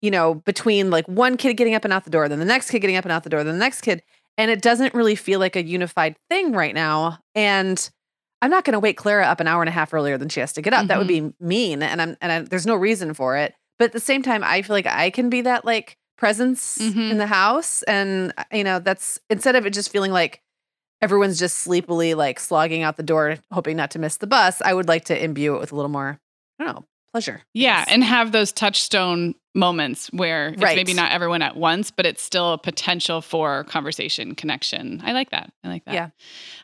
you 0.00 0.10
know, 0.12 0.34
between 0.34 0.90
like 0.90 1.06
one 1.06 1.36
kid 1.36 1.54
getting 1.54 1.74
up 1.74 1.84
and 1.84 1.92
out 1.92 2.04
the 2.04 2.10
door, 2.10 2.28
then 2.28 2.38
the 2.38 2.44
next 2.44 2.70
kid 2.70 2.78
getting 2.78 2.96
up 2.96 3.04
and 3.04 3.10
out 3.10 3.24
the 3.24 3.30
door, 3.30 3.42
then 3.42 3.54
the 3.54 3.58
next 3.58 3.80
kid 3.80 4.02
and 4.38 4.50
it 4.50 4.62
doesn't 4.62 4.94
really 4.94 5.16
feel 5.16 5.40
like 5.40 5.56
a 5.56 5.62
unified 5.62 6.16
thing 6.30 6.52
right 6.52 6.74
now 6.74 7.18
and 7.34 7.90
i'm 8.40 8.50
not 8.50 8.64
going 8.64 8.72
to 8.72 8.80
wake 8.80 8.96
clara 8.96 9.26
up 9.26 9.40
an 9.40 9.48
hour 9.48 9.60
and 9.60 9.68
a 9.68 9.72
half 9.72 9.92
earlier 9.92 10.16
than 10.16 10.28
she 10.28 10.40
has 10.40 10.52
to 10.52 10.62
get 10.62 10.72
up 10.72 10.80
mm-hmm. 10.80 10.86
that 10.86 10.98
would 10.98 11.08
mm-hmm. 11.08 11.28
be 11.28 11.44
mean 11.44 11.82
and 11.82 12.00
i'm 12.00 12.16
and 12.22 12.32
I, 12.32 12.40
there's 12.40 12.66
no 12.66 12.76
reason 12.76 13.12
for 13.12 13.36
it 13.36 13.52
but 13.78 13.86
at 13.86 13.92
the 13.92 14.00
same 14.00 14.22
time 14.22 14.42
i 14.44 14.62
feel 14.62 14.74
like 14.74 14.86
i 14.86 15.10
can 15.10 15.28
be 15.28 15.42
that 15.42 15.64
like 15.64 15.96
presence 16.16 16.78
mm-hmm. 16.78 17.12
in 17.12 17.18
the 17.18 17.26
house 17.26 17.82
and 17.82 18.32
uh, 18.38 18.44
you 18.52 18.64
know 18.64 18.78
that's 18.78 19.20
instead 19.28 19.56
of 19.56 19.66
it 19.66 19.72
just 19.72 19.90
feeling 19.90 20.12
like 20.12 20.40
everyone's 21.02 21.38
just 21.38 21.58
sleepily 21.58 22.14
like 22.14 22.40
slogging 22.40 22.82
out 22.82 22.96
the 22.96 23.02
door 23.02 23.36
hoping 23.52 23.76
not 23.76 23.90
to 23.90 23.98
miss 23.98 24.16
the 24.16 24.26
bus 24.26 24.62
i 24.62 24.72
would 24.72 24.88
like 24.88 25.04
to 25.04 25.24
imbue 25.24 25.54
it 25.54 25.60
with 25.60 25.72
a 25.72 25.76
little 25.76 25.90
more 25.90 26.18
i 26.58 26.64
don't 26.64 26.74
know 26.74 26.84
pleasure 27.12 27.42
yeah 27.54 27.84
and 27.88 28.04
have 28.04 28.32
those 28.32 28.52
touchstone 28.52 29.34
moments 29.58 30.08
where 30.12 30.48
it's 30.48 30.62
right. 30.62 30.76
maybe 30.76 30.94
not 30.94 31.12
everyone 31.12 31.42
at 31.42 31.56
once, 31.56 31.90
but 31.90 32.06
it's 32.06 32.22
still 32.22 32.54
a 32.54 32.58
potential 32.58 33.20
for 33.20 33.64
conversation, 33.64 34.34
connection. 34.34 35.02
I 35.04 35.12
like 35.12 35.30
that. 35.30 35.52
I 35.64 35.68
like 35.68 35.84
that. 35.84 35.94
Yeah. 35.94 36.08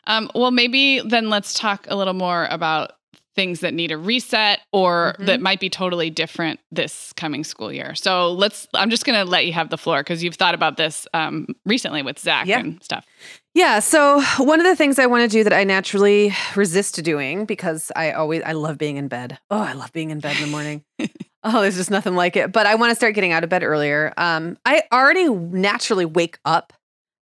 Um, 0.07 0.31
well, 0.33 0.51
maybe 0.51 1.01
then 1.01 1.29
let's 1.29 1.53
talk 1.53 1.85
a 1.89 1.95
little 1.95 2.13
more 2.13 2.47
about 2.49 2.93
things 3.35 3.59
that 3.59 3.73
need 3.73 3.91
a 3.91 3.97
reset 3.97 4.61
or 4.71 5.13
mm-hmm. 5.13 5.25
that 5.25 5.41
might 5.41 5.59
be 5.59 5.69
totally 5.69 6.09
different 6.09 6.59
this 6.71 7.13
coming 7.13 7.43
school 7.43 7.71
year. 7.71 7.95
So 7.95 8.31
let's, 8.31 8.67
I'm 8.73 8.89
just 8.89 9.05
going 9.05 9.17
to 9.17 9.29
let 9.29 9.45
you 9.45 9.53
have 9.53 9.69
the 9.69 9.77
floor 9.77 10.01
because 10.01 10.23
you've 10.23 10.35
thought 10.35 10.55
about 10.55 10.77
this 10.77 11.07
um, 11.13 11.47
recently 11.65 12.01
with 12.01 12.17
Zach 12.17 12.47
yeah. 12.47 12.59
and 12.59 12.81
stuff. 12.83 13.05
Yeah. 13.53 13.79
So 13.79 14.21
one 14.37 14.59
of 14.59 14.65
the 14.65 14.75
things 14.75 14.99
I 14.99 15.05
want 15.05 15.29
to 15.29 15.37
do 15.37 15.43
that 15.43 15.53
I 15.53 15.63
naturally 15.63 16.33
resist 16.55 17.01
doing 17.03 17.45
because 17.45 17.91
I 17.95 18.11
always, 18.11 18.41
I 18.43 18.53
love 18.53 18.77
being 18.77 18.97
in 18.97 19.07
bed. 19.07 19.37
Oh, 19.51 19.61
I 19.61 19.73
love 19.73 19.91
being 19.93 20.11
in 20.11 20.19
bed 20.19 20.35
in 20.37 20.43
the 20.43 20.49
morning. 20.49 20.83
Oh, 21.47 21.61
there's 21.61 21.75
just 21.75 21.91
nothing 21.91 22.15
like 22.15 22.35
it. 22.35 22.51
But 22.51 22.65
I 22.65 22.73
want 22.73 22.89
to 22.89 22.95
start 22.95 23.13
getting 23.13 23.31
out 23.31 23.43
of 23.43 23.51
bed 23.51 23.61
earlier. 23.61 24.11
Um, 24.17 24.57
I 24.65 24.81
already 24.91 25.29
naturally 25.29 26.03
wake 26.03 26.39
up, 26.43 26.73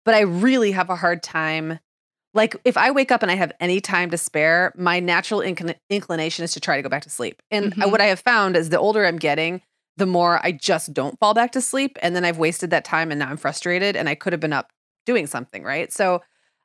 but 0.06 0.16
I 0.16 0.22
really 0.22 0.72
have 0.72 0.90
a 0.90 0.96
hard 0.96 1.22
time. 1.22 1.78
Like 2.34 2.56
if 2.66 2.78
I 2.78 2.92
wake 2.92 3.12
up 3.12 3.22
and 3.22 3.32
I 3.32 3.36
have 3.36 3.52
any 3.60 3.82
time 3.82 4.10
to 4.12 4.18
spare, 4.18 4.74
my 4.76 5.00
natural 5.00 5.40
incl- 5.40 5.76
inclination 5.90 6.44
is 6.44 6.52
to 6.54 6.60
try 6.60 6.76
to 6.76 6.84
go 6.84 6.90
back 6.90 7.04
to 7.04 7.10
sleep. 7.10 7.42
And 7.50 7.74
mm-hmm. 7.74 7.90
what 7.90 8.02
I 8.02 8.06
have 8.06 8.20
found 8.20 8.56
is 8.56 8.70
the 8.70 8.80
older 8.80 9.06
I'm 9.06 9.18
getting, 9.18 9.62
the 9.98 10.06
more 10.06 10.40
I 10.44 10.52
just 10.52 10.94
don't 10.94 11.18
fall 11.20 11.34
back 11.34 11.52
to 11.54 11.62
sleep. 11.62 11.98
And 12.02 12.16
then 12.16 12.26
I've 12.26 12.38
wasted 12.38 12.70
that 12.70 12.86
time 12.86 13.12
and 13.12 13.20
now 13.20 13.30
I'm 13.30 13.38
frustrated 13.38 13.96
and 13.96 14.08
I 14.08 14.16
could 14.16 14.34
have 14.34 14.40
been 14.40 14.54
up 14.54 14.72
doing 15.06 15.26
something, 15.26 15.64
right? 15.64 15.92
So 15.92 16.22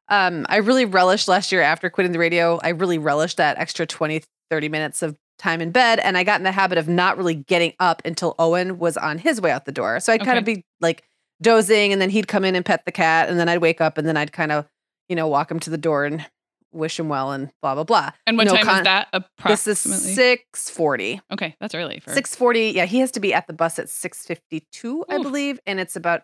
um, 0.08 0.44
I 0.48 0.56
really 0.56 0.84
relished 0.84 1.28
last 1.28 1.52
year 1.52 1.62
after 1.62 1.88
quitting 1.88 2.12
the 2.12 2.18
radio. 2.18 2.58
I 2.62 2.70
really 2.70 2.98
relished 2.98 3.38
that 3.38 3.56
extra 3.56 3.86
20, 3.86 4.22
30 4.50 4.68
minutes 4.68 5.00
of 5.00 5.16
time 5.38 5.60
in 5.60 5.70
bed 5.70 5.98
and 5.98 6.18
I 6.18 6.24
got 6.24 6.38
in 6.40 6.44
the 6.44 6.52
habit 6.52 6.78
of 6.78 6.88
not 6.88 7.16
really 7.16 7.34
getting 7.34 7.72
up 7.80 8.02
until 8.04 8.34
Owen 8.38 8.78
was 8.78 8.96
on 8.96 9.18
his 9.18 9.40
way 9.40 9.50
out 9.50 9.64
the 9.64 9.72
door. 9.72 9.98
So 10.00 10.12
I'd 10.12 10.20
okay. 10.20 10.26
kind 10.26 10.38
of 10.38 10.44
be 10.44 10.64
like 10.80 11.04
dozing 11.40 11.92
and 11.92 12.00
then 12.00 12.10
he'd 12.10 12.28
come 12.28 12.44
in 12.44 12.54
and 12.54 12.64
pet 12.64 12.84
the 12.84 12.92
cat 12.92 13.28
and 13.28 13.38
then 13.38 13.48
I'd 13.48 13.58
wake 13.58 13.80
up 13.80 13.98
and 13.98 14.06
then 14.06 14.16
I'd 14.16 14.32
kind 14.32 14.52
of, 14.52 14.66
you 15.12 15.16
know, 15.16 15.28
walk 15.28 15.50
him 15.50 15.60
to 15.60 15.68
the 15.68 15.76
door 15.76 16.06
and 16.06 16.24
wish 16.72 16.98
him 16.98 17.10
well 17.10 17.32
and 17.32 17.50
blah 17.60 17.74
blah 17.74 17.84
blah. 17.84 18.12
And 18.26 18.38
what 18.38 18.46
no 18.46 18.54
time 18.54 18.64
con- 18.64 18.78
is 18.78 18.84
that 18.84 19.08
approximately? 19.12 19.52
This 19.52 19.86
is 19.86 20.14
six 20.14 20.70
forty. 20.70 21.20
Okay, 21.30 21.54
that's 21.60 21.74
early 21.74 22.00
for 22.00 22.14
six 22.14 22.34
forty. 22.34 22.70
Yeah, 22.70 22.86
he 22.86 23.00
has 23.00 23.10
to 23.12 23.20
be 23.20 23.34
at 23.34 23.46
the 23.46 23.52
bus 23.52 23.78
at 23.78 23.90
six 23.90 24.24
fifty 24.24 24.66
two, 24.72 25.04
I 25.06 25.18
believe, 25.18 25.60
and 25.66 25.78
it's 25.78 25.96
about 25.96 26.22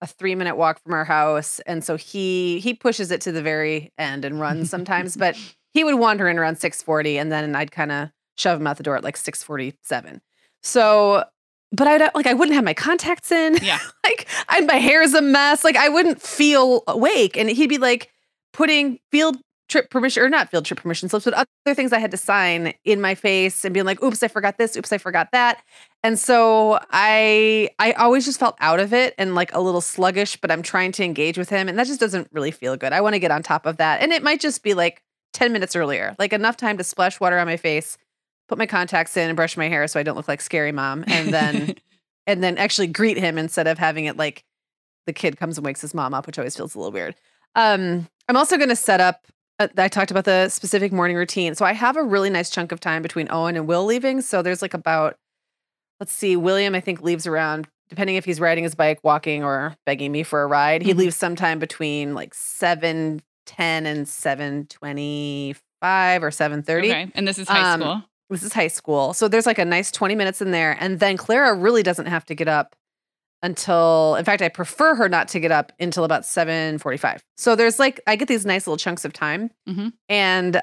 a 0.00 0.06
three 0.06 0.34
minute 0.34 0.56
walk 0.56 0.82
from 0.82 0.94
our 0.94 1.04
house. 1.04 1.60
And 1.66 1.84
so 1.84 1.96
he 1.96 2.58
he 2.60 2.72
pushes 2.72 3.10
it 3.10 3.20
to 3.20 3.32
the 3.32 3.42
very 3.42 3.92
end 3.98 4.24
and 4.24 4.40
runs 4.40 4.70
sometimes, 4.70 5.14
but 5.14 5.36
he 5.74 5.84
would 5.84 5.96
wander 5.96 6.26
in 6.26 6.38
around 6.38 6.56
640 6.56 7.18
and 7.18 7.30
then 7.30 7.54
I'd 7.54 7.70
kind 7.70 7.92
of 7.92 8.10
shove 8.38 8.60
him 8.60 8.66
out 8.66 8.78
the 8.78 8.82
door 8.82 8.96
at 8.96 9.04
like 9.04 9.18
647. 9.18 10.22
So, 10.62 11.24
but 11.70 11.86
I 11.86 11.98
would 11.98 12.10
like 12.14 12.26
I 12.26 12.34
wouldn't 12.34 12.54
have 12.54 12.64
my 12.64 12.74
contacts 12.74 13.30
in. 13.30 13.56
Yeah. 13.62 13.78
like 14.04 14.26
I 14.48 14.60
my 14.62 14.76
hair 14.76 15.02
is 15.02 15.14
a 15.14 15.22
mess. 15.22 15.64
Like 15.64 15.76
I 15.76 15.88
wouldn't 15.88 16.22
feel 16.22 16.82
awake. 16.86 17.36
And 17.36 17.50
he'd 17.50 17.68
be 17.68 17.78
like 17.78 18.11
putting 18.52 18.98
field 19.10 19.38
trip 19.72 19.88
permission 19.88 20.22
or 20.22 20.28
not 20.28 20.50
field 20.50 20.66
trip 20.66 20.80
permission 20.80 21.08
slips, 21.08 21.24
but 21.24 21.34
other 21.34 21.74
things 21.74 21.92
I 21.92 21.98
had 21.98 22.10
to 22.10 22.16
sign 22.16 22.74
in 22.84 23.00
my 23.00 23.14
face 23.14 23.64
and 23.64 23.72
being 23.72 23.86
like, 23.86 24.02
oops, 24.02 24.22
I 24.22 24.28
forgot 24.28 24.58
this, 24.58 24.76
oops, 24.76 24.92
I 24.92 24.98
forgot 24.98 25.28
that. 25.32 25.62
And 26.02 26.18
so 26.18 26.78
I 26.90 27.70
I 27.78 27.92
always 27.92 28.26
just 28.26 28.38
felt 28.38 28.56
out 28.60 28.80
of 28.80 28.92
it 28.92 29.14
and 29.16 29.34
like 29.34 29.52
a 29.54 29.60
little 29.60 29.80
sluggish, 29.80 30.36
but 30.36 30.50
I'm 30.50 30.62
trying 30.62 30.92
to 30.92 31.04
engage 31.04 31.38
with 31.38 31.48
him. 31.48 31.68
And 31.68 31.78
that 31.78 31.86
just 31.86 32.00
doesn't 32.00 32.28
really 32.32 32.50
feel 32.50 32.76
good. 32.76 32.92
I 32.92 33.00
want 33.00 33.14
to 33.14 33.18
get 33.18 33.30
on 33.30 33.42
top 33.42 33.64
of 33.64 33.78
that. 33.78 34.02
And 34.02 34.12
it 34.12 34.22
might 34.22 34.40
just 34.40 34.62
be 34.62 34.74
like 34.74 35.02
10 35.32 35.52
minutes 35.52 35.74
earlier, 35.74 36.14
like 36.18 36.34
enough 36.34 36.58
time 36.58 36.76
to 36.76 36.84
splash 36.84 37.18
water 37.18 37.38
on 37.38 37.46
my 37.46 37.56
face, 37.56 37.96
put 38.48 38.58
my 38.58 38.66
contacts 38.66 39.16
in 39.16 39.28
and 39.28 39.36
brush 39.36 39.56
my 39.56 39.68
hair 39.68 39.88
so 39.88 39.98
I 39.98 40.02
don't 40.02 40.16
look 40.16 40.28
like 40.28 40.42
scary 40.42 40.72
mom. 40.72 41.04
And 41.06 41.32
then 41.32 41.76
and 42.26 42.42
then 42.44 42.58
actually 42.58 42.88
greet 42.88 43.16
him 43.16 43.38
instead 43.38 43.66
of 43.66 43.78
having 43.78 44.04
it 44.04 44.18
like 44.18 44.44
the 45.06 45.12
kid 45.12 45.38
comes 45.38 45.56
and 45.56 45.64
wakes 45.64 45.80
his 45.80 45.94
mom 45.94 46.12
up, 46.12 46.26
which 46.26 46.38
always 46.38 46.56
feels 46.56 46.74
a 46.74 46.78
little 46.78 46.92
weird. 46.92 47.16
Um, 47.54 48.08
I'm 48.28 48.36
also 48.36 48.56
going 48.56 48.68
to 48.68 48.76
set 48.76 49.00
up. 49.00 49.26
Uh, 49.58 49.68
I 49.76 49.88
talked 49.88 50.10
about 50.10 50.24
the 50.24 50.48
specific 50.48 50.92
morning 50.92 51.16
routine, 51.16 51.54
so 51.54 51.64
I 51.64 51.72
have 51.72 51.96
a 51.96 52.02
really 52.02 52.30
nice 52.30 52.50
chunk 52.50 52.72
of 52.72 52.80
time 52.80 53.02
between 53.02 53.28
Owen 53.30 53.56
and 53.56 53.66
Will 53.66 53.84
leaving. 53.84 54.20
So 54.22 54.42
there's 54.42 54.62
like 54.62 54.74
about, 54.74 55.16
let's 56.00 56.12
see, 56.12 56.36
William 56.36 56.74
I 56.74 56.80
think 56.80 57.02
leaves 57.02 57.26
around 57.26 57.68
depending 57.88 58.16
if 58.16 58.24
he's 58.24 58.40
riding 58.40 58.64
his 58.64 58.74
bike, 58.74 58.98
walking, 59.02 59.44
or 59.44 59.76
begging 59.84 60.10
me 60.10 60.22
for 60.22 60.42
a 60.42 60.46
ride. 60.46 60.80
He 60.80 60.94
Mhm. 60.94 60.96
leaves 60.96 61.16
sometime 61.16 61.58
between 61.58 62.14
like 62.14 62.32
seven 62.32 63.20
ten 63.44 63.84
and 63.84 64.08
seven 64.08 64.66
twenty 64.68 65.54
five 65.82 66.24
or 66.24 66.30
seven 66.30 66.62
thirty. 66.62 66.88
Okay. 66.90 67.10
And 67.14 67.28
this 67.28 67.38
is 67.38 67.48
high 67.48 67.74
Um, 67.74 67.80
school. 67.82 68.02
This 68.30 68.42
is 68.44 68.54
high 68.54 68.68
school. 68.68 69.12
So 69.12 69.28
there's 69.28 69.44
like 69.44 69.58
a 69.58 69.64
nice 69.66 69.90
20 69.90 70.14
minutes 70.14 70.40
in 70.40 70.52
there. 70.52 70.74
And 70.80 71.00
then 71.00 71.18
Clara 71.18 71.52
really 71.54 71.82
doesn't 71.82 72.06
have 72.06 72.24
to 72.26 72.34
get 72.34 72.48
up 72.48 72.74
until 73.42 74.14
in 74.16 74.24
fact, 74.24 74.42
I 74.42 74.48
prefer 74.48 74.94
her 74.94 75.08
not 75.08 75.28
to 75.28 75.40
get 75.40 75.50
up 75.52 75.72
until 75.80 76.04
about 76.04 76.24
745. 76.24 77.22
So 77.36 77.54
there's 77.56 77.78
like 77.78 78.00
I 78.06 78.16
get 78.16 78.28
these 78.28 78.46
nice 78.46 78.66
little 78.66 78.76
chunks 78.76 79.04
of 79.04 79.12
time. 79.12 79.50
Mhm. 79.68 79.92
And 80.08 80.62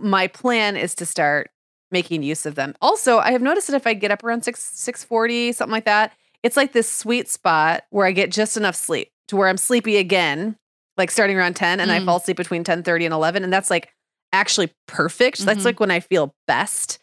my 0.00 0.28
plan 0.28 0.76
is 0.76 0.94
to 0.96 1.06
start 1.06 1.50
making 1.90 2.22
use 2.22 2.46
of 2.46 2.54
them. 2.54 2.74
Also, 2.80 3.18
I 3.18 3.32
have 3.32 3.42
noticed 3.42 3.66
that 3.68 3.76
if 3.76 3.86
I 3.86 3.94
get 3.94 4.10
up 4.10 4.24
around 4.24 4.44
6 4.44 4.60
640, 4.62 5.52
something 5.52 5.72
like 5.72 5.84
that, 5.84 6.12
it's 6.42 6.56
like 6.56 6.72
this 6.72 6.90
sweet 6.90 7.28
spot 7.28 7.82
where 7.90 8.06
I 8.06 8.12
get 8.12 8.30
just 8.30 8.56
enough 8.56 8.76
sleep 8.76 9.10
to 9.28 9.36
where 9.36 9.48
I'm 9.48 9.56
sleepy 9.58 9.96
again, 9.98 10.56
like 10.96 11.10
starting 11.10 11.36
around 11.36 11.54
10 11.54 11.80
and 11.80 11.90
I 11.92 11.98
Mm. 12.00 12.06
fall 12.06 12.16
asleep 12.18 12.36
between 12.36 12.64
10:30 12.64 13.04
and 13.04 13.12
11 13.14 13.44
and 13.44 13.52
that's 13.52 13.70
like 13.70 13.90
actually 14.32 14.72
perfect. 14.86 15.38
That's 15.44 15.60
Mhm. 15.62 15.64
like 15.66 15.80
when 15.80 15.90
I 15.90 16.00
feel 16.00 16.34
best. 16.46 16.98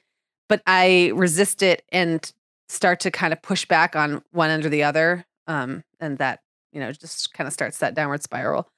But 0.48 0.62
I 0.66 1.12
resist 1.14 1.62
it 1.62 1.84
and 1.92 2.32
start 2.70 3.00
to 3.02 3.12
kind 3.12 3.34
of 3.34 3.42
push 3.42 3.66
back 3.66 3.96
on 3.96 4.24
one 4.32 4.50
end 4.50 4.66
or 4.66 4.70
the 4.70 4.84
other. 4.84 5.26
Um, 5.48 5.84
and 6.00 6.18
that, 6.20 6.40
you 6.72 6.80
know, 6.80 6.92
just 6.92 7.34
kind 7.34 7.48
of 7.48 7.54
starts 7.54 7.80
that 7.80 7.96
downward 7.96 8.24
spiral. 8.24 8.70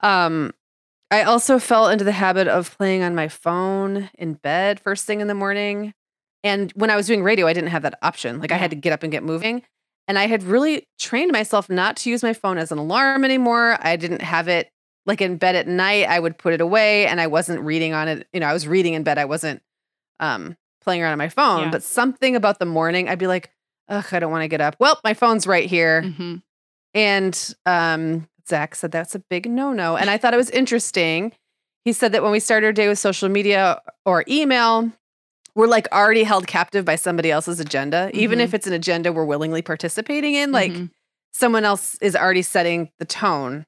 Um, 0.00 0.52
I 1.10 1.24
also 1.24 1.58
fell 1.58 1.88
into 1.88 2.04
the 2.04 2.12
habit 2.12 2.48
of 2.48 2.76
playing 2.78 3.02
on 3.02 3.14
my 3.14 3.28
phone 3.28 4.08
in 4.16 4.34
bed 4.34 4.80
first 4.80 5.04
thing 5.04 5.20
in 5.20 5.28
the 5.28 5.34
morning. 5.34 5.92
And 6.42 6.72
when 6.72 6.90
I 6.90 6.96
was 6.96 7.06
doing 7.06 7.22
radio, 7.22 7.46
I 7.46 7.52
didn't 7.52 7.70
have 7.70 7.82
that 7.82 7.98
option. 8.02 8.40
Like 8.40 8.52
I 8.52 8.56
had 8.56 8.70
to 8.70 8.76
get 8.76 8.92
up 8.92 9.02
and 9.02 9.12
get 9.12 9.22
moving. 9.22 9.62
And 10.08 10.18
I 10.18 10.26
had 10.26 10.42
really 10.42 10.84
trained 10.98 11.30
myself 11.30 11.68
not 11.68 11.96
to 11.98 12.10
use 12.10 12.22
my 12.22 12.32
phone 12.32 12.58
as 12.58 12.72
an 12.72 12.78
alarm 12.78 13.24
anymore. 13.24 13.76
I 13.80 13.96
didn't 13.96 14.22
have 14.22 14.48
it 14.48 14.70
like 15.04 15.20
in 15.20 15.36
bed 15.36 15.54
at 15.54 15.68
night. 15.68 16.08
I 16.08 16.18
would 16.18 16.38
put 16.38 16.54
it 16.54 16.60
away 16.60 17.06
and 17.06 17.20
I 17.20 17.26
wasn't 17.26 17.60
reading 17.60 17.92
on 17.92 18.08
it. 18.08 18.26
You 18.32 18.40
know, 18.40 18.46
I 18.46 18.52
was 18.52 18.66
reading 18.66 18.94
in 18.94 19.02
bed. 19.02 19.18
I 19.18 19.24
wasn't 19.24 19.62
um, 20.18 20.56
playing 20.82 21.02
around 21.02 21.12
on 21.12 21.18
my 21.18 21.28
phone. 21.28 21.62
Yeah. 21.64 21.70
But 21.70 21.82
something 21.82 22.36
about 22.36 22.58
the 22.58 22.66
morning, 22.66 23.08
I'd 23.08 23.18
be 23.18 23.26
like, 23.26 23.50
ugh, 23.88 24.06
I 24.12 24.18
don't 24.18 24.30
want 24.30 24.42
to 24.42 24.48
get 24.48 24.60
up. 24.60 24.76
Well, 24.78 24.98
my 25.04 25.14
phone's 25.14 25.46
right 25.46 25.68
here. 25.68 26.02
Mhm. 26.02 26.42
And 26.94 27.54
um, 27.66 28.28
Zach 28.48 28.74
said 28.74 28.92
that's 28.92 29.14
a 29.14 29.18
big 29.30 29.48
no 29.50 29.72
no. 29.72 29.96
And 29.96 30.10
I 30.10 30.18
thought 30.18 30.34
it 30.34 30.38
was 30.38 30.50
interesting. 30.50 31.32
He 31.84 31.92
said 31.92 32.12
that 32.12 32.22
when 32.22 32.32
we 32.32 32.40
start 32.40 32.64
our 32.64 32.72
day 32.72 32.88
with 32.88 32.98
social 32.98 33.28
media 33.28 33.80
or 34.04 34.24
email, 34.28 34.92
we're 35.54 35.66
like 35.66 35.88
already 35.92 36.22
held 36.24 36.46
captive 36.46 36.84
by 36.84 36.96
somebody 36.96 37.30
else's 37.30 37.60
agenda, 37.60 38.10
even 38.14 38.38
Mhm. 38.38 38.42
if 38.42 38.54
it's 38.54 38.66
an 38.66 38.72
agenda 38.72 39.12
we're 39.12 39.24
willingly 39.24 39.62
participating 39.62 40.34
in. 40.34 40.52
Like 40.52 40.72
Mhm. 40.72 40.90
someone 41.32 41.64
else 41.64 41.96
is 42.00 42.14
already 42.14 42.42
setting 42.42 42.90
the 42.98 43.04
tone 43.04 43.64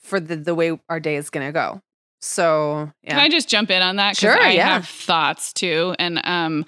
for 0.00 0.20
the, 0.20 0.36
the 0.36 0.54
way 0.54 0.78
our 0.88 1.00
day 1.00 1.16
is 1.16 1.30
going 1.30 1.46
to 1.46 1.52
go. 1.52 1.80
So, 2.24 2.90
Can. 3.06 3.18
I 3.18 3.28
just 3.28 3.48
jump 3.48 3.70
in 3.70 3.82
on 3.82 3.96
that? 3.96 4.16
Sure, 4.16 4.40
I 4.40 4.52
yeah. 4.52 4.74
have 4.74 4.88
thoughts 4.88 5.52
too. 5.52 5.94
And 5.98 6.20
um, 6.24 6.64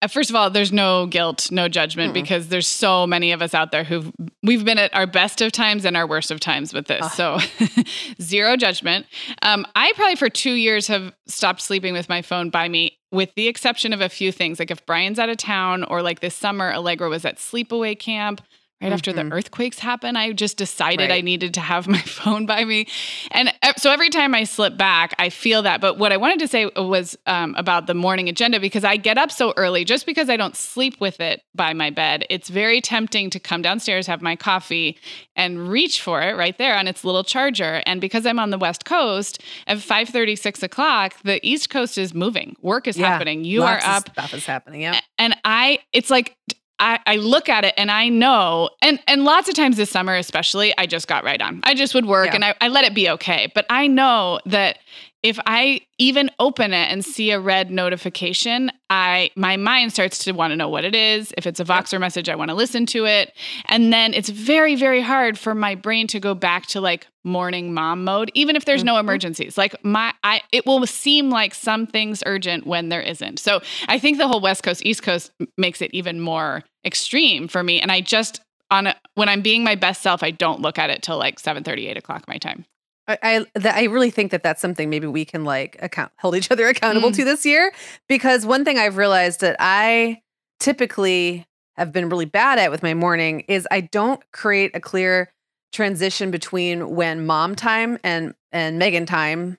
uh, 0.00 0.08
first 0.08 0.30
of 0.30 0.36
all, 0.36 0.48
there's 0.48 0.72
no 0.72 1.06
guilt, 1.06 1.50
no 1.50 1.68
judgment, 1.68 2.10
Mm-mm. 2.10 2.14
because 2.14 2.48
there's 2.48 2.66
so 2.66 3.06
many 3.06 3.32
of 3.32 3.42
us 3.42 3.52
out 3.52 3.72
there 3.72 3.84
who've 3.84 4.10
we've 4.42 4.64
been 4.64 4.78
at 4.78 4.94
our 4.94 5.06
best 5.06 5.42
of 5.42 5.52
times 5.52 5.84
and 5.84 5.98
our 5.98 6.06
worst 6.06 6.30
of 6.30 6.40
times 6.40 6.72
with 6.72 6.86
this. 6.86 7.02
Ugh. 7.18 7.40
So 7.40 7.82
zero 8.22 8.56
judgment. 8.56 9.04
Um, 9.42 9.66
I 9.76 9.92
probably 9.96 10.16
for 10.16 10.30
two 10.30 10.54
years 10.54 10.86
have 10.88 11.14
stopped 11.26 11.60
sleeping 11.60 11.92
with 11.92 12.08
my 12.08 12.22
phone 12.22 12.48
by 12.48 12.66
me, 12.68 12.98
with 13.12 13.34
the 13.36 13.48
exception 13.48 13.92
of 13.92 14.00
a 14.00 14.08
few 14.08 14.32
things. 14.32 14.58
Like 14.58 14.70
if 14.70 14.84
Brian's 14.86 15.18
out 15.18 15.28
of 15.28 15.36
town, 15.36 15.84
or 15.84 16.00
like 16.00 16.20
this 16.20 16.34
summer, 16.34 16.72
Allegra 16.72 17.10
was 17.10 17.26
at 17.26 17.36
sleepaway 17.36 17.98
camp. 17.98 18.40
Right 18.82 18.92
after 18.92 19.10
the 19.10 19.22
Mhm. 19.22 19.32
earthquakes 19.32 19.78
happened, 19.78 20.18
I 20.18 20.32
just 20.32 20.58
decided 20.58 21.08
Right. 21.08 21.18
I 21.18 21.20
needed 21.22 21.54
to 21.54 21.60
have 21.60 21.88
my 21.88 22.00
phone 22.02 22.44
by 22.44 22.62
me. 22.64 22.86
And 23.30 23.50
uh, 23.62 23.72
so 23.78 23.90
every 23.90 24.10
time 24.10 24.34
I 24.34 24.44
slip 24.44 24.76
back, 24.76 25.14
I 25.18 25.30
feel 25.30 25.62
that. 25.62 25.80
But 25.80 25.96
what 25.96 26.12
I 26.12 26.18
wanted 26.18 26.40
to 26.40 26.48
say 26.48 26.66
was 26.76 27.16
um, 27.26 27.54
about 27.56 27.86
the 27.86 27.94
morning 27.94 28.28
agenda 28.28 28.60
because 28.60 28.84
I 28.84 28.98
get 28.98 29.16
up 29.16 29.32
so 29.32 29.54
early 29.56 29.86
just 29.86 30.04
because 30.04 30.28
I 30.28 30.36
don't 30.36 30.54
sleep 30.54 31.00
with 31.00 31.20
it 31.20 31.40
by 31.54 31.72
my 31.72 31.88
bed. 31.88 32.26
It's 32.28 32.50
very 32.50 32.82
tempting 32.82 33.30
to 33.30 33.40
come 33.40 33.62
downstairs, 33.62 34.06
have 34.08 34.20
my 34.20 34.36
coffee, 34.36 34.98
and 35.34 35.70
reach 35.70 36.02
for 36.02 36.20
it 36.20 36.36
right 36.36 36.56
there 36.58 36.76
on 36.76 36.86
its 36.86 37.02
little 37.02 37.24
charger. 37.24 37.82
And 37.86 37.98
because 37.98 38.26
I'm 38.26 38.38
on 38.38 38.50
the 38.50 38.58
West 38.58 38.84
Coast, 38.84 39.42
at 39.66 39.78
5 39.80 40.10
6 40.38 40.62
o'clock, 40.62 41.14
the 41.24 41.40
East 41.42 41.70
Coast 41.70 41.96
is 41.96 42.12
moving. 42.12 42.56
Work 42.60 42.86
is 42.88 42.98
Yeah, 42.98 43.06
happening. 43.08 43.42
You 43.44 43.62
are 43.62 43.80
up 43.82 44.10
Stuff 44.10 44.34
is 44.34 44.44
happening. 44.44 44.82
Yeah. 44.82 45.00
and 45.18 45.34
I 45.46 45.78
it's 45.94 46.10
like 46.10 46.36
I, 46.78 46.98
I 47.06 47.16
look 47.16 47.48
at 47.48 47.64
it 47.64 47.72
and 47.78 47.90
I 47.90 48.08
know 48.10 48.68
and 48.82 48.98
and 49.06 49.24
lots 49.24 49.48
of 49.48 49.54
times 49.54 49.76
this 49.78 49.90
summer 49.90 50.14
especially 50.14 50.76
I 50.76 50.86
just 50.86 51.08
got 51.08 51.24
right 51.24 51.40
on. 51.40 51.60
I 51.62 51.74
just 51.74 51.94
would 51.94 52.04
work 52.06 52.26
Yeah. 52.26 52.34
and 52.34 52.44
I, 52.44 52.54
I 52.60 52.68
let 52.68 52.84
it 52.84 52.94
be 52.94 53.08
okay. 53.10 53.50
But 53.54 53.64
I 53.70 53.86
know 53.86 54.40
that 54.46 54.78
if 55.26 55.40
I 55.44 55.80
even 55.98 56.30
open 56.38 56.72
it 56.72 56.88
and 56.88 57.04
see 57.04 57.32
a 57.32 57.40
red 57.40 57.68
notification, 57.68 58.70
I 58.90 59.32
my 59.34 59.56
mind 59.56 59.92
starts 59.92 60.18
to 60.22 60.30
want 60.30 60.52
to 60.52 60.56
know 60.56 60.68
what 60.68 60.84
it 60.84 60.94
is. 60.94 61.34
If 61.36 61.48
it's 61.48 61.58
a 61.58 61.64
Voxer 61.64 61.98
message, 61.98 62.28
I 62.28 62.36
want 62.36 62.50
to 62.50 62.54
listen 62.54 62.86
to 62.86 63.06
it. 63.06 63.32
And 63.64 63.92
then 63.92 64.14
it's 64.14 64.28
very, 64.28 64.76
very 64.76 65.00
hard 65.00 65.36
for 65.36 65.52
my 65.52 65.74
brain 65.74 66.06
to 66.08 66.20
go 66.20 66.32
back 66.34 66.66
to 66.66 66.80
like 66.80 67.08
morning 67.24 67.74
mom 67.74 68.04
mode, 68.04 68.30
even 68.34 68.54
if 68.54 68.66
there's 68.66 68.84
no 68.84 68.94
Mhm. 68.94 69.00
emergencies. 69.00 69.58
Like 69.58 69.74
my 69.84 70.14
I 70.22 70.42
it 70.52 70.64
will 70.64 70.86
seem 70.86 71.28
like 71.28 71.54
something's 71.54 72.22
urgent 72.24 72.64
when 72.64 72.88
there 72.88 73.02
isn't. 73.02 73.40
So 73.40 73.60
I 73.88 73.98
think 73.98 74.18
the 74.18 74.28
whole 74.28 74.40
West 74.40 74.62
Coast, 74.62 74.86
East 74.86 75.02
Coast 75.02 75.32
makes 75.58 75.82
it 75.82 75.90
even 75.92 76.20
more 76.20 76.62
extreme 76.84 77.48
for 77.48 77.64
me. 77.64 77.80
And 77.80 77.90
I 77.90 78.00
just 78.00 78.40
on 78.70 78.86
a, 78.86 78.94
when 79.16 79.28
I'm 79.28 79.42
being 79.42 79.64
my 79.64 79.74
best 79.74 80.02
self, 80.02 80.22
I 80.22 80.30
don't 80.30 80.60
look 80.60 80.78
at 80.78 80.88
it 80.88 81.02
till 81.02 81.18
like 81.18 81.40
7 81.40 81.64
8 81.66 81.96
o'clock 81.96 82.28
my 82.28 82.36
time. 82.38 82.64
I 83.08 83.18
I, 83.22 83.46
that, 83.54 83.76
I 83.76 83.84
really 83.84 84.10
think 84.10 84.30
that 84.32 84.42
that's 84.42 84.60
something 84.60 84.90
maybe 84.90 85.06
we 85.06 85.24
can 85.24 85.44
like 85.44 85.76
account 85.80 86.12
hold 86.18 86.34
each 86.36 86.50
other 86.50 86.66
accountable 86.68 87.10
Mm. 87.10 87.16
to 87.16 87.24
this 87.24 87.44
year 87.46 87.72
because 88.08 88.44
one 88.46 88.64
thing 88.64 88.78
I've 88.78 88.96
realized 88.96 89.40
that 89.40 89.56
I 89.60 90.22
typically 90.60 91.46
have 91.76 91.92
been 91.92 92.08
really 92.08 92.24
bad 92.24 92.58
at 92.58 92.70
with 92.70 92.82
my 92.82 92.94
morning 92.94 93.40
is 93.48 93.68
I 93.70 93.82
don't 93.82 94.20
create 94.32 94.74
a 94.74 94.80
clear 94.80 95.32
transition 95.72 96.30
between 96.30 96.90
when 96.96 97.26
mom 97.26 97.54
time 97.54 97.98
and 98.02 98.34
and 98.52 98.78
Meagan 98.78 99.06
time 99.06 99.58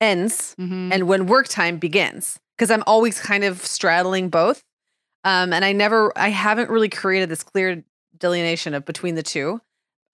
ends 0.00 0.54
Mhm. 0.60 0.92
and 0.92 1.06
when 1.08 1.26
work 1.26 1.48
time 1.48 1.78
begins 1.78 2.38
because 2.56 2.70
I'm 2.70 2.82
always 2.86 3.20
kind 3.20 3.44
of 3.44 3.64
straddling 3.64 4.28
both. 4.28 4.62
Um, 5.24 5.52
and 5.54 5.64
I 5.64 5.72
never, 5.72 6.12
I 6.16 6.28
haven't 6.28 6.68
really 6.68 6.88
created 6.90 7.28
this 7.30 7.42
clear 7.42 7.82
delineation 8.18 8.74
of 8.74 8.84
between 8.84 9.14
the 9.14 9.22
two. 9.22 9.60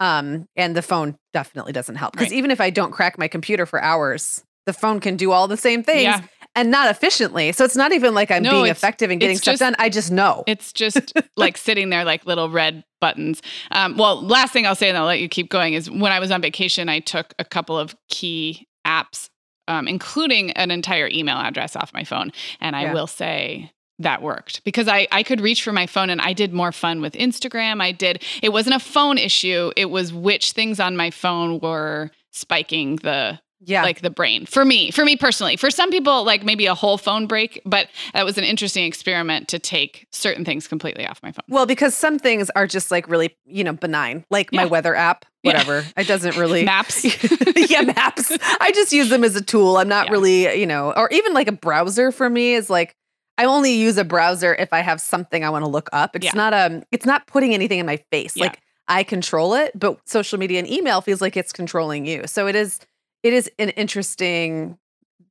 Um, 0.00 0.46
and 0.56 0.74
the 0.74 0.82
phone 0.82 1.16
definitely 1.32 1.72
doesn't 1.72 1.96
help 1.96 2.12
because 2.12 2.28
Right. 2.30 2.36
even 2.38 2.50
if 2.50 2.60
I 2.60 2.70
don't 2.70 2.90
crack 2.90 3.18
my 3.18 3.28
computer 3.28 3.66
for 3.66 3.80
hours, 3.82 4.42
the 4.66 4.72
phone 4.72 4.98
can 5.00 5.16
do 5.16 5.30
all 5.32 5.46
the 5.46 5.56
same 5.56 5.82
things 5.82 6.02
Yeah. 6.02 6.22
and 6.54 6.70
not 6.70 6.90
efficiently. 6.90 7.52
So 7.52 7.64
it's 7.64 7.76
not 7.76 7.92
even 7.92 8.14
like 8.14 8.30
I'm 8.30 8.42
No, 8.42 8.50
being 8.62 8.66
effective 8.66 9.10
and 9.10 9.20
getting 9.20 9.36
stuff 9.36 9.52
just- 9.52 9.60
done. 9.60 9.76
I 9.78 9.88
just 9.90 10.10
know. 10.10 10.42
It's 10.46 10.72
just 10.72 11.12
like 11.36 11.56
sitting 11.58 11.90
there 11.90 12.04
like 12.04 12.24
little 12.26 12.48
red 12.50 12.82
buttons. 13.00 13.42
Um, 13.70 13.96
well, 13.96 14.20
last 14.22 14.52
thing 14.52 14.66
I'll 14.66 14.74
say, 14.74 14.88
and 14.88 14.96
I'll 14.98 15.06
let 15.06 15.20
you 15.20 15.28
keep 15.28 15.50
going, 15.50 15.74
is 15.74 15.90
when 15.90 16.12
I 16.12 16.18
was 16.18 16.30
on 16.30 16.40
vacation, 16.42 16.88
I 16.88 17.00
took 17.00 17.34
a 17.38 17.44
couple 17.44 17.78
of 17.78 17.94
key 18.08 18.66
apps, 18.86 19.28
um, 19.68 19.86
including 19.86 20.50
an 20.52 20.70
entire 20.70 21.08
email 21.08 21.36
address 21.36 21.76
off 21.76 21.92
my 21.94 22.04
phone. 22.04 22.32
And 22.60 22.74
I 22.74 22.82
Yeah. 22.84 22.92
will 22.94 23.06
say 23.06 23.70
that 24.00 24.22
worked 24.22 24.64
because 24.64 24.88
I, 24.88 25.06
I 25.12 25.22
could 25.22 25.40
reach 25.40 25.62
for 25.62 25.72
my 25.72 25.86
phone 25.86 26.10
and 26.10 26.20
I 26.20 26.32
did 26.32 26.52
more 26.52 26.72
fun 26.72 27.00
with 27.00 27.12
Instagram. 27.14 27.80
I 27.80 27.92
did, 27.92 28.22
it 28.42 28.48
wasn't 28.50 28.74
a 28.76 28.80
phone 28.80 29.18
issue, 29.18 29.70
it 29.76 29.90
was 29.90 30.12
which 30.12 30.52
things 30.52 30.80
on 30.80 30.96
my 30.96 31.10
phone 31.10 31.60
were 31.60 32.10
spiking 32.32 32.96
the 32.96 33.38
Yeah. 33.62 33.82
like 33.82 34.00
the 34.00 34.08
brain 34.10 34.46
for 34.46 34.64
me 34.64 34.90
for 34.90 35.04
me 35.04 35.16
personally 35.16 35.56
for 35.56 35.70
some 35.70 35.90
people 35.90 36.24
like 36.24 36.42
maybe 36.44 36.64
a 36.66 36.74
whole 36.74 36.96
phone 36.96 37.26
break 37.26 37.60
but 37.66 37.88
that 38.14 38.24
was 38.24 38.38
an 38.38 38.44
interesting 38.44 38.84
experiment 38.86 39.48
to 39.48 39.58
take 39.58 40.06
certain 40.12 40.44
things 40.46 40.66
completely 40.66 41.06
off 41.06 41.20
my 41.22 41.30
phone 41.32 41.42
well, 41.48 41.66
because 41.66 41.94
some 41.94 42.18
things 42.18 42.48
are 42.56 42.66
just 42.66 42.90
like 42.90 43.06
really, 43.08 43.36
you 43.44 43.64
know, 43.64 43.72
benign, 43.74 44.24
like 44.30 44.50
my 44.52 44.64
weather 44.64 44.94
app, 44.94 45.26
Yeah. 45.42 45.50
whatever. 45.52 45.84
It 45.96 46.06
doesn't 46.06 46.36
really. 46.38 46.64
maps 46.74 47.04
yeah, 47.70 47.82
maps. 47.82 48.30
I 48.60 48.70
just 48.74 48.92
use 48.92 49.08
them 49.10 49.24
as 49.24 49.36
a 49.36 49.42
tool. 49.42 49.76
I'm 49.76 49.88
not 49.88 50.06
Yeah. 50.06 50.12
really, 50.12 50.58
you 50.60 50.66
know, 50.66 50.92
or 50.96 51.10
even 51.10 51.34
like 51.34 51.48
a 51.48 51.52
browser 51.52 52.12
for 52.12 52.30
me 52.30 52.54
is 52.54 52.70
like 52.70 52.94
I 53.40 53.44
only 53.46 53.72
use 53.72 53.96
a 53.96 54.04
browser 54.04 54.54
if 54.54 54.72
I 54.72 54.80
have 54.80 55.00
something 55.00 55.44
I 55.44 55.50
want 55.50 55.64
to 55.64 55.68
look 55.70 55.88
up. 55.92 56.14
It's 56.16 56.26
Yeah. 56.26 56.32
not 56.34 56.52
um 56.54 56.82
it's 56.90 57.06
not 57.06 57.26
putting 57.26 57.54
anything 57.54 57.78
in 57.78 57.86
my 57.86 57.96
face. 58.12 58.36
Yeah. 58.36 58.44
Like 58.46 58.60
I 58.88 59.02
control 59.04 59.54
it, 59.54 59.72
but 59.78 59.98
social 60.08 60.38
media 60.38 60.58
and 60.58 60.68
email 60.68 61.00
feels 61.00 61.20
like 61.20 61.36
it's 61.36 61.52
controlling 61.52 62.06
you. 62.06 62.26
So 62.26 62.46
it 62.46 62.54
is 62.56 62.80
it 63.22 63.32
is 63.32 63.50
an 63.58 63.70
interesting 63.70 64.78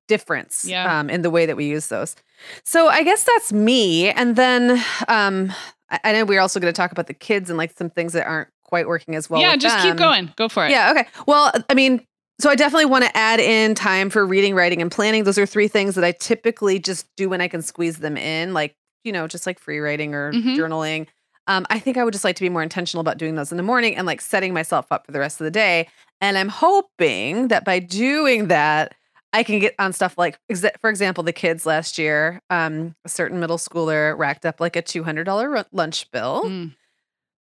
difference 0.08 0.66
Yeah. 0.66 1.00
um 1.00 1.10
in 1.10 1.22
the 1.22 1.30
way 1.30 1.46
that 1.46 1.56
we 1.56 1.66
use 1.66 1.88
those. 1.88 2.16
So 2.64 2.88
I 2.88 3.04
guess 3.04 3.24
that's 3.24 3.54
me. 3.54 4.10
And 4.10 4.36
then 4.36 4.84
um 5.08 5.54
I, 5.92 6.00
I 6.06 6.12
know 6.14 6.26
we're 6.26 6.42
also 6.42 6.60
going 6.60 6.72
to 6.74 6.78
talk 6.78 6.92
about 6.92 7.08
the 7.08 7.14
kids 7.14 7.50
and 7.50 7.58
like 7.58 7.76
some 7.78 7.90
things 7.90 8.14
that 8.14 8.26
aren't 8.28 8.50
quite 8.64 8.88
working 8.88 9.16
as 9.16 9.30
well. 9.30 9.42
yeah 9.42 9.56
just 9.56 9.80
keep 9.80 9.96
going 9.96 10.32
go 10.36 10.48
for 10.50 10.66
it 10.66 10.72
Yeah. 10.72 10.92
Okay. 10.92 11.08
Well, 11.28 11.52
I 11.70 11.74
mean, 11.74 12.06
so 12.40 12.50
I 12.50 12.56
definitely 12.56 12.86
want 12.86 13.04
to 13.06 13.16
add 13.18 13.40
in 13.40 13.76
time 13.76 14.10
for 14.10 14.26
reading, 14.26 14.56
writing, 14.56 14.82
and 14.82 14.92
planning. 14.92 15.24
Those 15.24 15.38
are 15.38 15.46
three 15.46 15.68
things 15.68 15.96
that 15.96 16.04
I 16.04 16.12
typically 16.14 16.80
just 16.80 17.08
do 17.18 17.30
when 17.30 17.42
I 17.42 17.48
can 17.48 17.62
squeeze 17.62 17.98
them 17.98 18.18
in, 18.18 18.54
like, 18.54 18.76
you 19.04 19.12
know, 19.12 19.28
just 19.28 19.46
like 19.46 19.60
free 19.60 19.80
writing 19.80 20.14
or 20.16 20.34
Mhm. 20.34 20.56
journaling. 20.58 21.08
Um, 21.48 21.66
I 21.70 21.80
think 21.80 21.98
I 21.98 22.04
would 22.04 22.14
just 22.14 22.24
like 22.24 22.36
to 22.36 22.44
be 22.44 22.50
more 22.50 22.62
intentional 22.64 23.02
about 23.02 23.18
doing 23.18 23.36
those 23.36 23.52
in 23.52 23.58
the 23.58 23.64
morning 23.64 23.96
and 23.96 24.06
like 24.06 24.22
setting 24.22 24.54
myself 24.54 24.86
up 24.92 25.06
for 25.06 25.12
the 25.12 25.20
rest 25.20 25.42
of 25.42 25.46
the 25.46 25.52
day. 25.52 25.88
And 26.22 26.38
I'm 26.38 26.50
hoping 26.50 27.48
that 27.48 27.66
by 27.66 27.80
doing 27.80 28.48
that, 28.50 28.94
I 29.34 29.44
can 29.44 29.60
get 29.60 29.74
on 29.80 29.94
stuff 29.94 30.18
like, 30.18 30.38
for 30.82 30.90
example, 30.90 31.24
the 31.24 31.34
kids 31.34 31.66
last 31.66 31.98
year, 31.98 32.42
um, 32.50 32.96
a 33.06 33.10
certain 33.10 33.40
middle 33.40 33.58
schooler 33.58 34.18
racked 34.18 34.46
up 34.46 34.60
like 34.60 34.76
a 34.76 34.82
$200 34.82 35.48
ru- 35.48 35.64
lunch 35.72 36.10
bill 36.12 36.44
Mm, 36.46 36.72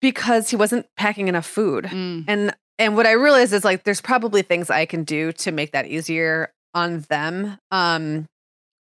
because 0.01 0.51
he 0.51 0.57
wasn't 0.57 0.87
packing 0.97 1.29
enough 1.29 1.47
food. 1.47 1.85
mm, 1.87 2.25
And 2.27 2.55
and 2.81 2.97
what 2.97 3.07
I 3.07 3.13
realized 3.13 3.53
is 3.53 3.65
like 3.65 3.85
there's 3.85 4.01
probably 4.01 4.43
things 4.43 4.71
I 4.71 4.87
can 4.87 5.05
do 5.05 5.31
to 5.33 5.53
make 5.53 5.71
that 5.73 5.87
easier 5.87 6.53
on 6.75 7.01
them. 7.09 7.59
Um 7.71 8.27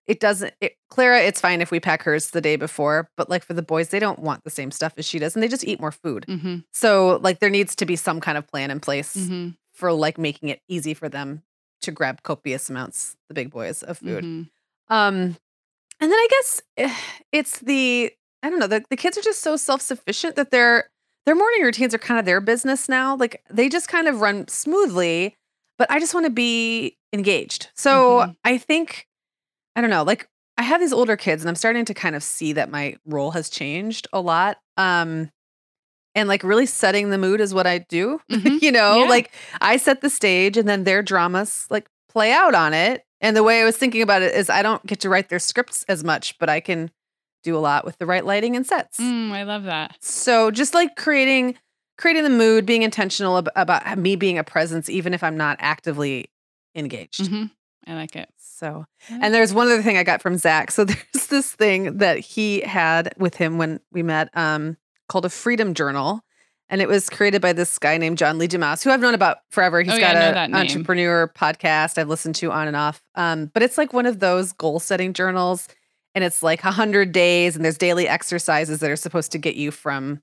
it 0.06 0.20
doesn't 0.20 0.54
it, 0.62 0.72
Clara, 0.88 1.20
it's 1.20 1.40
fine 1.40 1.60
if 1.60 1.70
we 1.70 1.80
pack 1.80 2.02
hers 2.04 2.30
the 2.30 2.40
day 2.40 2.56
before, 2.56 3.10
but 3.18 3.28
like 3.28 3.44
for 3.44 3.52
the 3.52 3.60
boys, 3.62 3.90
they 3.90 3.98
don't 3.98 4.20
want 4.20 4.42
the 4.44 4.50
same 4.50 4.70
stuff 4.70 4.94
as 4.96 5.04
she 5.06 5.18
does 5.18 5.34
and 5.36 5.42
they 5.42 5.48
just 5.48 5.64
eat 5.66 5.80
more 5.80 5.92
food. 5.92 6.24
mhm, 6.26 6.64
So 6.72 7.18
like 7.22 7.40
there 7.40 7.50
needs 7.50 7.76
to 7.76 7.84
be 7.84 7.96
some 7.96 8.20
kind 8.20 8.38
of 8.38 8.46
plan 8.46 8.70
in 8.70 8.80
place 8.80 9.14
mhm, 9.14 9.56
for 9.74 9.92
like 9.92 10.16
making 10.16 10.48
it 10.48 10.60
easy 10.68 10.94
for 10.94 11.10
them 11.10 11.42
to 11.82 11.90
grab 11.92 12.22
copious 12.22 12.70
amounts, 12.70 13.16
the 13.28 13.34
big 13.34 13.50
boys, 13.50 13.82
of 13.82 13.98
food. 13.98 14.24
mhm. 14.24 14.48
Um, 14.88 15.36
and 16.00 16.10
then 16.10 16.18
I 16.18 16.28
guess 16.30 16.62
eh, 16.78 16.94
it's 17.32 17.58
the 17.60 18.10
I 18.42 18.50
don't 18.50 18.60
know 18.60 18.66
the, 18.68 18.84
the 18.88 18.96
kids 18.96 19.18
are 19.18 19.22
just 19.22 19.40
so 19.42 19.56
self 19.56 19.82
sufficient 19.82 20.36
that 20.36 20.50
their 20.50 20.88
their 21.28 21.34
morning 21.34 21.60
routines 21.62 21.92
are 21.92 21.98
kind 21.98 22.18
of 22.18 22.24
their 22.24 22.40
business 22.40 22.88
now. 22.88 23.14
Like 23.14 23.42
they 23.50 23.68
just 23.68 23.86
kind 23.86 24.08
of 24.08 24.22
run 24.22 24.48
smoothly, 24.48 25.36
but 25.76 25.90
I 25.90 26.00
just 26.00 26.14
want 26.14 26.24
to 26.24 26.30
be 26.30 26.96
engaged. 27.12 27.68
So 27.74 28.20
Mhm. 28.20 28.36
I 28.44 28.56
think 28.56 29.06
I 29.76 29.82
don't 29.82 29.90
know. 29.90 30.04
Like 30.04 30.26
I 30.56 30.62
have 30.62 30.80
these 30.80 30.92
older 30.94 31.16
kids, 31.18 31.42
and 31.42 31.50
I'm 31.50 31.54
starting 31.54 31.84
to 31.84 31.92
kind 31.94 32.16
of 32.16 32.22
see 32.22 32.54
that 32.54 32.70
my 32.70 32.96
role 33.04 33.32
has 33.32 33.50
changed 33.50 34.08
a 34.12 34.20
lot. 34.22 34.56
Um, 34.78 35.30
and 36.14 36.28
like 36.28 36.42
really 36.42 36.64
setting 36.66 37.10
the 37.10 37.18
mood 37.18 37.40
is 37.42 37.52
what 37.52 37.66
I 37.66 37.78
do. 37.78 38.20
Mhm. 38.30 38.62
you 38.62 38.72
know, 38.72 39.02
Yeah. 39.02 39.08
like 39.10 39.30
I 39.60 39.76
set 39.76 40.00
the 40.00 40.08
stage, 40.10 40.56
and 40.56 40.66
then 40.66 40.84
their 40.84 41.02
dramas 41.02 41.66
like 41.68 41.86
play 42.08 42.32
out 42.32 42.54
on 42.54 42.72
it. 42.72 43.04
And 43.20 43.36
the 43.36 43.42
way 43.42 43.60
I 43.60 43.64
was 43.64 43.76
thinking 43.76 44.00
about 44.00 44.22
it 44.22 44.34
is 44.34 44.48
I 44.48 44.62
don't 44.62 44.84
get 44.86 45.00
to 45.00 45.10
write 45.10 45.28
their 45.28 45.38
scripts 45.40 45.84
as 45.88 46.02
much, 46.02 46.38
but 46.38 46.48
I 46.48 46.60
can 46.60 46.90
do 47.44 47.56
a 47.56 47.58
lot 47.60 47.84
with 47.84 47.98
the 47.98 48.06
right 48.06 48.24
lighting 48.24 48.56
and 48.56 48.66
sets. 48.66 48.98
Mm, 48.98 49.30
I 49.32 49.42
love 49.44 49.64
that. 49.64 49.96
So 50.00 50.50
just 50.50 50.74
like 50.74 50.96
creating 50.96 51.56
creating 51.96 52.22
the 52.22 52.30
mood, 52.30 52.64
being 52.64 52.82
intentional 52.82 53.38
ab- 53.38 53.48
about 53.56 53.98
me 53.98 54.14
being 54.16 54.38
a 54.38 54.44
presence 54.44 54.88
even 54.88 55.12
if 55.14 55.24
I'm 55.24 55.36
not 55.36 55.56
actively 55.60 56.30
engaged. 56.74 57.22
Mhm. 57.22 57.50
I 57.86 57.94
like 57.94 58.14
it. 58.16 58.28
So, 58.38 58.84
and 59.08 59.32
there's 59.32 59.54
one 59.54 59.66
other 59.66 59.82
thing 59.82 59.96
I 59.96 60.02
got 60.04 60.20
from 60.20 60.36
Zach. 60.36 60.70
So 60.70 60.84
there's 60.84 61.26
this 61.28 61.50
thing 61.52 61.98
that 61.98 62.18
he 62.18 62.60
had 62.60 63.14
with 63.18 63.36
him 63.36 63.56
when 63.58 63.80
we 63.92 64.02
met, 64.02 64.28
um, 64.36 64.76
called 65.08 65.24
a 65.24 65.30
Freedom 65.30 65.74
Journal, 65.74 66.20
and 66.68 66.82
it 66.82 66.88
was 66.88 67.08
created 67.08 67.40
by 67.40 67.52
this 67.54 67.78
guy 67.78 67.96
named 67.96 68.18
John 68.18 68.36
Lee 68.38 68.46
Dumas, 68.46 68.82
who 68.82 68.90
I've 68.90 69.00
known 69.00 69.14
about 69.14 69.38
forever. 69.50 69.80
He's 69.80 69.92
Oh, 69.94 69.96
yeah, 69.96 70.12
got 70.12 70.16
I 70.22 70.26
know 70.28 70.34
that 70.34 70.50
name. 70.50 70.60
entrepreneur 70.60 71.32
podcast 71.34 71.96
I've 71.98 72.08
listened 72.08 72.34
to 72.36 72.52
on 72.52 72.66
and 72.68 72.76
off. 72.76 73.02
Um, 73.14 73.46
but 73.54 73.62
it's 73.62 73.78
like 73.78 73.92
one 73.94 74.06
of 74.06 74.18
those 74.20 74.52
goal 74.52 74.78
setting 74.80 75.14
journals, 75.14 75.66
and 76.14 76.24
it's 76.24 76.42
like 76.42 76.64
a 76.64 76.70
hundred 76.70 77.12
days, 77.12 77.56
and 77.56 77.64
there's 77.64 77.78
daily 77.78 78.08
exercises 78.08 78.80
that 78.80 78.90
are 78.90 78.96
supposed 78.96 79.32
to 79.32 79.38
get 79.38 79.54
you 79.56 79.70
from, 79.70 80.20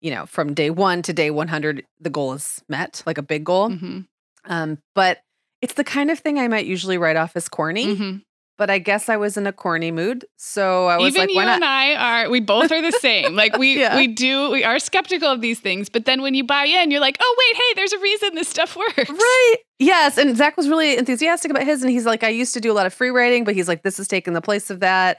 you 0.00 0.10
know, 0.10 0.26
from 0.26 0.54
day 0.54 0.70
one 0.70 1.02
to 1.02 1.12
day 1.12 1.30
100. 1.30 1.84
The 2.00 2.10
goal 2.10 2.32
is 2.34 2.62
met, 2.68 3.02
like 3.06 3.18
a 3.18 3.22
big 3.22 3.44
goal. 3.44 3.70
Mhm, 3.70 4.06
Um, 4.44 4.78
but 4.94 5.18
it's 5.62 5.74
the 5.74 5.84
kind 5.84 6.10
of 6.10 6.18
thing 6.18 6.38
I 6.38 6.48
might 6.48 6.66
usually 6.66 6.98
write 6.98 7.16
off 7.16 7.32
as 7.36 7.48
corny 7.48 7.86
mhm. 7.96 8.22
but 8.58 8.70
I 8.70 8.78
guess 8.78 9.08
I 9.08 9.16
was 9.16 9.36
in 9.36 9.46
a 9.46 9.52
corny 9.52 9.90
mood. 9.92 10.24
So 10.36 10.86
I 10.86 10.96
was 10.98 11.08
Even 11.14 11.20
like, 11.22 11.30
you 11.30 11.36
why 11.36 11.44
not? 11.44 11.54
and 11.56 11.64
I 11.64 11.94
are. 12.24 12.30
We 12.30 12.40
both 12.40 12.70
are 12.72 12.82
the 12.82 12.90
same. 12.92 13.34
Like 13.36 13.56
we 13.62 13.78
Yeah. 13.80 13.96
we 13.96 14.06
do. 14.08 14.50
We 14.50 14.64
are 14.64 14.78
skeptical 14.80 15.28
of 15.30 15.40
these 15.40 15.60
things, 15.60 15.88
but 15.88 16.04
then 16.06 16.22
when 16.22 16.34
you 16.34 16.42
buy 16.44 16.64
in, 16.64 16.90
you're 16.90 17.00
like, 17.00 17.16
oh 17.20 17.36
wait, 17.38 17.56
hey, 17.56 17.72
there's 17.76 17.92
a 17.92 17.98
reason 18.00 18.34
this 18.34 18.48
stuff 18.48 18.76
works. 18.96 19.10
Right. 19.10 19.56
Yes. 19.78 20.18
And 20.18 20.36
Zach 20.36 20.56
was 20.56 20.68
really 20.68 20.96
enthusiastic 20.98 21.50
about 21.52 21.62
his. 21.64 21.82
And 21.82 21.90
he's 21.92 22.04
like, 22.06 22.24
I 22.24 22.28
used 22.30 22.52
to 22.54 22.60
do 22.60 22.70
a 22.72 22.74
lot 22.74 22.86
of 22.86 22.92
free 22.94 23.10
writing, 23.10 23.44
but 23.44 23.54
he's 23.54 23.68
like, 23.68 23.82
this 23.84 23.98
is 24.00 24.08
taking 24.08 24.32
the 24.34 24.40
place 24.42 24.70
of 24.70 24.80
that. 24.80 25.18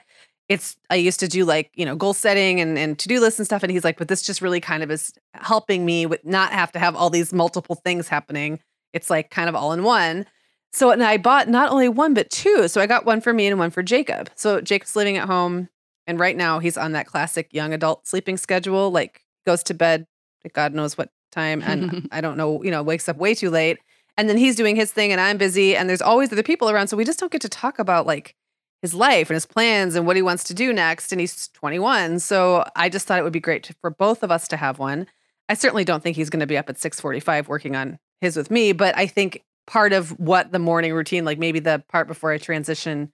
It's, 0.49 0.75
I 0.89 0.95
used 0.95 1.19
to 1.19 1.27
do 1.27 1.45
like, 1.45 1.71
you 1.75 1.85
know, 1.85 1.95
goal 1.95 2.13
setting 2.13 2.59
and, 2.59 2.77
and 2.77 2.97
to 2.97 3.07
do 3.07 3.19
lists 3.19 3.39
and 3.39 3.45
stuff. 3.45 3.61
And 3.61 3.71
he's 3.71 3.83
like, 3.83 3.97
but 3.97 4.07
this 4.07 4.23
just 4.23 4.41
really 4.41 4.59
kind 4.59 4.81
of 4.81 4.89
is 4.89 5.13
helping 5.35 5.85
me 5.85 6.07
with 6.07 6.25
not 6.25 6.51
have 6.51 6.71
to 6.71 6.79
have 6.79 6.95
all 6.95 7.11
these 7.11 7.31
multiple 7.31 7.75
things 7.75 8.07
happening. 8.07 8.59
It's 8.91 9.09
like 9.09 9.29
kind 9.29 9.47
of 9.47 9.55
all 9.55 9.71
in 9.73 9.83
one. 9.83 10.25
So, 10.71 10.91
and 10.91 11.03
I 11.03 11.17
bought 11.17 11.47
not 11.47 11.71
only 11.71 11.87
one, 11.87 12.13
but 12.13 12.29
two. 12.29 12.67
So 12.67 12.81
I 12.81 12.87
got 12.87 13.05
one 13.05 13.21
for 13.21 13.33
me 13.33 13.47
and 13.47 13.57
one 13.57 13.71
for 13.71 13.83
Jacob. 13.83 14.29
So 14.35 14.59
Jacob's 14.61 14.95
living 14.95 15.17
at 15.17 15.27
home. 15.27 15.69
And 16.07 16.19
right 16.19 16.35
now 16.35 16.57
he's 16.57 16.77
on 16.77 16.93
that 16.93 17.05
classic 17.05 17.53
young 17.53 17.71
adult 17.71 18.07
sleeping 18.07 18.37
schedule, 18.37 18.89
like 18.89 19.21
goes 19.45 19.61
to 19.63 19.75
bed 19.75 20.07
at 20.43 20.53
God 20.53 20.73
knows 20.73 20.97
what 20.97 21.09
time. 21.31 21.61
And 21.61 22.07
I 22.11 22.21
don't 22.21 22.37
know, 22.37 22.63
you 22.63 22.71
know, 22.71 22.81
wakes 22.81 23.07
up 23.07 23.17
way 23.17 23.35
too 23.35 23.51
late. 23.51 23.77
And 24.17 24.27
then 24.27 24.37
he's 24.37 24.55
doing 24.55 24.75
his 24.75 24.91
thing 24.91 25.11
and 25.11 25.21
I'm 25.21 25.37
busy. 25.37 25.75
And 25.75 25.87
there's 25.87 26.01
always 26.01 26.31
other 26.31 26.43
people 26.43 26.69
around. 26.69 26.87
So 26.87 26.97
we 26.97 27.05
just 27.05 27.19
don't 27.19 27.31
get 27.31 27.41
to 27.41 27.49
talk 27.49 27.77
about 27.77 28.07
like 28.07 28.35
his 28.81 28.93
life 28.93 29.29
and 29.29 29.35
his 29.35 29.45
plans 29.45 29.95
and 29.95 30.07
what 30.07 30.15
he 30.15 30.21
wants 30.21 30.43
to 30.45 30.53
do 30.53 30.71
next. 30.71 31.11
And 31.11 31.19
he's 31.19 31.49
21. 31.49 32.19
So 32.19 32.63
I 32.75 32.89
just 32.89 33.05
thought 33.07 33.19
it 33.19 33.23
would 33.23 33.33
be 33.33 33.39
great 33.39 33.63
to, 33.63 33.73
for 33.81 33.89
both 33.89 34.23
of 34.23 34.31
us 34.31 34.47
to 34.49 34.57
have 34.57 34.79
one. 34.79 35.07
I 35.49 35.53
certainly 35.55 35.83
don't 35.83 36.01
think 36.03 36.15
he's 36.15 36.29
going 36.29 36.39
to 36.41 36.47
be 36.47 36.57
up 36.57 36.69
at 36.69 36.77
645 36.77 37.47
working 37.49 37.75
on 37.75 37.99
his 38.21 38.35
with 38.37 38.51
me, 38.51 38.71
but 38.71 38.95
I 38.97 39.07
think 39.07 39.43
part 39.67 39.93
of 39.93 40.11
what 40.19 40.51
the 40.51 40.59
morning 40.59 40.93
routine, 40.93 41.25
like 41.25 41.39
maybe 41.39 41.59
the 41.59 41.83
part 41.89 42.07
before 42.07 42.31
I 42.31 42.37
transition 42.37 43.11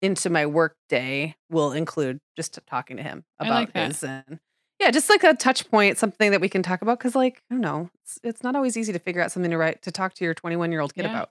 into 0.00 0.30
my 0.30 0.46
work 0.46 0.76
day 0.88 1.36
will 1.50 1.72
include 1.72 2.20
just 2.36 2.58
talking 2.66 2.96
to 2.96 3.02
him 3.02 3.24
about 3.38 3.72
like 3.74 3.86
his 3.88 4.02
and 4.02 4.38
yeah, 4.80 4.90
just 4.90 5.08
like 5.08 5.22
a 5.22 5.32
touch 5.34 5.70
point, 5.70 5.96
something 5.98 6.32
that 6.32 6.40
we 6.40 6.48
can 6.48 6.62
talk 6.62 6.82
about. 6.82 6.98
Cause 6.98 7.14
like, 7.14 7.40
I 7.50 7.54
don't 7.54 7.60
know, 7.60 7.88
it's, 8.02 8.18
it's 8.24 8.42
not 8.42 8.56
always 8.56 8.76
easy 8.76 8.92
to 8.92 8.98
figure 8.98 9.22
out 9.22 9.30
something 9.30 9.50
to 9.50 9.56
write, 9.58 9.82
to 9.82 9.92
talk 9.92 10.14
to 10.14 10.24
your 10.24 10.34
21 10.34 10.72
year 10.72 10.80
old 10.80 10.92
kid 10.94 11.04
Yeah. 11.04 11.10
about. 11.12 11.30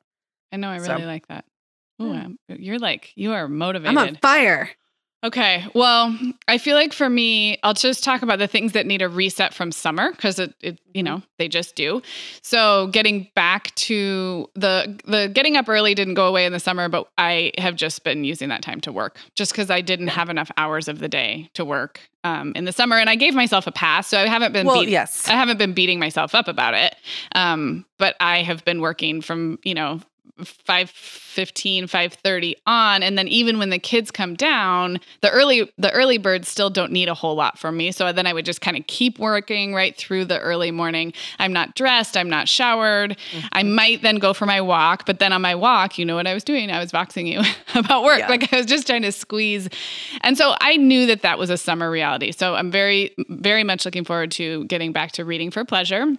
I 0.54 0.58
know. 0.58 0.70
I 0.70 0.78
So- 0.80 0.94
really 0.94 1.06
like 1.06 1.28
that. 1.28 1.44
Ooh. 2.02 2.14
I'm- 2.14 2.40
you're 2.48 2.80
like 2.80 3.12
you 3.16 3.32
are 3.34 3.48
motivated. 3.48 3.98
I'm 3.98 4.08
on 4.08 4.16
fire. 4.22 4.70
Okay. 5.24 5.64
Well, 5.76 6.18
I 6.48 6.58
feel 6.58 6.76
like 6.76 6.94
for 6.94 7.08
me, 7.08 7.60
I'll 7.62 7.76
just 7.76 8.04
talk 8.04 8.24
about 8.24 8.40
the 8.40 8.48
things 8.48 8.72
that 8.72 8.88
need 8.88 9.04
a 9.04 9.08
reset 9.08 9.54
from 9.54 9.72
summer 9.72 10.10
because 10.10 10.40
it, 10.40 10.56
it, 10.62 10.80
you 10.96 11.04
know, 11.04 11.22
they 11.38 11.48
just 11.48 11.76
do. 11.76 12.02
So 12.42 12.88
getting 12.88 13.30
back 13.36 13.74
to 13.76 14.50
the 14.56 15.00
the 15.06 15.30
getting 15.32 15.58
up 15.58 15.70
early 15.70 15.94
didn't 15.94 16.16
go 16.16 16.26
away 16.28 16.46
in 16.48 16.54
the 16.54 16.60
summer, 16.60 16.90
but 16.90 17.08
I 17.20 17.52
have 17.60 17.76
just 17.76 18.04
been 18.04 18.24
using 18.24 18.50
that 18.50 18.64
time 18.64 18.82
to 18.82 18.92
work 18.92 19.20
just 19.36 19.52
because 19.52 19.70
I 19.70 19.82
didn't 19.82 20.08
have 20.08 20.32
enough 20.32 20.50
hours 20.58 20.88
of 20.88 20.98
the 20.98 21.08
day 21.08 21.52
to 21.54 21.64
work 21.64 22.00
um, 22.24 22.52
in 22.56 22.66
the 22.66 22.72
summer, 22.74 22.98
and 22.98 23.08
I 23.08 23.16
gave 23.16 23.36
myself 23.36 23.68
a 23.68 23.72
pass, 23.72 24.08
so 24.08 24.18
I 24.18 24.26
haven't 24.26 24.54
been 24.54 24.66
Well, 24.66 24.80
beat- 24.82 24.90
yes. 24.90 25.28
I 25.28 25.34
haven't 25.34 25.58
been 25.58 25.74
beating 25.74 26.00
myself 26.00 26.34
up 26.34 26.48
about 26.48 26.74
it. 26.74 26.96
Um, 27.36 27.86
but 28.00 28.16
I 28.20 28.42
have 28.42 28.66
been 28.66 28.82
working 28.82 29.22
from, 29.22 29.60
you 29.64 29.76
know, 29.76 30.02
515 30.44 31.88
530 31.88 32.56
on 32.66 33.04
and 33.04 33.18
then 33.18 33.28
even 33.28 33.60
when 33.60 33.70
the 33.70 33.80
kids 33.80 34.12
come 34.12 34.36
down 34.36 35.00
the 35.22 35.30
early 35.30 35.72
the 35.78 35.92
early 35.92 36.18
birds 36.18 36.48
still 36.48 36.70
don't 36.70 36.92
need 36.92 37.10
a 37.10 37.14
whole 37.14 37.36
lot 37.36 37.58
from 37.58 37.78
me. 37.78 37.92
So 37.92 38.12
then 38.12 38.28
i 38.28 38.34
would 38.34 38.46
just 38.46 38.62
kind 38.62 38.78
of 38.78 38.86
keep 38.88 39.20
working 39.20 39.74
right 39.74 39.96
through 39.96 40.26
the 40.26 40.40
early 40.40 40.72
morning. 40.72 41.14
I'm 41.40 41.54
not 41.54 41.76
dressed 41.76 42.18
i'm 42.18 42.30
not 42.30 42.48
showered. 42.48 43.18
I 43.52 43.64
mm-hmm. 43.64 43.76
might 43.76 44.02
then 44.02 44.18
go 44.18 44.34
for 44.34 44.46
my 44.46 44.62
walk 44.62 45.06
but 45.06 45.20
then 45.20 45.34
on 45.34 45.42
my 45.42 45.56
walk 45.56 45.98
you 45.98 46.06
know 46.06 46.16
what 46.16 46.28
i 46.28 46.34
was 46.34 46.44
doing? 46.44 46.72
I 46.72 46.80
was 46.80 46.92
Voxing 46.92 47.28
you 47.28 47.42
about 47.80 48.04
work. 48.04 48.20
Yeah. 48.20 48.30
like 48.30 48.52
i 48.54 48.58
was 48.58 48.66
just 48.66 48.88
trying 48.88 49.04
to 49.04 49.12
squeeze. 49.12 49.70
And 50.22 50.38
so 50.38 50.56
i 50.62 50.78
knew 50.78 51.06
that 51.08 51.22
that 51.22 51.38
was 51.38 51.50
a 51.50 51.58
summer 51.58 51.90
reality. 51.90 52.32
So 52.32 52.56
i'm 52.56 52.72
very 52.72 53.14
very 53.30 53.64
much 53.64 53.86
looking 53.86 54.06
forward 54.06 54.32
to 54.32 54.66
getting 54.66 54.92
back 54.92 55.12
to 55.14 55.26
reading 55.26 55.52
for 55.52 55.66
pleasure 55.66 56.16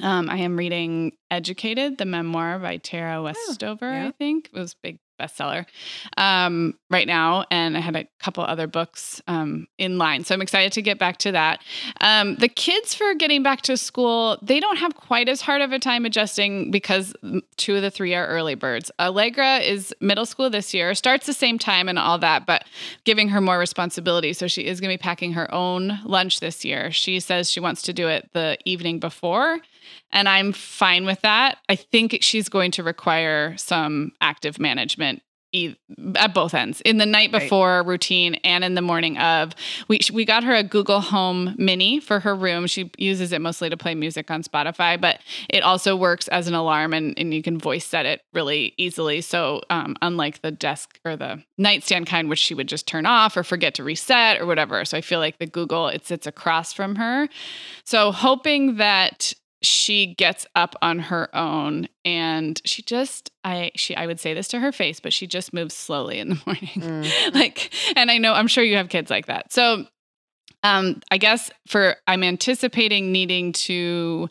Um, 0.00 0.30
I 0.30 0.38
am 0.38 0.56
reading 0.56 1.12
Educated, 1.30 1.98
the 1.98 2.04
memoir 2.04 2.58
by 2.58 2.78
Tara 2.78 3.22
Westover, 3.22 3.90
yeah. 3.90 4.08
I 4.08 4.10
think. 4.12 4.50
It 4.52 4.58
was 4.58 4.72
a 4.72 4.76
big 4.82 4.98
bestseller 5.18 5.66
um, 6.16 6.74
right 6.90 7.06
now. 7.06 7.44
And 7.50 7.76
I 7.76 7.80
had 7.80 7.96
a 7.96 8.06
couple 8.20 8.44
other 8.44 8.66
books 8.66 9.20
um, 9.26 9.66
in 9.76 9.98
line. 9.98 10.24
So 10.24 10.34
I'm 10.34 10.42
excited 10.42 10.72
to 10.72 10.82
get 10.82 10.98
back 10.98 11.18
to 11.18 11.32
that. 11.32 11.60
Um, 12.00 12.36
the 12.36 12.48
kids 12.48 12.94
for 12.94 13.14
getting 13.14 13.42
back 13.42 13.62
to 13.62 13.76
school, 13.76 14.38
they 14.42 14.60
don't 14.60 14.76
have 14.76 14.94
quite 14.94 15.28
as 15.28 15.40
hard 15.40 15.60
of 15.60 15.72
a 15.72 15.78
time 15.78 16.04
adjusting 16.04 16.70
because 16.70 17.12
two 17.56 17.76
of 17.76 17.82
the 17.82 17.90
three 17.90 18.14
are 18.14 18.26
early 18.26 18.54
birds. 18.54 18.90
Allegra 18.98 19.58
is 19.58 19.94
middle 20.00 20.26
school 20.26 20.50
this 20.50 20.72
year, 20.72 20.94
starts 20.94 21.26
the 21.26 21.34
same 21.34 21.58
time 21.58 21.88
and 21.88 21.98
all 21.98 22.18
that, 22.18 22.46
but 22.46 22.64
giving 23.04 23.28
her 23.28 23.40
more 23.40 23.58
responsibility. 23.58 24.32
So 24.32 24.46
she 24.46 24.64
is 24.66 24.80
going 24.80 24.90
to 24.90 24.98
be 24.98 25.02
packing 25.02 25.32
her 25.32 25.52
own 25.52 25.98
lunch 26.04 26.40
this 26.40 26.64
year. 26.64 26.90
She 26.90 27.20
says 27.20 27.50
she 27.50 27.60
wants 27.60 27.82
to 27.82 27.92
do 27.92 28.08
it 28.08 28.30
the 28.32 28.56
evening 28.64 29.00
before 29.00 29.58
and 30.12 30.28
I'm 30.28 30.52
fine 30.52 31.04
with 31.04 31.20
that. 31.22 31.58
I 31.68 31.76
think 31.76 32.18
she's 32.20 32.48
going 32.48 32.70
to 32.72 32.82
require 32.82 33.56
some 33.56 34.12
active 34.20 34.58
management 34.58 35.22
e- 35.52 35.74
at 36.16 36.34
both 36.34 36.52
ends 36.52 36.82
in 36.82 36.98
the 36.98 37.06
night 37.06 37.30
Right. 37.32 37.40
before 37.42 37.82
routine 37.82 38.34
and 38.44 38.62
in 38.64 38.74
the 38.74 38.82
morning 38.82 39.16
of. 39.16 39.54
We 39.88 40.00
we 40.12 40.26
got 40.26 40.44
her 40.44 40.54
a 40.54 40.62
Google 40.62 41.00
Home 41.00 41.54
Mini 41.56 42.00
for 42.00 42.20
her 42.20 42.34
room. 42.34 42.66
She 42.66 42.90
uses 42.98 43.32
it 43.32 43.40
mostly 43.40 43.70
to 43.70 43.76
play 43.78 43.94
music 43.94 44.30
on 44.30 44.42
Spotify, 44.42 45.00
but 45.00 45.20
it 45.48 45.62
also 45.62 45.96
works 45.96 46.28
as 46.28 46.48
an 46.48 46.54
alarm 46.54 46.92
and, 46.92 47.18
and 47.18 47.32
you 47.32 47.42
can 47.42 47.58
voice 47.58 47.86
set 47.86 48.04
it 48.04 48.20
really 48.34 48.74
easily. 48.76 49.22
So 49.22 49.62
um, 49.70 49.96
unlike 50.02 50.42
the 50.42 50.50
desk 50.50 51.00
or 51.04 51.16
the 51.16 51.42
nightstand 51.56 52.06
kind, 52.08 52.28
which 52.28 52.38
she 52.40 52.52
would 52.54 52.68
just 52.68 52.86
turn 52.86 53.06
off 53.06 53.34
or 53.34 53.42
forget 53.42 53.72
to 53.76 53.84
reset 53.84 54.38
or 54.40 54.44
whatever. 54.46 54.84
So 54.84 54.98
I 54.98 55.00
feel 55.00 55.18
like 55.18 55.38
the 55.38 55.46
Google 55.46 55.88
it 55.88 56.04
sits 56.06 56.26
across 56.26 56.74
from 56.74 56.96
her. 56.96 57.26
So 57.84 58.12
hoping 58.12 58.76
that 58.76 59.32
she 59.62 60.14
gets 60.14 60.46
up 60.54 60.76
on 60.82 60.98
her 60.98 61.34
own 61.34 61.88
and 62.04 62.60
she 62.64 62.82
just 62.82 63.30
I 63.42 63.72
she 63.74 63.96
I 63.96 64.06
would 64.06 64.20
say 64.20 64.34
this 64.34 64.48
to 64.48 64.60
her 64.60 64.72
face, 64.72 65.00
but 65.00 65.12
she 65.12 65.26
just 65.26 65.52
moves 65.52 65.74
slowly 65.74 66.18
in 66.18 66.28
the 66.28 66.40
morning. 66.46 66.68
Mm. 67.04 67.34
like 67.34 67.70
and 67.96 68.10
I 68.10 68.18
know 68.18 68.34
I'm 68.34 68.48
sure 68.48 68.62
you 68.62 68.76
have 68.76 68.88
kids 68.88 69.10
like 69.10 69.26
that. 69.26 69.52
So 69.52 69.86
um 70.62 71.00
I 71.10 71.18
guess 71.18 71.50
for 71.66 71.96
I'm 72.06 72.22
anticipating 72.22 73.10
needing 73.10 73.52
to 73.52 74.30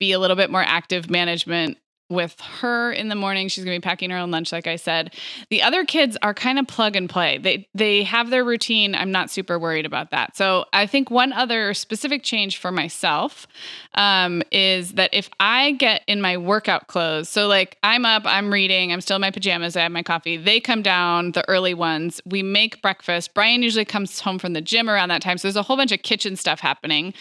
be 0.00 0.12
a 0.12 0.18
little 0.18 0.36
bit 0.36 0.50
more 0.50 0.64
active 0.64 1.08
management 1.08 1.78
with 2.10 2.38
her 2.40 2.92
in 2.92 3.08
the 3.08 3.14
morning. 3.14 3.48
She's 3.48 3.64
going 3.64 3.74
to 3.74 3.80
be 3.80 3.82
packing 3.82 4.10
her 4.10 4.18
own 4.18 4.30
lunch 4.30 4.52
like 4.52 4.66
I 4.66 4.76
said. 4.76 5.14
The 5.50 5.62
other 5.62 5.84
kids 5.84 6.16
are 6.22 6.34
kind 6.34 6.58
of 6.58 6.66
plug 6.66 6.96
and 6.96 7.08
play. 7.08 7.38
They 7.38 7.68
they 7.74 8.02
have 8.04 8.30
their 8.30 8.44
routine. 8.44 8.94
I'm 8.94 9.10
not 9.10 9.30
super 9.30 9.58
worried 9.58 9.86
about 9.86 10.10
that. 10.10 10.36
So, 10.36 10.66
I 10.72 10.86
think 10.86 11.10
one 11.10 11.32
other 11.32 11.74
specific 11.74 12.22
change 12.22 12.58
for 12.58 12.70
myself 12.70 13.46
um, 13.94 14.42
is 14.52 14.92
that 14.92 15.10
if 15.12 15.30
I 15.40 15.72
get 15.72 16.02
in 16.06 16.20
my 16.20 16.36
workout 16.36 16.88
clothes, 16.88 17.28
so 17.28 17.46
like 17.46 17.78
I'm 17.82 18.04
up, 18.04 18.22
I'm 18.26 18.52
reading, 18.52 18.92
I'm 18.92 19.00
still 19.00 19.16
in 19.16 19.20
my 19.22 19.30
pajamas, 19.30 19.76
I 19.76 19.82
have 19.82 19.92
my 19.92 20.02
coffee. 20.02 20.36
They 20.36 20.60
come 20.60 20.82
down, 20.82 21.32
the 21.32 21.48
early 21.48 21.74
ones. 21.74 22.20
We 22.26 22.42
make 22.42 22.82
breakfast. 22.82 23.34
Brian 23.34 23.62
usually 23.62 23.84
comes 23.84 24.20
home 24.20 24.38
from 24.38 24.52
the 24.52 24.60
gym 24.60 24.90
around 24.90 25.08
that 25.08 25.22
time, 25.22 25.38
so 25.38 25.48
there's 25.48 25.56
a 25.56 25.62
whole 25.62 25.76
bunch 25.76 25.92
of 25.92 26.02
kitchen 26.02 26.36
stuff 26.36 26.60
happening 26.60 27.14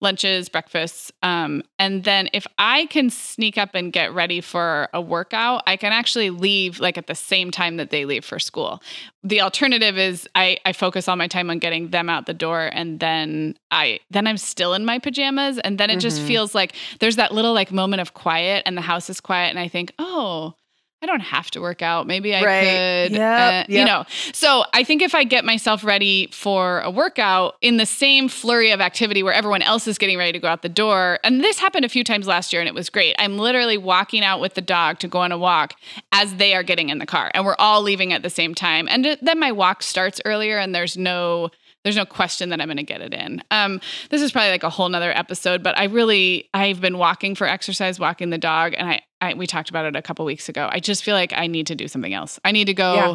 lunches, 0.00 0.48
breakfasts. 0.48 1.12
Um, 1.22 1.62
and 1.78 2.04
then 2.04 2.28
if 2.32 2.46
I 2.58 2.86
can 2.86 3.10
sneak 3.10 3.58
up 3.58 3.74
and 3.74 3.92
get 3.92 4.14
ready 4.14 4.40
for 4.40 4.88
a 4.94 5.00
workout, 5.00 5.62
I 5.66 5.76
can 5.76 5.92
actually 5.92 6.30
leave 6.30 6.80
like 6.80 6.96
at 6.96 7.06
the 7.06 7.14
same 7.14 7.50
time 7.50 7.76
that 7.76 7.90
they 7.90 8.04
leave 8.04 8.24
for 8.24 8.38
school. 8.38 8.82
The 9.22 9.42
alternative 9.42 9.98
is 9.98 10.26
I, 10.34 10.56
I 10.64 10.72
focus 10.72 11.06
all 11.08 11.16
my 11.16 11.26
time 11.28 11.50
on 11.50 11.58
getting 11.58 11.88
them 11.90 12.08
out 12.08 12.24
the 12.26 12.32
door 12.34 12.70
and 12.72 12.98
then 13.00 13.56
I 13.70 14.00
then 14.10 14.26
I'm 14.26 14.38
still 14.38 14.72
in 14.72 14.84
my 14.86 14.98
pajamas 14.98 15.58
and 15.58 15.76
then 15.78 15.90
it 15.90 15.98
just 16.00 16.20
Mhm. 16.22 16.26
feels 16.26 16.54
like 16.54 16.74
there's 17.00 17.16
that 17.16 17.32
little 17.32 17.52
like 17.52 17.70
moment 17.70 18.00
of 18.00 18.14
quiet 18.14 18.62
and 18.64 18.76
the 18.76 18.82
house 18.82 19.10
is 19.10 19.20
quiet 19.20 19.50
and 19.50 19.58
I 19.58 19.68
think, 19.68 19.92
oh, 19.98 20.54
I 21.02 21.06
don't 21.06 21.20
have 21.20 21.50
to 21.52 21.60
work 21.60 21.80
out. 21.80 22.06
Maybe 22.06 22.34
I 22.34 22.44
Right. 22.44 22.60
could, 22.60 23.12
Yep, 23.12 23.68
uh, 23.68 23.72
you 23.72 23.84
know. 23.84 24.04
So 24.32 24.64
I 24.74 24.84
think 24.84 25.00
if 25.00 25.14
I 25.14 25.24
get 25.24 25.46
myself 25.46 25.82
ready 25.82 26.28
for 26.30 26.80
a 26.80 26.90
workout 26.90 27.56
in 27.62 27.78
the 27.78 27.86
same 27.86 28.28
flurry 28.28 28.70
of 28.70 28.82
activity 28.82 29.22
where 29.22 29.32
everyone 29.32 29.62
else 29.62 29.86
is 29.86 29.96
getting 29.96 30.18
ready 30.18 30.32
to 30.32 30.38
go 30.38 30.48
out 30.48 30.60
the 30.60 30.68
door, 30.68 31.18
and 31.24 31.42
this 31.42 31.58
happened 31.58 31.86
a 31.86 31.88
few 31.88 32.04
times 32.04 32.26
last 32.26 32.52
year 32.52 32.60
and 32.60 32.68
it 32.68 32.74
was 32.74 32.90
great. 32.90 33.16
I'm 33.18 33.38
literally 33.38 33.78
walking 33.78 34.22
out 34.22 34.40
with 34.40 34.54
the 34.54 34.60
dog 34.60 34.98
to 34.98 35.08
go 35.08 35.20
on 35.20 35.32
a 35.32 35.38
walk 35.38 35.72
as 36.12 36.34
they 36.36 36.54
are 36.54 36.62
getting 36.62 36.90
in 36.90 36.98
the 36.98 37.06
car, 37.06 37.30
and 37.32 37.46
we're 37.46 37.56
all 37.58 37.80
leaving 37.80 38.12
at 38.12 38.22
the 38.22 38.30
same 38.30 38.54
time. 38.54 38.86
And 38.90 39.16
then 39.22 39.38
my 39.38 39.52
walk 39.52 39.82
starts 39.82 40.20
earlier, 40.26 40.58
and 40.58 40.74
there's 40.74 40.98
no 40.98 41.50
there's 41.82 41.96
no 41.96 42.04
question 42.04 42.50
that 42.50 42.60
I'm 42.60 42.66
going 42.68 42.76
to 42.76 42.82
get 42.82 43.00
it 43.00 43.14
in. 43.14 43.42
Um, 43.50 43.80
this 44.10 44.20
is 44.20 44.32
probably 44.32 44.50
like 44.50 44.64
a 44.64 44.68
whole 44.68 44.90
nother 44.90 45.16
episode, 45.16 45.62
but 45.62 45.78
I 45.78 45.84
really 45.84 46.50
I've 46.52 46.78
been 46.82 46.98
walking 46.98 47.34
for 47.34 47.46
exercise, 47.46 47.98
walking 47.98 48.28
the 48.28 48.36
dog, 48.36 48.74
and 48.76 48.86
I, 48.86 49.00
I 49.20 49.34
we 49.34 49.46
talked 49.46 49.70
about 49.70 49.84
it 49.84 49.96
a 49.96 50.02
couple 50.02 50.24
weeks 50.24 50.48
ago. 50.48 50.68
I 50.72 50.80
just 50.80 51.04
feel 51.04 51.14
like 51.14 51.32
I 51.34 51.46
need 51.46 51.66
to 51.68 51.74
do 51.74 51.88
something 51.88 52.14
else. 52.14 52.38
I 52.44 52.52
need 52.52 52.66
to 52.66 52.74
go 52.74 52.94
Yeah. 52.94 53.14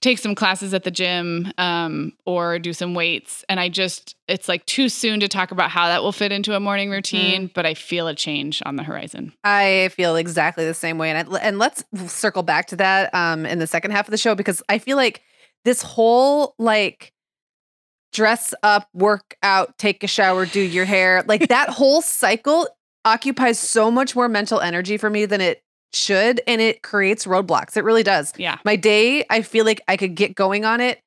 take 0.00 0.18
some 0.18 0.34
classes 0.34 0.72
at 0.74 0.84
the 0.84 0.90
gym 0.90 1.52
um, 1.58 2.12
or 2.24 2.58
do 2.58 2.72
some 2.72 2.94
weights, 2.94 3.44
and 3.48 3.58
I 3.58 3.68
just 3.68 4.16
it's 4.28 4.48
like 4.48 4.64
too 4.66 4.88
soon 4.88 5.20
to 5.20 5.28
talk 5.28 5.50
about 5.50 5.70
how 5.70 5.86
that 5.88 6.02
will 6.02 6.12
fit 6.12 6.30
into 6.32 6.54
a 6.54 6.60
morning 6.60 6.90
routine, 6.90 7.50
but 7.54 7.66
I 7.66 7.74
feel 7.74 8.06
a 8.06 8.14
change 8.14 8.62
on 8.64 8.76
the 8.76 8.82
horizon. 8.84 9.32
I 9.42 9.90
feel 9.94 10.16
exactly 10.16 10.64
the 10.64 10.74
same 10.74 10.98
way, 10.98 11.10
and 11.10 11.28
I, 11.34 11.38
and 11.38 11.58
let's 11.58 11.82
circle 12.06 12.42
back 12.42 12.66
to 12.68 12.76
that 12.76 13.12
um, 13.14 13.44
in 13.46 13.58
the 13.58 13.66
second 13.66 13.90
half 13.90 14.06
of 14.06 14.12
the 14.12 14.18
show 14.18 14.34
because 14.34 14.62
I 14.68 14.78
feel 14.78 14.96
like 14.96 15.22
this 15.64 15.82
whole 15.82 16.54
like 16.58 17.12
dress 18.12 18.54
up, 18.62 18.88
work 18.92 19.36
out, 19.42 19.78
take 19.78 20.02
a 20.02 20.06
shower, 20.08 20.44
do 20.46 20.60
your 20.60 20.84
hair, 20.84 21.22
like 21.26 21.48
that 21.48 21.68
whole 21.68 22.02
cycle 22.02 22.66
occupies 23.04 23.58
so 23.58 23.90
much 23.90 24.14
more 24.14 24.28
mental 24.28 24.60
energy 24.60 24.96
for 24.96 25.10
me 25.10 25.26
than 25.26 25.40
it 25.40 25.62
should, 25.92 26.40
and 26.46 26.60
it 26.60 26.82
creates 26.82 27.26
roadblocks. 27.26 27.76
It 27.76 27.84
really 27.84 28.02
does. 28.02 28.32
Yeah. 28.36 28.58
My 28.64 28.76
day, 28.76 29.24
I 29.30 29.42
feel 29.42 29.64
like 29.64 29.80
I 29.88 29.96
could 29.96 30.14
get 30.14 30.34
going 30.34 30.64
on 30.64 30.80
it, 30.80 31.00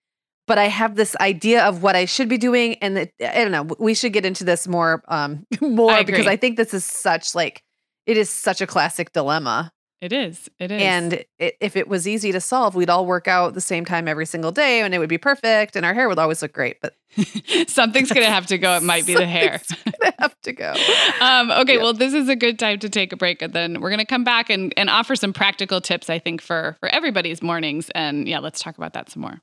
but 0.48 0.58
I 0.58 0.68
have 0.68 0.96
this 0.96 1.16
idea 1.18 1.64
of 1.64 1.84
what 1.84 1.96
I 1.96 2.06
should 2.06 2.30
be 2.30 2.38
doing, 2.38 2.76
and 2.76 2.98
that, 2.98 3.12
I 3.22 3.44
don't 3.44 3.52
know. 3.52 3.76
We 3.80 3.94
should 3.94 4.14
get 4.14 4.26
into 4.26 4.44
this 4.44 4.68
more, 4.68 5.04
um, 5.08 5.46
more 5.62 5.92
I 5.92 6.04
because. 6.04 6.28
I 6.28 6.36
think 6.36 6.58
this 6.58 6.74
is 6.74 6.84
such 6.84 7.36
like 7.36 7.64
it 8.06 8.18
is 8.18 8.30
such 8.30 8.62
a 8.62 8.68
classic 8.68 9.14
dilemma. 9.14 9.72
It 10.04 10.12
is. 10.12 10.50
It 10.60 10.70
is. 10.70 10.82
And 10.82 11.24
it, 11.39 11.56
if 11.62 11.78
it 11.78 11.88
was 11.88 12.10
easy 12.10 12.34
to 12.34 12.42
solve, 12.42 12.76
we'd 12.76 12.89
all 12.89 13.06
work 13.06 13.30
out 13.30 13.54
the 13.54 13.62
same 13.62 13.86
time 13.86 14.06
every 14.06 14.26
single 14.26 14.52
day, 14.52 14.82
and 14.82 14.94
it 14.94 15.00
would 15.00 15.08
be 15.08 15.18
perfect, 15.18 15.78
and 15.78 15.86
our 15.86 15.94
hair 15.94 16.10
would 16.10 16.20
always 16.20 16.42
look 16.42 16.52
great. 16.52 16.82
But 16.82 16.98
something's 17.70 18.12
going 18.12 18.26
to 18.26 18.30
have 18.30 18.46
to 18.48 18.58
go. 18.58 18.76
It 18.76 18.84
might 18.84 19.06
be 19.06 19.13
the 19.13 19.26
hair. 19.26 19.62
have 20.20 20.36
to 20.42 20.52
go. 20.52 20.74
um, 21.22 21.52
okay, 21.52 21.78
well, 21.78 21.94
this 21.94 22.13
is 22.13 22.28
a 22.28 22.36
good 22.36 22.60
time 22.60 22.80
to 22.80 22.89
take 22.89 23.13
a 23.13 23.16
break, 23.16 23.42
and 23.42 23.54
then 23.54 23.80
we're 23.80 23.92
going 23.92 24.00
to 24.00 24.06
come 24.06 24.26
back 24.26 24.50
and, 24.50 24.74
and 24.76 24.89
offer 24.89 25.16
some 25.16 25.32
practical 25.32 25.80
tips. 25.80 26.10
I 26.10 26.20
think 26.20 26.42
for 26.42 26.76
for 26.82 26.89
everybody's 26.89 27.42
mornings, 27.42 27.89
and 27.92 28.28
yeah, 28.28 28.39
let's 28.39 28.62
talk 28.62 28.78
about 28.78 28.92
that 28.94 29.10
some 29.10 29.22
more. 29.22 29.42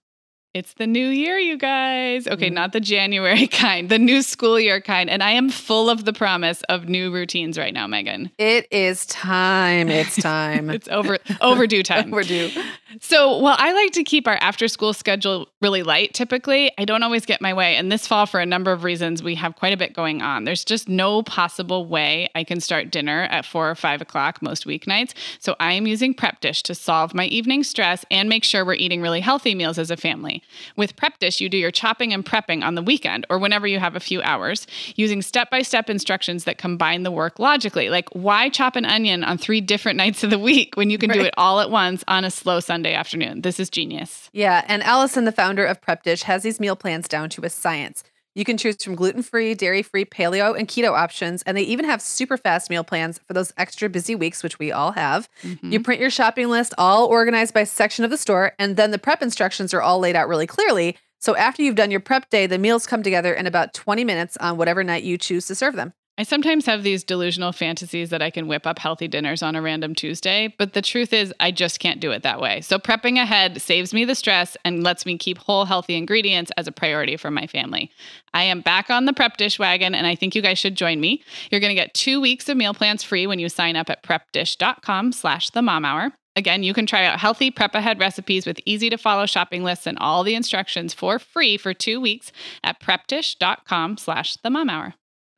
It's 0.53 0.73
the 0.75 0.87
new 0.89 1.07
year, 1.07 1.39
you 1.39 1.57
guys. 1.57 2.27
Okay, 2.27 2.51
Mhm. 2.51 2.55
not 2.55 2.73
the 2.73 2.81
January 2.81 3.47
kind, 3.65 3.89
the 3.89 4.01
new 4.01 4.21
school 4.21 4.59
year 4.59 4.81
kind, 4.81 5.09
and 5.09 5.23
I 5.23 5.31
am 5.31 5.49
full 5.49 5.89
of 5.89 6.05
the 6.05 6.13
promise 6.13 6.63
of 6.69 6.89
new 6.89 7.13
routines 7.13 7.57
right 7.57 7.73
now, 7.73 7.87
Meagan. 7.87 8.33
It 8.37 8.67
is 8.73 9.07
time. 9.07 9.89
It's 9.89 10.17
time. 10.21 10.69
It's 10.69 10.89
over 10.89 11.19
overdue 11.41 11.85
time. 11.85 12.11
We're 12.11 12.25
due. 12.25 12.51
So, 12.99 13.37
while 13.39 13.55
I 13.57 13.73
like 13.73 13.93
to 13.93 14.03
keep 14.03 14.27
our 14.27 14.37
after 14.41 14.67
school 14.67 14.93
schedule 14.93 15.49
really 15.61 15.85
light, 15.85 16.13
typically, 16.13 16.73
I 16.77 16.85
don't 16.85 17.05
always 17.05 17.25
get 17.25 17.41
my 17.41 17.55
way. 17.55 17.77
And 17.77 17.93
this 17.93 18.05
fall, 18.05 18.27
for 18.27 18.41
a 18.41 18.47
number 18.47 18.73
of 18.73 18.83
reasons, 18.83 19.23
we 19.23 19.37
have 19.37 19.55
quite 19.55 19.73
a 19.73 19.77
bit 19.77 19.95
going 19.95 20.23
on. 20.23 20.43
There's 20.43 20.65
just 20.65 20.89
no 20.89 21.23
possible 21.23 21.87
way 21.87 22.29
I 22.35 22.43
can 22.43 22.59
start 22.61 22.91
dinner 22.91 23.29
at 23.31 23.47
four 23.47 23.71
or 23.71 23.77
five 23.77 24.01
o'clock 24.01 24.43
most 24.43 24.67
weeknights. 24.67 25.15
So, 25.39 25.55
I 25.61 25.73
am 25.75 25.87
using 25.87 26.15
Prep 26.15 26.41
Dish 26.41 26.65
to 26.65 26.75
solve 26.75 27.15
my 27.15 27.27
evening 27.27 27.63
stress 27.63 28.05
and 28.11 28.29
make 28.29 28.43
sure 28.43 28.65
we're 28.65 28.75
eating 28.75 29.01
really 29.01 29.21
healthy 29.21 29.55
meals 29.55 29.79
as 29.79 29.93
a 29.93 29.97
family. 29.97 30.43
With 30.75 30.97
Prep 30.97 31.21
Dish, 31.21 31.41
you 31.41 31.49
do 31.49 31.59
your 31.59 31.71
chopping 31.71 32.13
and 32.13 32.27
prepping 32.27 32.65
on 32.65 32.75
the 32.75 32.83
weekend 32.83 33.25
or 33.31 33.39
whenever 33.39 33.69
you 33.69 33.79
have 33.79 33.95
a 33.95 34.01
few 34.01 34.21
hours, 34.23 34.67
using 34.97 35.23
step 35.23 35.49
by 35.49 35.63
step 35.63 35.89
instructions 35.89 36.43
that 36.43 36.59
combine 36.59 37.05
the 37.05 37.13
work 37.13 37.39
logically. 37.39 37.89
Like, 37.89 38.09
why 38.15 38.49
chop 38.49 38.75
an 38.75 38.85
onion 38.85 39.23
on 39.23 39.39
three 39.39 39.61
different 39.61 39.97
nights 40.01 40.25
of 40.25 40.31
the 40.31 40.41
week 40.41 40.77
when 40.77 40.91
you 40.91 40.99
can 40.99 41.11
do 41.11 41.21
it 41.21 41.35
all 41.37 41.61
at 41.61 41.71
once 41.71 42.03
on 42.09 42.25
a 42.25 42.33
slow 42.33 42.59
Sunday 42.59 42.80
afternoon? 42.89 43.43
This 43.43 43.61
is 43.61 43.69
genius. 43.71 44.31
Yeah, 44.33 44.65
and 44.67 44.83
Allison, 44.83 45.25
the 45.27 45.33
founder 45.33 45.65
of 45.65 45.81
Prep 45.81 46.03
Dish, 46.03 46.23
has 46.25 46.43
these 46.43 46.59
meal 46.59 46.77
plans 46.77 47.07
down 47.07 47.29
to 47.31 47.43
a 47.45 47.51
science. 47.51 48.03
You 48.35 48.45
can 48.45 48.57
choose 48.57 48.83
from 48.83 48.95
gluten 48.95 49.23
free, 49.23 49.55
dairy 49.55 49.83
free, 49.83 50.05
paleo, 50.05 50.57
and 50.57 50.69
keto 50.69 50.93
options. 50.93 51.43
And 51.43 51.57
they 51.57 51.63
even 51.63 51.85
have 51.85 52.01
super 52.01 52.37
fast 52.37 52.71
meal 52.71 52.85
plans 52.85 53.19
for 53.27 53.33
those 53.35 53.53
extra 53.59 53.89
busy 53.89 54.15
weeks, 54.15 54.43
which 54.43 54.59
we 54.59 54.71
all 54.71 54.93
have. 54.93 55.29
Mhm. 55.43 55.73
You 55.73 55.81
print 55.81 56.01
your 56.01 56.11
shopping 56.11 56.49
list, 56.49 56.73
all 56.79 57.07
organized 57.07 57.53
by 57.53 57.65
section 57.65 58.05
of 58.05 58.11
the 58.11 58.17
store, 58.17 58.53
and 58.59 58.77
then 58.77 58.93
the 58.93 58.99
prep 58.99 59.21
instructions 59.21 59.75
are 59.75 59.83
all 59.83 59.99
laid 59.99 60.15
out 60.15 60.29
really 60.29 60.47
clearly. 60.47 60.97
So 61.19 61.37
after 61.37 61.63
you've 61.63 61.75
done 61.75 61.91
your 61.91 62.01
prep 62.01 62.31
day, 62.31 62.47
the 62.47 62.57
meals 62.57 62.87
come 62.87 63.03
together 63.03 63.35
in 63.35 63.47
about 63.47 63.75
20 63.75 64.05
minutes 64.05 64.37
on 64.39 64.57
whatever 64.57 64.83
night 64.85 65.03
you 65.03 65.19
choose 65.19 65.47
to 65.47 65.55
serve 65.55 65.75
them. 65.75 65.93
I 66.21 66.23
sometimes 66.23 66.67
have 66.67 66.83
these 66.83 67.03
delusional 67.03 67.51
fantasies 67.51 68.11
that 68.11 68.21
I 68.21 68.29
can 68.29 68.47
whip 68.47 68.67
up 68.67 68.79
healthy 68.79 69.09
dinners 69.09 69.43
on 69.43 69.57
a 69.57 69.63
random 69.63 69.95
Tuesday, 69.95 70.55
but 70.59 70.75
the 70.75 70.83
truth 70.83 71.15
is, 71.15 71.33
I 71.41 71.51
just 71.51 71.81
can't 71.81 71.99
do 71.99 72.11
it 72.11 72.25
that 72.25 72.43
way. 72.43 72.61
So, 72.61 72.79
prepping 72.79 73.17
ahead 73.17 73.63
saves 73.63 73.95
me 73.95 74.05
the 74.05 74.15
stress 74.15 74.55
and 74.63 74.85
lets 74.85 75.07
me 75.07 75.17
keep 75.17 75.39
whole, 75.39 75.65
healthy 75.65 75.95
ingredients 75.95 76.53
as 76.59 76.67
a 76.67 76.73
priority 76.73 77.17
for 77.17 77.31
my 77.31 77.47
family. 77.47 77.91
I 78.35 78.43
am 78.43 78.61
back 78.61 78.91
on 78.91 79.07
the 79.07 79.15
prep 79.15 79.39
dish 79.39 79.59
wagon, 79.59 79.95
and 79.95 80.07
I 80.07 80.15
think 80.15 80.35
you 80.35 80.43
guys 80.43 80.59
should 80.59 80.75
join 80.75 81.01
me. 81.01 81.23
You're 81.51 81.63
going 81.63 81.75
to 81.75 81.83
get 81.83 81.95
two 81.95 82.21
weeks 82.21 82.51
of 82.51 82.59
meal 82.59 82.75
plans 82.75 83.03
free 83.03 83.27
when 83.27 83.39
you 83.39 83.49
sign 83.49 83.75
up 83.75 83.89
at 83.89 84.03
prepdish.com 84.03 85.13
slash 85.13 85.49
the 85.49 85.63
mom 85.63 85.87
hour. 85.87 86.13
Again, 86.37 86.63
you 86.63 86.75
can 86.75 86.85
try 86.85 87.07
out 87.07 87.19
healthy 87.19 87.51
prep 87.51 87.75
ahead 87.75 87.99
recipes 87.99 88.45
with 88.45 88.61
easy 88.67 88.91
to 88.91 88.99
follow 88.99 89.25
shopping 89.25 89.65
lists 89.65 89.87
and 89.87 89.97
all 89.99 90.23
the 90.23 90.35
instructions 90.35 90.93
for 90.93 91.19
free 91.19 91.57
for 91.57 91.73
two 91.73 91.99
weeks 91.99 92.31
at 92.63 92.79
prepdish.com 92.79 93.97
slash 93.97 94.37
the 94.43 94.51
mom 94.51 94.69
hour. 94.69 94.93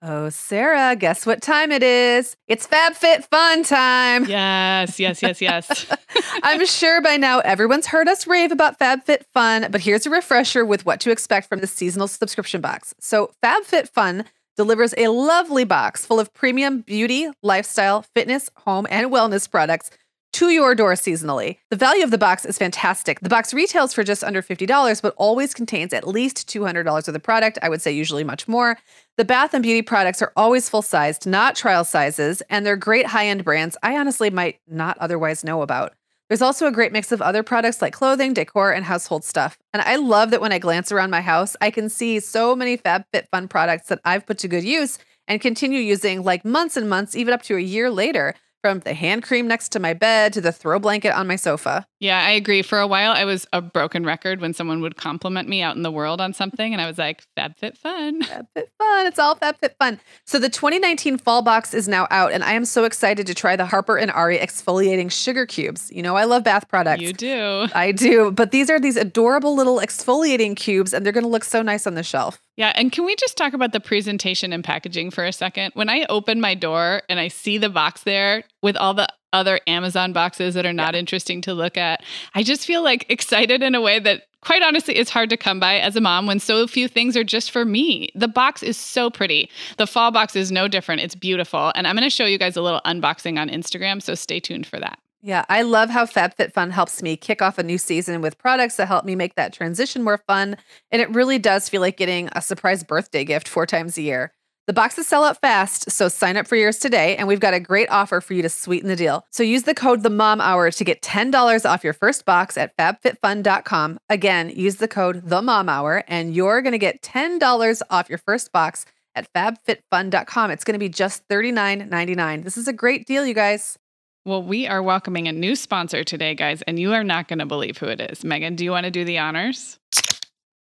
Oh, 0.04 0.30
Sarah, 0.30 0.96
guess 0.96 1.24
what 1.26 1.40
time 1.40 1.70
it 1.70 1.84
is? 1.84 2.34
It's 2.48 2.66
FabFitFun 2.66 3.68
time. 3.68 4.24
Yes, 4.24 4.98
yes, 4.98 5.22
yes, 5.22 5.40
yes. 5.40 5.86
I'm 6.42 6.66
sure 6.66 7.00
by 7.00 7.16
now 7.16 7.38
everyone's 7.38 7.86
heard 7.86 8.08
us 8.08 8.26
rave 8.26 8.50
about 8.50 8.80
FabFitFun, 8.80 9.70
but 9.70 9.80
here's 9.80 10.04
a 10.04 10.10
refresher 10.10 10.64
with 10.64 10.84
what 10.84 10.98
to 11.02 11.12
expect 11.12 11.48
from 11.48 11.60
the 11.60 11.68
seasonal 11.68 12.08
subscription 12.08 12.60
box. 12.60 12.96
So, 12.98 13.30
FabFitFun 13.44 14.24
delivers 14.56 14.92
a 14.98 15.06
lovely 15.06 15.62
box 15.62 16.04
full 16.04 16.18
of 16.18 16.34
premium 16.34 16.80
beauty, 16.80 17.28
lifestyle, 17.40 18.04
fitness, 18.12 18.50
home, 18.56 18.88
and 18.90 19.08
wellness 19.12 19.48
products 19.48 19.90
to 20.32 20.48
your 20.50 20.74
door 20.74 20.94
seasonally. 20.94 21.58
The 21.70 21.76
value 21.76 22.04
of 22.04 22.10
the 22.10 22.18
box 22.18 22.44
is 22.44 22.58
fantastic. 22.58 23.20
The 23.20 23.28
box 23.28 23.52
retails 23.52 23.92
for 23.92 24.02
just 24.02 24.24
under 24.24 24.42
$50, 24.42 25.02
but 25.02 25.14
always 25.16 25.54
contains 25.54 25.92
at 25.92 26.08
least 26.08 26.48
$200 26.48 26.84
worth 26.84 27.08
of 27.08 27.22
product. 27.22 27.58
I 27.62 27.68
would 27.68 27.82
say 27.82 27.92
usually 27.92 28.24
much 28.24 28.48
more. 28.48 28.78
The 29.16 29.24
bath 29.24 29.52
and 29.52 29.62
beauty 29.62 29.82
products 29.82 30.22
are 30.22 30.32
always 30.36 30.68
full 30.68 30.82
sized, 30.82 31.26
not 31.26 31.54
trial 31.54 31.84
sizes, 31.84 32.42
and 32.48 32.64
they're 32.64 32.76
great 32.76 33.06
high 33.06 33.26
end 33.26 33.44
brands 33.44 33.76
I 33.82 33.98
honestly 33.98 34.30
might 34.30 34.58
not 34.66 34.96
otherwise 34.98 35.44
know 35.44 35.62
about. 35.62 35.92
There's 36.28 36.40
also 36.40 36.66
a 36.66 36.72
great 36.72 36.92
mix 36.92 37.12
of 37.12 37.20
other 37.20 37.42
products 37.42 37.82
like 37.82 37.92
clothing, 37.92 38.32
decor, 38.32 38.72
and 38.72 38.86
household 38.86 39.22
stuff. 39.22 39.58
And 39.74 39.82
I 39.82 39.96
love 39.96 40.30
that 40.30 40.40
when 40.40 40.52
I 40.52 40.58
glance 40.58 40.90
around 40.90 41.10
my 41.10 41.20
house, 41.20 41.56
I 41.60 41.70
can 41.70 41.90
see 41.90 42.20
so 42.20 42.56
many 42.56 42.78
FabFitFun 42.78 43.50
products 43.50 43.88
that 43.88 44.00
I've 44.02 44.24
put 44.24 44.38
to 44.38 44.48
good 44.48 44.64
use 44.64 44.98
and 45.28 45.42
continue 45.42 45.80
using 45.80 46.22
like 46.22 46.42
months 46.42 46.78
and 46.78 46.88
months, 46.88 47.14
even 47.14 47.34
up 47.34 47.42
to 47.42 47.56
a 47.56 47.60
year 47.60 47.90
later 47.90 48.34
from 48.62 48.78
the 48.80 48.94
hand 48.94 49.24
cream 49.24 49.48
next 49.48 49.70
to 49.70 49.80
my 49.80 49.92
bed 49.92 50.32
to 50.32 50.40
the 50.40 50.52
throw 50.52 50.78
blanket 50.78 51.10
on 51.10 51.26
my 51.26 51.36
sofa. 51.36 51.84
Yeah, 51.98 52.24
I 52.24 52.30
agree. 52.30 52.62
For 52.62 52.78
a 52.78 52.86
while, 52.86 53.12
I 53.12 53.24
was 53.24 53.46
a 53.52 53.60
broken 53.60 54.04
record 54.04 54.40
when 54.40 54.54
someone 54.54 54.80
would 54.80 54.96
compliment 54.96 55.48
me 55.48 55.62
out 55.62 55.76
in 55.76 55.82
the 55.82 55.90
world 55.90 56.20
on 56.20 56.32
something, 56.32 56.72
and 56.72 56.80
I 56.80 56.86
was 56.86 56.98
like, 56.98 57.22
FabFitFun. 57.36 58.22
FabFitFun. 58.22 59.06
It's 59.06 59.18
all 59.18 59.36
FabFitFun. 59.36 59.98
So 60.24 60.38
the 60.38 60.48
2019 60.48 61.18
fall 61.18 61.42
box 61.42 61.74
is 61.74 61.88
now 61.88 62.06
out, 62.10 62.32
and 62.32 62.42
I 62.42 62.52
am 62.52 62.64
so 62.64 62.84
excited 62.84 63.26
to 63.26 63.34
try 63.34 63.56
the 63.56 63.66
Harper 63.66 63.96
and 63.96 64.10
Ari 64.10 64.38
exfoliating 64.38 65.10
sugar 65.10 65.44
cubes. 65.44 65.90
You 65.92 66.02
know, 66.02 66.16
I 66.16 66.24
love 66.24 66.44
bath 66.44 66.68
products. 66.68 67.02
You 67.02 67.12
do. 67.12 67.66
I 67.74 67.92
do. 67.92 68.30
But 68.30 68.52
these 68.52 68.70
are 68.70 68.80
these 68.80 68.96
adorable 68.96 69.54
little 69.54 69.78
exfoliating 69.78 70.56
cubes, 70.56 70.92
and 70.92 71.04
they're 71.04 71.12
going 71.12 71.24
to 71.24 71.30
look 71.30 71.44
so 71.44 71.62
nice 71.62 71.86
on 71.86 71.94
the 71.94 72.02
shelf. 72.02 72.40
Yeah. 72.56 72.72
And 72.74 72.92
can 72.92 73.04
we 73.06 73.16
just 73.16 73.36
talk 73.36 73.54
about 73.54 73.72
the 73.72 73.80
presentation 73.80 74.52
and 74.52 74.62
packaging 74.62 75.10
for 75.10 75.24
a 75.24 75.32
second? 75.32 75.72
When 75.74 75.88
I 75.88 76.04
open 76.08 76.40
my 76.40 76.54
door 76.54 77.02
and 77.08 77.18
I 77.18 77.28
see 77.28 77.58
the 77.58 77.70
box 77.70 78.02
there 78.02 78.44
with 78.60 78.76
all 78.76 78.94
the 78.94 79.08
other 79.32 79.60
Amazon 79.66 80.12
boxes 80.12 80.54
that 80.54 80.66
are 80.66 80.72
not 80.74 80.92
yeah. 80.94 81.00
interesting 81.00 81.40
to 81.42 81.54
look 81.54 81.78
at, 81.78 82.04
I 82.34 82.42
just 82.42 82.66
feel 82.66 82.82
like 82.82 83.06
excited 83.08 83.62
in 83.62 83.74
a 83.74 83.80
way 83.80 83.98
that 84.00 84.24
quite 84.42 84.62
honestly 84.62 84.96
is 84.96 85.08
hard 85.08 85.30
to 85.30 85.36
come 85.36 85.60
by 85.60 85.78
as 85.78 85.96
a 85.96 86.00
mom 86.00 86.26
when 86.26 86.38
so 86.38 86.66
few 86.66 86.88
things 86.88 87.16
are 87.16 87.24
just 87.24 87.50
for 87.50 87.64
me. 87.64 88.10
The 88.14 88.28
box 88.28 88.62
is 88.62 88.76
so 88.76 89.08
pretty. 89.08 89.48
The 89.78 89.86
fall 89.86 90.10
box 90.10 90.36
is 90.36 90.52
no 90.52 90.68
different. 90.68 91.00
It's 91.00 91.14
beautiful. 91.14 91.72
And 91.74 91.86
I'm 91.86 91.96
going 91.96 92.04
to 92.04 92.10
show 92.10 92.26
you 92.26 92.38
guys 92.38 92.56
a 92.56 92.62
little 92.62 92.82
unboxing 92.84 93.38
on 93.38 93.48
Instagram. 93.48 94.02
So 94.02 94.14
stay 94.14 94.40
tuned 94.40 94.66
for 94.66 94.78
that. 94.78 94.98
Yeah, 95.24 95.44
I 95.48 95.62
love 95.62 95.88
how 95.88 96.04
FabFitFun 96.04 96.72
helps 96.72 97.00
me 97.00 97.16
kick 97.16 97.40
off 97.40 97.56
a 97.56 97.62
new 97.62 97.78
season 97.78 98.22
with 98.22 98.38
products 98.38 98.74
that 98.76 98.88
help 98.88 99.04
me 99.04 99.14
make 99.14 99.36
that 99.36 99.52
transition 99.52 100.02
more 100.02 100.18
fun. 100.18 100.56
And 100.90 101.00
it 101.00 101.08
really 101.10 101.38
does 101.38 101.68
feel 101.68 101.80
like 101.80 101.96
getting 101.96 102.28
a 102.32 102.42
surprise 102.42 102.82
birthday 102.82 103.24
gift 103.24 103.46
four 103.46 103.64
times 103.64 103.96
a 103.96 104.02
year. 104.02 104.32
The 104.66 104.72
boxes 104.72 105.06
sell 105.06 105.24
out 105.24 105.40
fast, 105.40 105.90
so 105.90 106.08
sign 106.08 106.36
up 106.36 106.46
for 106.46 106.54
yours 106.54 106.78
today, 106.78 107.16
and 107.16 107.26
we've 107.26 107.40
got 107.40 107.54
a 107.54 107.60
great 107.60 107.88
offer 107.90 108.20
for 108.20 108.34
you 108.34 108.42
to 108.42 108.48
sweeten 108.48 108.88
the 108.88 108.96
deal. 108.96 109.24
So 109.30 109.42
use 109.42 109.64
the 109.64 109.74
code 109.74 110.02
the 110.02 110.10
Mom 110.10 110.40
Hour 110.40 110.70
to 110.70 110.84
get 110.84 111.02
$10 111.02 111.68
off 111.68 111.82
your 111.82 111.92
first 111.92 112.24
box 112.24 112.56
at 112.56 112.76
fabfitfun.com. 112.76 113.98
Again, 114.08 114.50
use 114.50 114.76
the 114.76 114.86
code 114.86 115.28
the 115.28 115.42
Mom 115.42 115.68
Hour, 115.68 116.04
and 116.06 116.34
you're 116.34 116.62
going 116.62 116.72
to 116.72 116.78
get 116.78 117.02
$10 117.02 117.82
off 117.90 118.08
your 118.08 118.18
first 118.18 118.52
box 118.52 118.86
at 119.16 119.32
fabfitfun.com. 119.32 120.50
It's 120.52 120.64
going 120.64 120.74
to 120.74 120.78
be 120.78 120.88
just 120.88 121.26
$39.99. 121.28 122.44
This 122.44 122.56
is 122.56 122.68
a 122.68 122.72
great 122.72 123.04
deal, 123.06 123.26
you 123.26 123.34
guys. 123.34 123.78
Well, 124.24 124.44
we 124.44 124.68
are 124.68 124.80
welcoming 124.80 125.26
a 125.26 125.32
new 125.32 125.56
sponsor 125.56 126.04
today, 126.04 126.36
guys, 126.36 126.62
and 126.62 126.78
you 126.78 126.92
are 126.92 127.02
not 127.02 127.26
going 127.26 127.40
to 127.40 127.46
believe 127.46 127.78
who 127.78 127.86
it 127.86 128.00
is. 128.00 128.24
Meagan, 128.24 128.54
do 128.54 128.62
you 128.62 128.70
want 128.70 128.84
to 128.84 128.90
do 128.92 129.04
the 129.04 129.18
honors? 129.18 129.80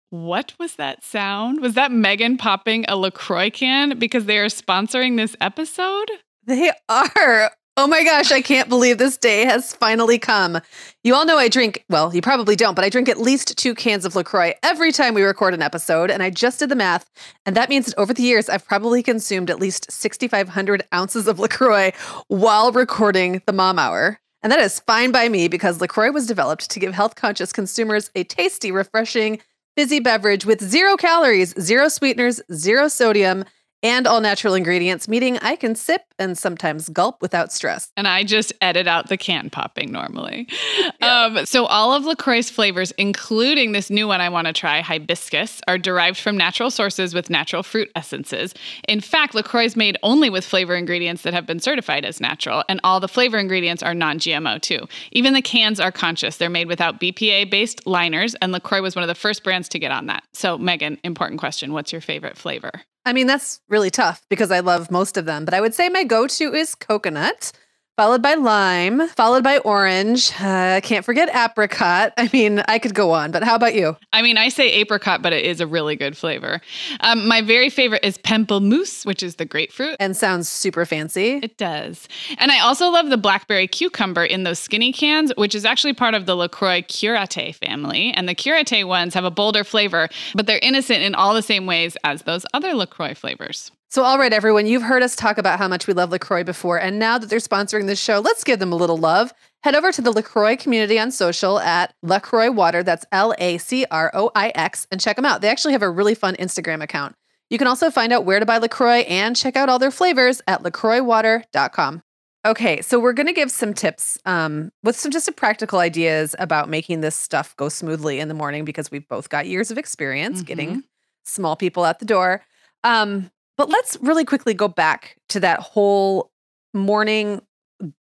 What 0.09 0.53
was 0.59 0.75
that 0.75 1.05
sound? 1.05 1.61
Was 1.61 1.75
that 1.75 1.89
Meagan 1.89 2.35
popping 2.35 2.83
a 2.89 2.97
LaCroix 2.97 3.49
can 3.49 3.97
because 3.97 4.25
they 4.25 4.39
are 4.39 4.47
sponsoring 4.47 5.15
this 5.15 5.37
episode? 5.39 6.11
They 6.45 6.73
are. 6.89 7.51
Oh 7.77 7.87
my 7.87 8.05
gosh, 8.05 8.31
I 8.31 8.41
can't 8.41 8.69
believe 8.69 8.97
this 8.97 9.17
day 9.17 9.43
has 9.43 9.73
finally 9.73 10.17
come. 10.17 10.61
You 11.03 11.13
all 11.13 11.25
know 11.25 11.37
I 11.37 11.49
drink, 11.49 11.83
well, 11.89 12.15
you 12.15 12.21
probably 12.21 12.55
don't, 12.55 12.73
but 12.73 12.85
I 12.85 12.89
drink 12.89 13.09
at 13.09 13.17
least 13.19 13.57
two 13.57 13.75
cans 13.75 14.05
of 14.05 14.15
LaCroix 14.15 14.53
every 14.63 14.93
time 14.93 15.13
we 15.13 15.23
record 15.23 15.53
an 15.53 15.61
episode. 15.61 16.09
And 16.09 16.23
I 16.23 16.29
just 16.29 16.59
did 16.59 16.69
the 16.69 16.77
math. 16.77 17.09
And 17.45 17.53
that 17.57 17.67
means 17.67 17.87
that 17.87 17.97
over 17.97 18.13
the 18.13 18.23
years, 18.23 18.47
I've 18.47 18.65
probably 18.65 19.03
consumed 19.03 19.49
at 19.49 19.59
least 19.59 19.91
6,500 19.91 20.83
ounces 20.93 21.27
of 21.27 21.37
LaCroix 21.37 21.91
while 22.29 22.71
recording 22.71 23.41
the 23.45 23.51
mom 23.51 23.77
hour. 23.77 24.21
And 24.41 24.53
that 24.53 24.61
is 24.61 24.79
fine 24.79 25.11
by 25.11 25.27
me 25.27 25.49
because 25.49 25.81
LaCroix 25.81 26.11
was 26.11 26.27
developed 26.27 26.71
to 26.71 26.79
give 26.79 26.93
health 26.93 27.15
conscious 27.15 27.51
consumers 27.51 28.09
a 28.15 28.23
tasty, 28.23 28.71
refreshing, 28.71 29.41
fizzy 29.75 29.99
beverage 29.99 30.45
with 30.45 30.63
zero 30.63 30.95
calories, 30.95 31.53
zero 31.59 31.89
sweeteners, 31.89 32.39
zero 32.53 32.87
sodium, 32.87 33.43
and 33.85 34.07
all 34.07 34.19
natural 34.19 34.55
ingredients, 34.55 35.07
meaning 35.07 35.37
I 35.43 35.55
can 35.55 35.75
sip 35.75 36.01
and 36.17 36.35
sometimes 36.35 36.89
gulp 36.89 37.21
without 37.21 37.53
stress. 37.53 37.91
And 37.95 38.07
I 38.07 38.23
just 38.23 38.51
edit 38.59 38.87
out 38.87 39.09
the 39.09 39.17
can 39.17 39.51
popping 39.51 39.91
normally. 39.91 40.47
Yeah. 41.01 41.25
Um, 41.25 41.45
so, 41.45 41.65
all 41.65 41.93
of 41.93 42.05
LaCroix's 42.05 42.49
flavors, 42.49 42.91
including 42.91 43.73
this 43.73 43.89
new 43.89 44.07
one 44.07 44.21
I 44.21 44.29
want 44.29 44.47
to 44.47 44.53
try, 44.53 44.81
hibiscus, 44.81 45.61
are 45.67 45.77
derived 45.77 46.17
from 46.17 46.37
natural 46.37 46.71
sources 46.71 47.13
with 47.13 47.29
natural 47.29 47.63
fruit 47.63 47.91
essences. 47.95 48.53
In 48.87 49.01
fact, 49.01 49.35
LaCroix 49.35 49.65
is 49.65 49.75
made 49.75 49.97
only 50.03 50.29
with 50.29 50.45
flavor 50.45 50.75
ingredients 50.75 51.23
that 51.23 51.33
have 51.33 51.45
been 51.45 51.59
certified 51.59 52.05
as 52.05 52.21
natural, 52.21 52.63
and 52.69 52.79
all 52.83 52.99
the 52.99 53.07
flavor 53.07 53.37
ingredients 53.37 53.83
are 53.83 53.93
non 53.93 54.19
GMO 54.19 54.61
too. 54.61 54.87
Even 55.11 55.33
the 55.33 55.41
cans 55.41 55.79
are 55.79 55.91
conscious. 55.91 56.37
They're 56.37 56.49
made 56.49 56.67
without 56.67 56.99
BPA 56.99 57.49
based 57.49 57.85
liners, 57.85 58.35
and 58.35 58.51
LaCroix 58.51 58.81
was 58.81 58.95
one 58.95 59.03
of 59.03 59.09
the 59.09 59.15
first 59.15 59.43
brands 59.43 59.67
to 59.69 59.79
get 59.79 59.91
on 59.91 60.05
that. 60.05 60.23
So, 60.33 60.57
Meagan, 60.57 60.97
important 61.03 61.39
question 61.39 61.73
what's 61.73 61.91
your 61.91 62.01
favorite 62.01 62.37
flavor? 62.37 62.83
I 63.05 63.13
mean, 63.13 63.27
that's 63.27 63.61
really 63.69 63.91
tough 63.91 64.25
because 64.29 64.49
I 64.51 64.61
love 64.61 64.89
most 64.89 65.15
of 65.15 65.25
them, 65.25 65.45
but 65.45 65.53
I 65.53 65.61
would 65.61 65.75
say 65.75 65.89
my 65.89 66.03
go 66.03 66.25
to 66.27 66.53
is 66.53 66.73
coconut 66.73 67.51
followed 67.97 68.21
by 68.21 68.33
lime, 68.33 69.07
followed 69.09 69.43
by 69.43 69.57
orange. 69.59 70.31
Uh, 70.39 70.81
can't 70.81 71.05
forget 71.05 71.33
apricot. 71.33 72.13
I 72.17 72.29
mean, 72.33 72.59
I 72.67 72.79
could 72.79 72.93
go 72.93 73.11
on, 73.11 73.31
but 73.31 73.43
how 73.43 73.55
about 73.55 73.73
you? 73.73 73.95
I 74.11 74.21
mean, 74.21 74.37
I 74.37 74.49
say 74.49 74.69
apricot, 74.71 75.21
but 75.21 75.33
it 75.33 75.45
is 75.45 75.61
a 75.61 75.67
really 75.67 75.95
good 75.95 76.17
flavor. 76.17 76.61
Um, 77.01 77.27
my 77.27 77.41
very 77.41 77.69
favorite 77.69 78.03
is 78.03 78.17
pamplemousse, 78.17 79.05
which 79.05 79.23
is 79.23 79.35
the 79.35 79.45
grapefruit. 79.45 79.95
And 79.99 80.15
sounds 80.15 80.49
super 80.49 80.85
fancy. 80.85 81.39
It 81.41 81.57
does. 81.57 82.07
And 82.37 82.51
I 82.51 82.59
also 82.59 82.89
love 82.89 83.09
the 83.09 83.17
blackberry 83.17 83.67
cucumber 83.67 84.25
in 84.25 84.43
those 84.43 84.59
skinny 84.59 84.91
cans, 84.91 85.31
which 85.37 85.55
is 85.55 85.65
actually 85.65 85.93
part 85.93 86.13
of 86.13 86.25
the 86.25 86.35
LaCroix 86.35 86.81
Curate 86.87 87.55
family. 87.55 88.11
And 88.11 88.27
the 88.27 88.35
Curate 88.35 88.85
ones 88.85 89.13
have 89.13 89.23
a 89.23 89.31
bolder 89.31 89.63
flavor, 89.63 90.09
but 90.33 90.47
they're 90.47 90.59
innocent 90.61 91.01
in 91.01 91.15
all 91.15 91.33
the 91.33 91.41
same 91.41 91.65
ways 91.65 91.95
as 92.03 92.23
those 92.23 92.45
other 92.53 92.73
LaCroix 92.73 93.13
flavors. 93.13 93.71
So, 93.95 94.03
all 94.03 94.19
right, 94.19 94.33
everyone, 94.33 94.65
you've 94.65 94.81
heard 94.81 95.03
us 95.03 95.15
talk 95.15 95.37
about 95.37 95.57
how 95.57 95.69
much 95.69 95.87
we 95.87 95.93
love 95.93 96.09
LaCroix 96.11 96.43
before. 96.43 96.77
And 96.77 96.99
now 96.99 97.17
that 97.17 97.29
they're 97.29 97.39
sponsoring 97.39 97.87
this 97.87 97.97
show, 97.97 98.19
let's 98.19 98.43
give 98.43 98.59
them 98.59 98.73
a 98.73 98.75
little 98.75 98.97
love. 98.97 99.33
Head 99.63 99.73
over 99.73 99.89
to 99.93 100.01
the 100.01 100.11
LaCroix 100.11 100.57
community 100.57 100.99
on 100.99 101.11
social 101.11 101.61
at 101.61 101.93
LaCroix 102.01 102.51
Water. 102.51 102.83
That's 102.83 103.05
L 103.13 103.33
A 103.37 103.57
C 103.57 103.85
R 103.89 104.11
O 104.13 104.31
I 104.35 104.51
X. 104.53 104.85
And 104.91 104.99
check 104.99 105.15
them 105.15 105.23
out. 105.23 105.39
They 105.39 105.47
actually 105.47 105.71
have 105.71 105.81
a 105.81 105.89
really 105.89 106.13
fun 106.13 106.35
Instagram 106.35 106.83
account. 106.83 107.15
You 107.49 107.57
can 107.57 107.67
also 107.67 107.89
find 107.89 108.11
out 108.11 108.25
where 108.25 108.41
to 108.41 108.45
buy 108.45 108.57
LaCroix 108.57 109.05
and 109.07 109.33
check 109.33 109.55
out 109.55 109.69
all 109.69 109.79
their 109.79 109.91
flavors 109.91 110.41
at 110.45 110.61
lacroixwater.com. 110.61 112.03
Okay, 112.45 112.81
so 112.81 112.99
we're 112.99 113.13
going 113.13 113.27
to 113.27 113.33
give 113.33 113.49
some 113.49 113.73
tips 113.73 114.19
um, 114.25 114.73
with 114.83 114.97
some 114.97 115.09
just 115.09 115.27
some 115.27 115.35
practical 115.35 115.79
ideas 115.79 116.35
about 116.37 116.67
making 116.67 116.99
this 116.99 117.15
stuff 117.15 117.55
go 117.55 117.69
smoothly 117.69 118.19
in 118.19 118.27
the 118.27 118.33
morning 118.33 118.65
because 118.65 118.91
we've 118.91 119.07
both 119.07 119.29
got 119.29 119.47
years 119.47 119.71
of 119.71 119.77
experience 119.77 120.39
mm-hmm. 120.39 120.47
getting 120.47 120.83
small 121.23 121.55
people 121.55 121.85
at 121.85 121.99
the 121.99 122.05
door. 122.05 122.43
Um, 122.83 123.31
but 123.57 123.69
let's 123.69 123.97
really 124.01 124.25
quickly 124.25 124.53
go 124.53 124.67
back 124.67 125.17
to 125.29 125.39
that 125.39 125.59
whole 125.59 126.31
morning 126.73 127.41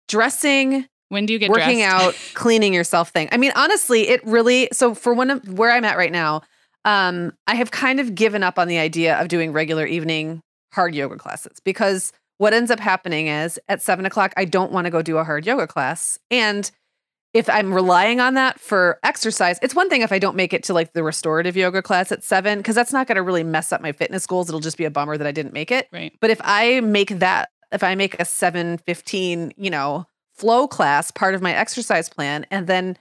dressing. 0.08 0.88
When 1.10 1.26
do 1.26 1.34
you 1.34 1.40
get 1.40 1.50
working 1.50 1.80
dressed? 1.80 2.04
out, 2.06 2.16
cleaning 2.34 2.74
yourself 2.74 3.10
thing? 3.10 3.30
I 3.32 3.38
mean, 3.38 3.52
honestly, 3.56 4.10
it 4.10 4.26
really. 4.26 4.70
So 4.72 4.96
for 4.96 5.14
one 5.14 5.30
of 5.30 5.48
where 5.58 5.72
I'm 5.72 5.86
at 5.86 5.98
right 5.98 6.12
now, 6.12 6.42
um, 6.86 7.34
I 7.48 7.56
have 7.56 7.72
kind 7.72 8.00
of 8.00 8.16
given 8.16 8.44
up 8.44 8.58
on 8.58 8.68
the 8.68 8.78
idea 8.78 9.20
of 9.20 9.28
doing 9.28 9.54
regular 9.54 9.86
evening 9.86 10.42
hard 10.74 10.96
yoga 10.96 11.18
classes 11.18 11.60
because 11.64 12.12
what 12.40 12.54
ends 12.54 12.72
up 12.72 12.80
happening 12.80 13.28
is 13.28 13.60
at 13.70 13.82
seven 13.82 14.06
o'clock, 14.06 14.34
I 14.36 14.46
don't 14.46 14.72
want 14.72 14.86
to 14.86 14.92
go 14.92 15.02
do 15.02 15.18
a 15.18 15.24
hard 15.24 15.46
yoga 15.46 15.68
class. 15.68 16.18
And 16.32 16.70
if 17.34 17.50
I'm 17.50 17.74
relying 17.74 18.20
on 18.20 18.36
that 18.36 18.60
for 18.60 19.00
exercise, 19.04 19.58
it's 19.62 19.74
one 19.74 19.90
thing 19.90 20.02
if 20.02 20.12
I 20.12 20.20
don't 20.20 20.36
make 20.36 20.54
it 20.54 20.64
to 20.64 20.74
like 20.74 20.94
the 20.94 21.04
restorative 21.04 21.58
yoga 21.58 21.82
class 21.82 22.12
at 22.12 22.24
seven, 22.24 22.60
because 22.60 22.76
that's 22.76 22.94
not 22.94 23.08
going 23.08 23.16
to 23.16 23.24
really 23.24 23.44
mess 23.44 23.72
up 23.72 23.82
my 23.82 23.92
fitness 23.92 24.28
goals. 24.28 24.50
It'll 24.50 24.60
just 24.60 24.78
be 24.78 24.86
a 24.86 24.92
bummer 24.92 25.18
that 25.18 25.26
I 25.26 25.32
didn't 25.32 25.54
make 25.54 25.72
it. 25.72 25.88
Right. 25.92 26.14
But 26.20 26.30
if 26.30 26.40
I 26.44 26.80
make 26.82 27.20
that, 27.20 27.50
if 27.72 27.84
I 27.84 27.96
make 27.96 28.20
a 28.20 28.26
715, 28.26 29.54
you 29.58 29.70
know, 29.72 30.06
flow 30.36 30.68
class 30.68 31.10
part 31.10 31.34
of 31.34 31.42
my 31.42 31.54
exercise 31.54 32.08
plan, 32.08 32.46
and 32.52 32.68
then 32.68 32.98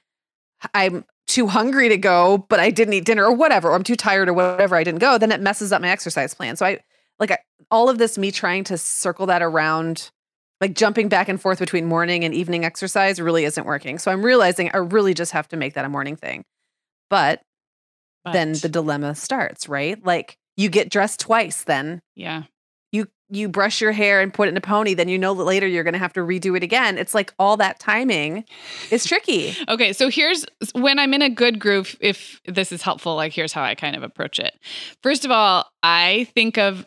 I'm 0.74 1.04
too 1.26 1.46
hungry 1.46 1.88
to 1.88 1.98
go, 1.98 2.46
but 2.48 2.58
I 2.58 2.70
didn't 2.70 2.94
eat 2.94 3.04
dinner 3.04 3.24
or 3.24 3.32
whatever, 3.32 3.70
or 3.70 3.74
I'm 3.74 3.84
too 3.84 3.96
tired 3.96 4.28
or 4.28 4.32
whatever, 4.32 4.76
I 4.76 4.84
didn't 4.84 5.00
go, 5.00 5.18
then 5.18 5.32
it 5.32 5.40
messes 5.40 5.72
up 5.72 5.82
my 5.82 5.88
exercise 5.88 6.34
plan. 6.34 6.56
So 6.56 6.66
I 6.66 6.80
like 7.18 7.30
I, 7.30 7.38
all 7.70 7.88
of 7.88 7.98
this, 7.98 8.18
me 8.18 8.30
trying 8.30 8.64
to 8.64 8.78
circle 8.78 9.26
that 9.26 9.42
around, 9.42 10.10
like 10.62 10.74
jumping 10.74 11.08
back 11.08 11.28
and 11.28 11.38
forth 11.38 11.58
between 11.58 11.84
morning 11.84 12.24
and 12.24 12.32
evening 12.32 12.64
exercise 12.64 13.20
really 13.20 13.44
isn't 13.44 13.66
working. 13.66 13.98
So 13.98 14.10
I'm 14.10 14.24
realizing 14.24 14.70
I 14.72 14.78
really 14.78 15.12
just 15.12 15.32
have 15.32 15.48
to 15.48 15.58
make 15.58 15.74
that 15.74 15.84
a 15.84 15.88
morning 15.90 16.16
thing. 16.16 16.44
But, 17.10 17.42
But, 18.24 18.32
then 18.32 18.52
the 18.52 18.68
dilemma 18.70 19.14
starts, 19.14 19.68
right? 19.68 20.02
Like 20.02 20.38
you 20.56 20.68
get 20.68 20.90
dressed 20.90 21.20
twice 21.20 21.64
then 21.64 22.02
yeah. 22.14 22.44
you 22.90 23.08
you 23.30 23.48
brush 23.48 23.80
your 23.80 23.92
hair 23.92 24.20
and 24.20 24.32
put 24.32 24.48
it 24.48 24.50
in 24.50 24.56
a 24.56 24.60
pony 24.60 24.94
then 24.94 25.08
you 25.08 25.18
know 25.18 25.34
that 25.34 25.44
later 25.44 25.66
you're 25.66 25.84
going 25.84 25.94
to 25.94 25.98
have 25.98 26.12
to 26.12 26.20
redo 26.20 26.56
it 26.56 26.62
again 26.62 26.98
it's 26.98 27.14
like 27.14 27.32
all 27.38 27.56
that 27.56 27.80
timing 27.80 28.44
is 28.90 29.04
tricky 29.04 29.56
Okay, 29.68 29.92
so 29.92 30.10
here's 30.10 30.44
when 30.74 30.98
I'm 30.98 31.14
in 31.14 31.22
a 31.22 31.30
good 31.30 31.58
groove, 31.58 31.96
if 32.00 32.40
this 32.46 32.72
is 32.72 32.82
helpful, 32.82 33.16
like 33.16 33.32
here's 33.32 33.52
how 33.52 33.62
I 33.62 33.74
kind 33.74 33.96
of 33.96 34.02
approach 34.02 34.38
it. 34.38 34.54
First 35.02 35.24
of 35.24 35.30
all, 35.30 35.64
I 35.82 36.28
think 36.34 36.58
of 36.58 36.86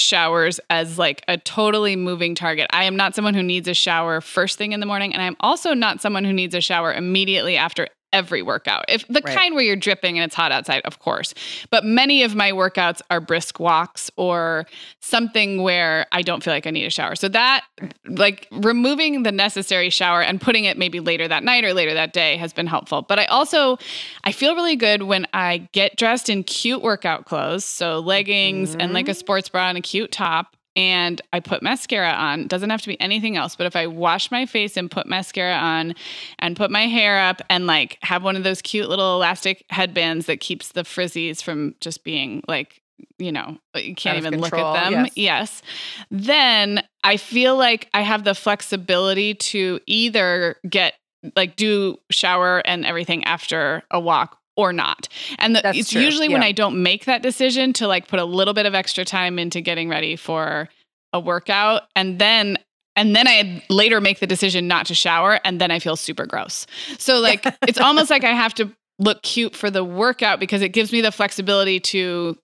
showers 0.00 0.60
as 0.70 0.98
like 0.98 1.22
a 1.28 1.36
totally 1.38 1.96
moving 1.96 2.34
target. 2.34 2.68
I 2.72 2.84
am 2.84 2.96
not 2.96 3.14
someone 3.14 3.34
who 3.34 3.42
needs 3.42 3.68
a 3.68 3.74
shower 3.74 4.20
first 4.20 4.58
thing 4.58 4.72
in 4.72 4.80
the 4.80 4.86
morning, 4.86 5.12
and 5.12 5.22
I'm 5.22 5.36
also 5.40 5.74
not 5.74 6.00
someone 6.00 6.24
who 6.24 6.32
needs 6.32 6.54
a 6.54 6.60
shower 6.60 6.92
immediately 6.92 7.56
after 7.56 7.86
every 8.12 8.42
workout. 8.42 8.84
If 8.88 9.06
the 9.08 9.20
Right. 9.24 9.36
kind 9.36 9.54
where 9.54 9.64
you're 9.64 9.76
dripping 9.76 10.18
and 10.18 10.24
it's 10.24 10.34
hot 10.34 10.52
outside, 10.52 10.82
of 10.84 10.98
course. 10.98 11.34
But 11.70 11.84
many 11.84 12.22
of 12.22 12.34
my 12.34 12.52
workouts 12.52 13.00
are 13.10 13.20
brisk 13.20 13.60
walks 13.60 14.10
or 14.16 14.66
something 15.00 15.62
where 15.62 16.06
I 16.12 16.22
don't 16.22 16.42
feel 16.42 16.52
like 16.52 16.66
I 16.66 16.70
need 16.70 16.84
a 16.84 16.90
shower. 16.90 17.14
So 17.14 17.28
that 17.28 17.64
like 18.06 18.48
removing 18.50 19.22
the 19.22 19.32
necessary 19.32 19.90
shower 19.90 20.22
and 20.22 20.40
putting 20.40 20.64
it 20.64 20.76
maybe 20.76 21.00
later 21.00 21.28
that 21.28 21.44
night 21.44 21.64
or 21.64 21.72
later 21.72 21.94
that 21.94 22.12
day 22.12 22.36
has 22.36 22.52
been 22.52 22.66
helpful. 22.66 23.02
But 23.02 23.18
I 23.18 23.26
also 23.26 23.78
I 24.24 24.32
feel 24.32 24.54
really 24.54 24.76
good 24.76 25.02
when 25.02 25.26
I 25.32 25.68
get 25.72 25.96
dressed 25.96 26.28
in 26.28 26.44
cute 26.44 26.82
workout 26.82 27.24
clothes, 27.26 27.64
so 27.64 28.00
leggings 28.00 28.74
and 28.74 28.92
like 28.92 29.08
a 29.08 29.12
mm-hmm. 29.12 29.18
sports 29.18 29.48
bra 29.48 29.68
and 29.68 29.78
a 29.78 29.80
cute 29.80 30.12
top 30.12 30.56
and 30.80 31.20
I 31.34 31.40
put 31.40 31.62
mascara 31.62 32.08
on. 32.08 32.46
Doesn't 32.46 32.70
have 32.70 32.80
to 32.80 32.88
be 32.88 32.98
anything 33.02 33.36
else, 33.36 33.54
but 33.54 33.66
if 33.66 33.76
I 33.76 33.86
wash 33.86 34.30
my 34.30 34.46
face 34.46 34.78
and 34.78 34.90
put 34.90 35.06
mascara 35.06 35.52
on 35.52 35.94
and 36.38 36.56
put 36.56 36.70
my 36.70 36.86
hair 36.86 37.18
up 37.20 37.42
and 37.50 37.66
like 37.66 37.98
have 38.00 38.24
one 38.24 38.34
of 38.34 38.44
those 38.44 38.62
cute 38.62 38.88
little 38.88 39.14
elastic 39.16 39.66
headbands 39.68 40.24
that 40.24 40.40
keeps 40.40 40.72
the 40.72 40.82
frizzies 40.82 41.42
from 41.42 41.74
just 41.80 42.02
being 42.02 42.42
like 42.48 42.80
you 43.18 43.32
know, 43.32 43.58
you 43.74 43.94
can't 43.94 44.16
even 44.16 44.40
look 44.40 44.54
at 44.54 44.90
them. 44.90 45.04
yes. 45.04 45.12
yes. 45.16 45.62
Then 46.10 46.82
I 47.04 47.18
feel 47.18 47.56
like 47.56 47.88
I 47.92 48.00
have 48.00 48.24
the 48.24 48.34
flexibility 48.34 49.34
to 49.34 49.80
either 49.86 50.56
get 50.68 50.94
like 51.36 51.56
do 51.56 51.98
shower 52.10 52.58
and 52.64 52.86
everything 52.86 53.24
after 53.24 53.82
a 53.90 54.00
walk 54.00 54.39
or 54.60 54.72
not. 54.72 55.08
And 55.38 55.56
the, 55.56 55.62
it's 55.76 55.90
true, 55.90 56.00
usually 56.02 56.28
when. 56.28 56.42
I 56.42 56.52
don't 56.52 56.82
make 56.82 57.06
that 57.06 57.22
decision 57.22 57.72
to 57.74 57.86
like 57.86 58.08
put 58.08 58.18
a 58.20 58.24
little 58.24 58.54
bit 58.54 58.66
of 58.66 58.74
extra 58.74 59.04
time 59.04 59.38
into 59.38 59.60
getting 59.60 59.88
ready 59.88 60.16
for 60.16 60.68
a 61.12 61.20
workout 61.20 61.82
and 61.96 62.18
then 62.18 62.56
and 62.96 63.16
then 63.16 63.26
I 63.26 63.62
later 63.70 64.00
make 64.00 64.20
the 64.20 64.26
decision 64.26 64.68
not 64.68 64.86
to 64.86 64.94
shower 64.94 65.40
and 65.44 65.60
then 65.60 65.70
I 65.70 65.78
feel 65.78 65.96
super 65.96 66.26
gross. 66.26 66.66
So 66.98 67.18
like 67.18 67.44
it's 67.66 67.80
almost 67.80 68.10
like 68.10 68.24
I 68.24 68.32
have 68.32 68.54
to 68.54 68.70
look 68.98 69.22
cute 69.22 69.56
for 69.56 69.70
the 69.70 69.82
workout 69.82 70.38
because 70.38 70.62
it 70.62 70.70
gives 70.70 70.92
me 70.92 71.00
the 71.00 71.10
flexibility 71.10 71.80
to 71.80 72.36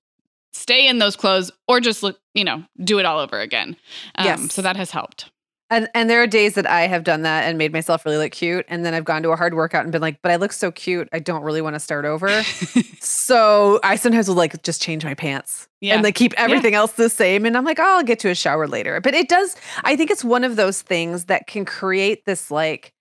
stay 0.55 0.89
in 0.89 0.99
those 0.99 1.17
clothes 1.17 1.51
or 1.69 1.81
just 1.81 2.03
look, 2.03 2.19
you 2.35 2.45
know, 2.45 2.64
do 2.83 2.99
it 2.99 3.05
all 3.05 3.19
over 3.19 3.39
again. 3.41 3.77
Um, 4.14 4.25
Yes. 4.25 4.53
So 4.55 4.62
that 4.62 4.77
has 4.77 4.91
helped. 4.91 5.31
And 5.71 5.89
and 5.95 6.09
there 6.09 6.23
are 6.23 6.27
days 6.27 6.55
that 6.55 6.67
i 6.67 6.83
have 6.87 7.03
done 7.05 7.23
that 7.23 7.45
and 7.45 7.59
made 7.59 7.73
myself 7.73 8.05
really 8.05 8.19
look 8.19 8.33
cute. 8.33 8.64
And 8.69 8.85
then 8.85 8.95
i've 8.95 9.05
gone 9.05 9.23
to 9.23 9.31
a 9.31 9.37
hard 9.37 9.55
workout 9.55 9.83
and 9.85 9.93
been 9.93 10.01
like 10.03 10.21
but 10.23 10.31
i 10.33 10.37
look 10.37 10.53
so 10.53 10.71
cute. 10.71 11.09
I 11.12 11.19
don't 11.19 11.43
really 11.43 11.61
want 11.62 11.75
to 11.75 11.81
start 11.81 12.05
over. 12.05 12.29
So 13.01 13.81
i 13.83 13.97
sometimes 13.97 14.29
will 14.29 14.35
like 14.37 14.62
just 14.62 14.83
change 14.83 15.05
my 15.05 15.14
pants 15.14 15.69
Yeah. 15.81 15.95
and 15.95 16.03
like 16.03 16.14
keep 16.14 16.33
everything 16.37 16.75
else 16.75 16.93
the 16.93 17.09
same. 17.09 17.47
And 17.47 17.57
i'm 17.57 17.64
like 17.64 17.79
oh 17.79 17.97
i'll 17.99 18.03
get 18.03 18.19
to 18.21 18.29
a 18.31 18.35
shower 18.35 18.67
later. 18.67 19.01
But 19.01 19.14
it 19.14 19.29
does 19.29 19.57
i 19.85 19.97
think 19.97 20.11
it's 20.11 20.25
one 20.25 20.45
of 20.45 20.57
those 20.57 20.83
things 20.83 21.27
that 21.27 21.47
can 21.47 21.64
create 21.64 22.25
this 22.27 22.51
like 22.51 22.93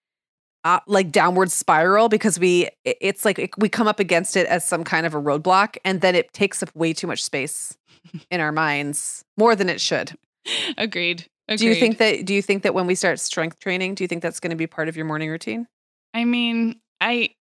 uh, 0.63 0.79
like 0.87 1.11
downward 1.11 1.51
spiral 1.51 2.09
because 2.09 2.39
we 2.39 2.67
it- 2.85 2.97
it's 2.99 3.23
like 3.25 3.37
it, 3.37 3.51
we 3.59 3.69
come 3.69 3.87
up 3.87 3.99
against 3.99 4.35
it 4.35 4.47
as 4.47 4.67
some 4.67 4.83
kind 4.83 5.05
of 5.05 5.13
a 5.13 5.21
roadblock 5.21 5.77
and 5.85 6.01
then 6.01 6.15
it 6.15 6.33
takes 6.33 6.63
up 6.63 6.75
way 6.75 6.91
too 6.91 7.05
much 7.05 7.23
space 7.23 7.77
in 8.31 8.39
our 8.39 8.51
minds 8.51 9.23
more 9.37 9.55
than 9.55 9.69
it 9.69 9.79
should. 9.79 10.17
Agreed. 10.77 11.25
Agreed. 11.47 11.57
do 11.59 11.65
you 11.67 11.75
think 11.75 11.97
that 11.99 12.25
do 12.25 12.33
you 12.33 12.41
think 12.41 12.63
that 12.63 12.73
when 12.73 12.87
we 12.87 12.95
start 12.95 13.19
strength 13.19 13.59
training 13.59 13.93
do 13.95 14.03
you 14.03 14.07
think 14.07 14.23
that's 14.23 14.39
going 14.39 14.49
to 14.51 14.55
be 14.55 14.67
part 14.67 14.87
of 14.89 14.95
your 14.95 15.05
morning 15.05 15.29
routine 15.29 15.67
I 16.13 16.25
mean, 16.25 16.79
I 17.01 17.31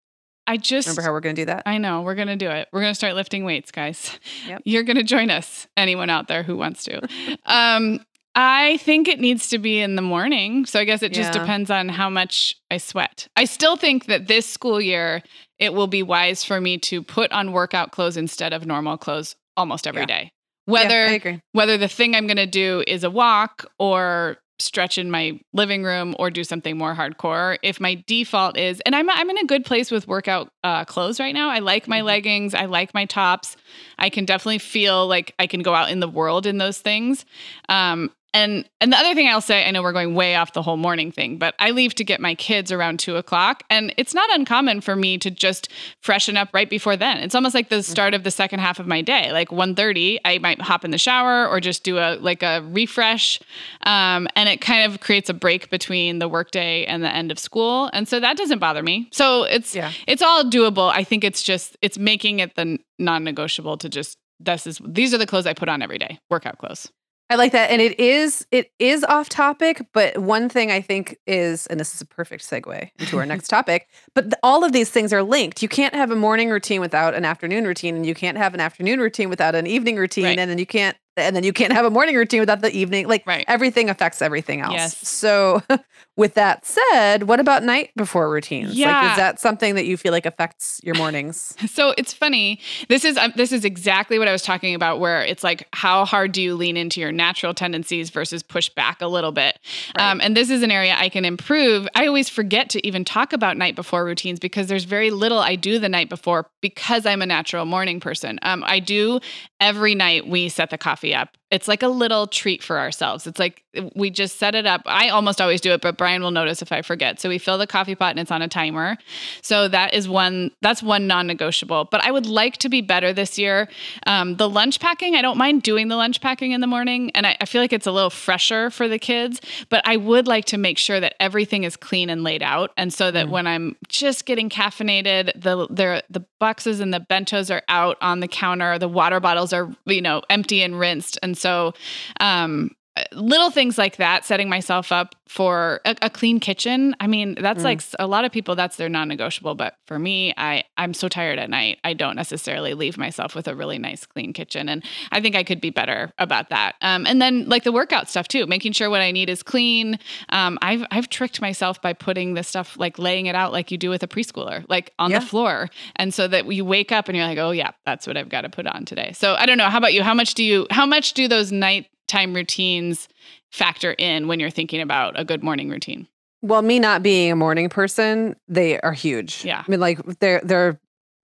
I 0.46 0.56
just 0.58 0.88
remember 0.88 1.02
how 1.02 1.12
we're 1.12 1.20
going 1.20 1.36
to 1.36 1.42
do 1.42 1.46
that 1.46 1.62
I 1.64 1.78
know 1.78 2.02
we're 2.02 2.14
gonna 2.16 2.36
do 2.36 2.50
it. 2.50 2.68
We're 2.72 2.80
gonna 2.82 2.94
start 2.94 3.14
lifting 3.14 3.44
weights, 3.44 3.70
guys. 3.70 4.18
Yep. 4.46 4.62
You're 4.66 4.82
gonna 4.82 5.02
join 5.04 5.30
us. 5.30 5.66
Anyone 5.76 6.10
out 6.10 6.28
there 6.28 6.42
who 6.42 6.56
wants 6.56 6.84
to. 6.84 7.00
um, 7.46 8.04
I 8.34 8.78
think 8.78 9.06
it 9.08 9.20
needs 9.20 9.48
to 9.50 9.58
be 9.58 9.78
in 9.80 9.94
the 9.96 10.02
morning. 10.02 10.66
So 10.66 10.80
I 10.80 10.84
guess 10.84 11.02
it 11.02 11.12
just 11.12 11.32
Yeah. 11.32 11.40
depends 11.40 11.70
on 11.70 11.88
how 11.88 12.10
much 12.10 12.56
I 12.70 12.78
sweat. 12.78 13.28
I 13.36 13.44
still 13.44 13.76
think 13.76 14.06
that 14.06 14.26
this 14.26 14.44
school 14.46 14.80
year 14.80 15.22
it 15.60 15.72
will 15.72 15.86
be 15.86 16.02
wise 16.02 16.42
for 16.44 16.60
me 16.60 16.76
to 16.78 17.00
put 17.02 17.30
on 17.32 17.52
workout 17.52 17.92
clothes 17.92 18.16
instead 18.16 18.52
of 18.52 18.66
normal 18.66 18.98
clothes 18.98 19.36
almost 19.56 19.86
every 19.86 20.02
Yeah. 20.02 20.06
day. 20.06 20.32
Yeah, 20.66 20.72
Whether 20.72 21.04
agree 21.06 21.40
whether 21.52 21.76
the 21.78 21.88
thing 21.88 22.14
I'm 22.14 22.26
going 22.26 22.36
to 22.38 22.46
do 22.46 22.82
is 22.86 23.04
a 23.04 23.10
walk 23.10 23.66
or 23.78 24.38
stretch 24.60 24.98
in 24.98 25.10
my 25.10 25.38
living 25.52 25.82
room 25.82 26.14
or 26.18 26.30
do 26.30 26.44
something 26.44 26.78
more 26.78 26.94
hardcore. 26.94 27.58
If 27.62 27.80
my 27.80 28.02
default 28.06 28.56
is, 28.56 28.80
and 28.86 28.94
I'm 28.94 29.10
I'm 29.10 29.28
in 29.28 29.38
a 29.38 29.44
good 29.44 29.64
place 29.64 29.90
with 29.90 30.06
workout 30.08 30.48
uh, 30.62 30.84
clothes 30.84 31.18
right 31.20 31.34
now. 31.34 31.50
I 31.50 31.58
like 31.58 31.88
my 31.88 32.00
Mhm. 32.00 32.04
leggings. 32.04 32.54
I 32.54 32.64
like 32.66 32.94
my 32.94 33.04
tops. 33.04 33.56
I 33.98 34.08
can 34.10 34.24
definitely 34.24 34.58
feel 34.60 35.06
like 35.06 35.34
I 35.38 35.46
can 35.46 35.60
go 35.62 35.74
out 35.74 35.90
in 35.90 36.00
the 36.00 36.08
world 36.08 36.46
in 36.46 36.58
those 36.58 36.78
things. 36.78 37.24
Um, 37.68 38.10
and 38.34 38.68
and 38.80 38.92
the 38.92 38.96
other 38.96 39.14
thing 39.14 39.28
I'll 39.28 39.40
say, 39.40 39.64
I 39.64 39.70
know 39.70 39.80
we're 39.80 39.92
going 39.92 40.14
way 40.14 40.34
off 40.34 40.52
the 40.52 40.60
whole 40.60 40.76
morning 40.76 41.12
thing, 41.12 41.38
but 41.38 41.54
I 41.60 41.70
leave 41.70 41.94
to 41.94 42.04
get 42.04 42.20
my 42.20 42.34
kids 42.34 42.72
around 42.72 42.98
two 42.98 43.16
o'clock, 43.16 43.62
and 43.70 43.94
it's 43.96 44.12
not 44.12 44.28
uncommon 44.34 44.80
for 44.80 44.96
me 44.96 45.16
to 45.18 45.30
just 45.30 45.70
freshen 46.02 46.36
up 46.36 46.48
right 46.52 46.68
before 46.68 46.96
then. 46.96 47.18
It's 47.18 47.36
almost 47.36 47.54
like 47.54 47.68
the 47.68 47.82
start 47.82 48.12
of 48.12 48.24
the 48.24 48.32
second 48.32 48.58
half 48.58 48.80
of 48.80 48.88
my 48.88 49.00
day. 49.02 49.32
Like 49.32 49.50
1.30, 49.50 50.18
I 50.24 50.38
might 50.38 50.60
hop 50.60 50.84
in 50.84 50.90
the 50.90 50.98
shower 50.98 51.46
or 51.46 51.60
just 51.60 51.84
do 51.84 51.98
a 51.98 52.16
like 52.16 52.42
a 52.42 52.62
refresh, 52.68 53.40
um, 53.86 54.26
and 54.34 54.48
it 54.48 54.60
kind 54.60 54.92
of 54.92 55.00
creates 55.00 55.30
a 55.30 55.34
break 55.34 55.70
between 55.70 56.18
the 56.18 56.28
workday 56.28 56.84
and 56.86 57.04
the 57.04 57.14
end 57.14 57.30
of 57.30 57.38
school, 57.38 57.88
and 57.92 58.08
so 58.08 58.18
that 58.18 58.36
doesn't 58.36 58.58
bother 58.58 58.82
me. 58.82 59.08
So 59.12 59.44
it's 59.44 59.76
yeah 59.76 59.92
it's 60.08 60.22
all 60.22 60.42
doable. 60.42 60.90
I 60.92 61.04
think 61.04 61.22
it's 61.22 61.42
just 61.42 61.76
it's 61.80 61.98
making 61.98 62.40
it 62.40 62.56
the 62.56 62.78
non-negotiable 62.98 63.78
to 63.78 63.88
just 63.88 64.18
this 64.40 64.66
is 64.66 64.80
these 64.84 65.14
are 65.14 65.18
the 65.18 65.26
clothes 65.26 65.46
I 65.46 65.54
put 65.54 65.68
on 65.68 65.82
every 65.82 65.98
day, 65.98 66.18
workout 66.28 66.58
clothes. 66.58 66.90
I 67.30 67.36
like 67.36 67.52
that. 67.52 67.70
And 67.70 67.80
it 67.80 67.98
is 67.98 68.46
it 68.50 68.70
is 68.78 69.02
off 69.04 69.28
topic, 69.30 69.86
but 69.92 70.18
one 70.18 70.48
thing 70.48 70.70
I 70.70 70.80
think 70.82 71.16
is 71.26 71.66
and 71.68 71.80
this 71.80 71.94
is 71.94 72.00
a 72.00 72.06
perfect 72.06 72.48
segue 72.48 72.90
into 72.98 73.18
our 73.18 73.24
next 73.26 73.48
topic, 73.56 73.88
but 74.14 74.22
th- 74.24 74.34
all 74.42 74.62
of 74.62 74.72
these 74.72 74.90
things 74.90 75.12
are 75.12 75.22
linked. 75.22 75.62
You 75.62 75.68
can't 75.68 75.94
have 75.94 76.10
a 76.10 76.16
morning 76.16 76.50
routine 76.50 76.80
without 76.82 77.14
an 77.14 77.24
afternoon 77.24 77.64
routine 77.66 77.96
and 77.96 78.04
you 78.04 78.14
can't 78.14 78.36
have 78.36 78.52
an 78.54 78.60
afternoon 78.60 79.00
routine 79.00 79.30
without 79.30 79.54
an 79.54 79.66
evening 79.66 79.96
routine 79.96 80.24
Right. 80.24 80.38
and 80.38 80.50
then 80.50 80.58
you 80.58 80.66
can't 80.66 80.96
and 81.16 81.34
then 81.36 81.44
you 81.44 81.52
can't 81.52 81.72
have 81.72 81.84
a 81.84 81.90
morning 81.90 82.16
routine 82.16 82.40
without 82.40 82.60
the 82.60 82.74
evening. 82.76 83.06
Like 83.08 83.26
Right. 83.26 83.44
everything 83.48 83.88
affects 83.90 84.20
everything 84.22 84.60
else. 84.60 84.72
Yes. 84.74 85.08
So 85.08 85.62
with 86.16 86.34
that 86.34 86.64
said, 86.66 87.24
what 87.24 87.40
about 87.40 87.62
night 87.62 87.90
before 87.96 88.30
routines? 88.30 88.70
Like 88.70 88.76
Yeah. 88.76 89.10
is 89.10 89.16
that 89.16 89.40
something 89.40 89.74
that 89.74 89.84
you 89.86 89.96
feel 89.96 90.12
like 90.12 90.26
affects 90.26 90.80
your 90.84 90.94
mornings? 90.96 91.54
So 91.74 91.92
it's 91.98 92.12
funny. 92.12 92.60
This 92.88 93.04
is 93.04 93.16
um, 93.16 93.32
this 93.34 93.50
is 93.50 93.64
exactly 93.64 94.18
what 94.18 94.28
I 94.28 94.32
was 94.32 94.42
talking 94.42 94.76
about. 94.76 95.00
Where 95.00 95.22
it's 95.22 95.42
like, 95.42 95.66
how 95.72 96.04
hard 96.04 96.30
do 96.30 96.40
you 96.40 96.54
lean 96.54 96.76
into 96.76 97.00
your 97.00 97.10
natural 97.10 97.52
tendencies 97.52 98.10
versus 98.10 98.44
push 98.44 98.68
back 98.68 99.02
a 99.02 99.08
little 99.08 99.32
bit? 99.32 99.58
Right. 99.98 100.10
Um, 100.10 100.20
and 100.20 100.36
this 100.36 100.50
is 100.50 100.62
an 100.62 100.70
area 100.70 100.94
I 100.96 101.08
can 101.08 101.24
improve. 101.24 101.88
I 101.96 102.06
always 102.06 102.28
forget 102.28 102.70
to 102.70 102.86
even 102.86 103.04
talk 103.04 103.32
about 103.32 103.56
night 103.56 103.74
before 103.74 104.04
routines 104.04 104.38
because 104.38 104.68
there's 104.68 104.84
very 104.84 105.10
little 105.10 105.38
I 105.40 105.56
do 105.56 105.80
the 105.80 105.88
night 105.88 106.08
before 106.08 106.48
because 106.60 107.06
I'm 107.06 107.22
a 107.22 107.26
natural 107.26 107.64
morning 107.64 107.98
person. 107.98 108.38
Um, 108.42 108.62
I 108.64 108.78
do 108.78 109.18
every 109.60 109.96
night. 109.96 110.28
We 110.28 110.48
set 110.48 110.70
the 110.70 110.78
coffee 110.78 111.03
up 111.12 111.36
It's 111.50 111.68
like 111.68 111.82
a 111.82 111.88
little 111.88 112.26
treat 112.26 112.62
for 112.62 112.78
ourselves. 112.78 113.26
It's 113.26 113.38
like 113.38 113.62
we 113.94 114.10
just 114.10 114.38
set 114.38 114.54
it 114.54 114.66
up. 114.66 114.82
I 114.86 115.08
almost 115.08 115.40
always 115.40 115.60
do 115.60 115.72
it, 115.72 115.80
but 115.80 115.96
Brian 115.96 116.22
will 116.22 116.30
notice 116.30 116.62
if 116.62 116.72
I 116.72 116.82
forget. 116.82 117.20
So 117.20 117.28
we 117.28 117.38
fill 117.38 117.58
the 117.58 117.66
coffee 117.66 117.94
pot 117.94 118.10
and 118.10 118.20
it's 118.20 118.30
on 118.30 118.42
a 118.42 118.48
timer. 118.48 118.96
So 119.42 119.68
that 119.68 119.94
is 119.94 120.08
one 120.08 120.50
that's 120.62 120.82
one 120.82 121.06
non-negotiable. 121.06 121.86
But 121.90 122.04
I 122.04 122.10
would 122.10 122.26
like 122.26 122.56
to 122.58 122.68
be 122.68 122.80
better 122.80 123.12
this 123.12 123.38
year. 123.38 123.68
Um, 124.06 124.36
the 124.36 124.48
lunch 124.48 124.80
packing, 124.80 125.16
I 125.16 125.22
don't 125.22 125.38
mind 125.38 125.62
doing 125.62 125.88
the 125.88 125.96
lunch 125.96 126.20
packing 126.20 126.52
in 126.52 126.60
the 126.60 126.66
morning, 126.66 127.10
and 127.14 127.26
I, 127.26 127.36
I 127.40 127.44
feel 127.44 127.60
like 127.60 127.72
it's 127.72 127.86
a 127.86 127.92
little 127.92 128.10
fresher 128.10 128.70
for 128.70 128.88
the 128.88 128.98
kids. 128.98 129.40
But 129.68 129.82
I 129.86 129.96
would 129.96 130.26
like 130.26 130.44
to 130.46 130.58
make 130.58 130.78
sure 130.78 131.00
that 131.00 131.14
everything 131.20 131.64
is 131.64 131.76
clean 131.76 132.10
and 132.10 132.22
laid 132.22 132.42
out, 132.42 132.70
and 132.76 132.92
so 132.92 133.10
that 133.10 133.26
mm. 133.26 133.30
when 133.30 133.46
I'm 133.46 133.76
just 133.88 134.26
getting 134.26 134.48
caffeinated, 134.48 135.40
the 135.40 135.66
the 135.68 136.04
the 136.10 136.24
boxes 136.38 136.80
and 136.80 136.92
the 136.92 137.00
bentos 137.00 137.54
are 137.54 137.62
out 137.68 137.96
on 138.00 138.20
the 138.20 138.28
counter, 138.28 138.78
the 138.78 138.88
water 138.88 139.20
bottles 139.20 139.52
are 139.52 139.74
you 139.86 140.02
know 140.02 140.22
empty 140.30 140.62
and 140.62 140.78
rinsed, 140.78 141.18
and 141.22 141.36
so 141.44 141.72
um, 142.20 142.70
little 143.12 143.50
things 143.50 143.76
like 143.76 143.96
that 143.96 144.24
setting 144.24 144.48
myself 144.48 144.92
up 144.92 145.16
for 145.26 145.80
a, 145.84 145.96
a 146.02 146.10
clean 146.10 146.38
kitchen. 146.38 146.94
I 147.00 147.08
mean 147.08 147.34
that's 147.40 147.62
mm. 147.62 147.64
like 147.64 147.82
a 147.98 148.06
lot 148.06 148.24
of 148.24 148.30
people 148.30 148.54
that's 148.54 148.76
their 148.76 148.88
non-negotiable 148.88 149.54
but 149.56 149.76
for 149.86 149.98
me 149.98 150.32
i 150.36 150.62
i'm 150.76 150.94
so 150.94 151.08
tired 151.08 151.38
at 151.38 151.50
night 151.50 151.78
i 151.82 151.92
don't 151.92 152.14
necessarily 152.14 152.74
leave 152.74 152.96
myself 152.96 153.34
with 153.34 153.48
a 153.48 153.54
really 153.54 153.78
nice 153.78 154.06
clean 154.06 154.32
kitchen 154.32 154.68
and 154.68 154.84
i 155.10 155.20
think 155.20 155.34
i 155.34 155.42
could 155.42 155.60
be 155.60 155.70
better 155.70 156.12
about 156.18 156.50
that. 156.50 156.76
Um, 156.82 157.06
and 157.06 157.20
then 157.20 157.48
like 157.48 157.64
the 157.64 157.72
workout 157.72 158.08
stuff 158.08 158.28
too 158.28 158.46
making 158.46 158.72
sure 158.72 158.90
what 158.90 159.00
i 159.00 159.10
need 159.10 159.28
is 159.28 159.42
clean. 159.42 159.98
Um, 160.28 160.58
i've 160.62 160.84
i've 160.90 161.08
tricked 161.08 161.40
myself 161.40 161.82
by 161.82 161.92
putting 161.92 162.34
this 162.34 162.48
stuff 162.48 162.76
like 162.78 162.98
laying 162.98 163.26
it 163.26 163.34
out 163.34 163.52
like 163.52 163.70
you 163.70 163.78
do 163.78 163.90
with 163.90 164.02
a 164.02 164.08
preschooler 164.08 164.64
like 164.68 164.92
on 164.98 165.10
yeah. 165.10 165.18
the 165.18 165.26
floor. 165.26 165.68
And 165.96 166.14
so 166.14 166.28
that 166.28 166.50
you 166.52 166.64
wake 166.64 166.92
up 166.92 167.08
and 167.08 167.16
you're 167.16 167.26
like 167.26 167.38
oh 167.38 167.50
yeah 167.50 167.72
that's 167.84 168.06
what 168.06 168.16
i've 168.16 168.28
got 168.28 168.42
to 168.42 168.48
put 168.48 168.66
on 168.66 168.84
today. 168.84 169.12
So 169.14 169.34
i 169.34 169.46
don't 169.46 169.58
know 169.58 169.68
how 169.68 169.78
about 169.78 169.94
you? 169.94 170.02
How 170.02 170.14
much 170.14 170.34
do 170.34 170.44
you 170.44 170.66
how 170.70 170.86
much 170.86 171.14
do 171.14 171.26
those 171.26 171.50
night 171.50 171.88
time 172.06 172.34
routines 172.34 173.08
factor 173.50 173.94
in 173.98 174.28
when 174.28 174.40
you're 174.40 174.50
thinking 174.50 174.80
about 174.80 175.18
a 175.18 175.24
good 175.24 175.42
morning 175.42 175.68
routine? 175.68 176.08
Well, 176.42 176.62
me 176.62 176.78
not 176.78 177.02
being 177.02 177.32
a 177.32 177.36
morning 177.36 177.68
person, 177.68 178.36
they 178.48 178.78
are 178.80 178.92
huge. 178.92 179.44
Yeah. 179.44 179.64
I 179.66 179.70
mean, 179.70 179.80
like 179.80 179.98
they're 180.18 180.40
they're 180.44 180.78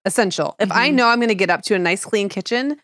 essential. 0.04 0.54
If 0.58 0.70
mm-hmm. 0.70 0.78
I 0.78 0.90
know 0.90 1.08
I'm 1.08 1.18
going 1.18 1.28
to 1.28 1.34
get 1.34 1.50
up 1.50 1.62
to 1.62 1.74
a 1.74 1.78
nice 1.78 2.04
clean 2.04 2.28
kitchen, 2.28 2.78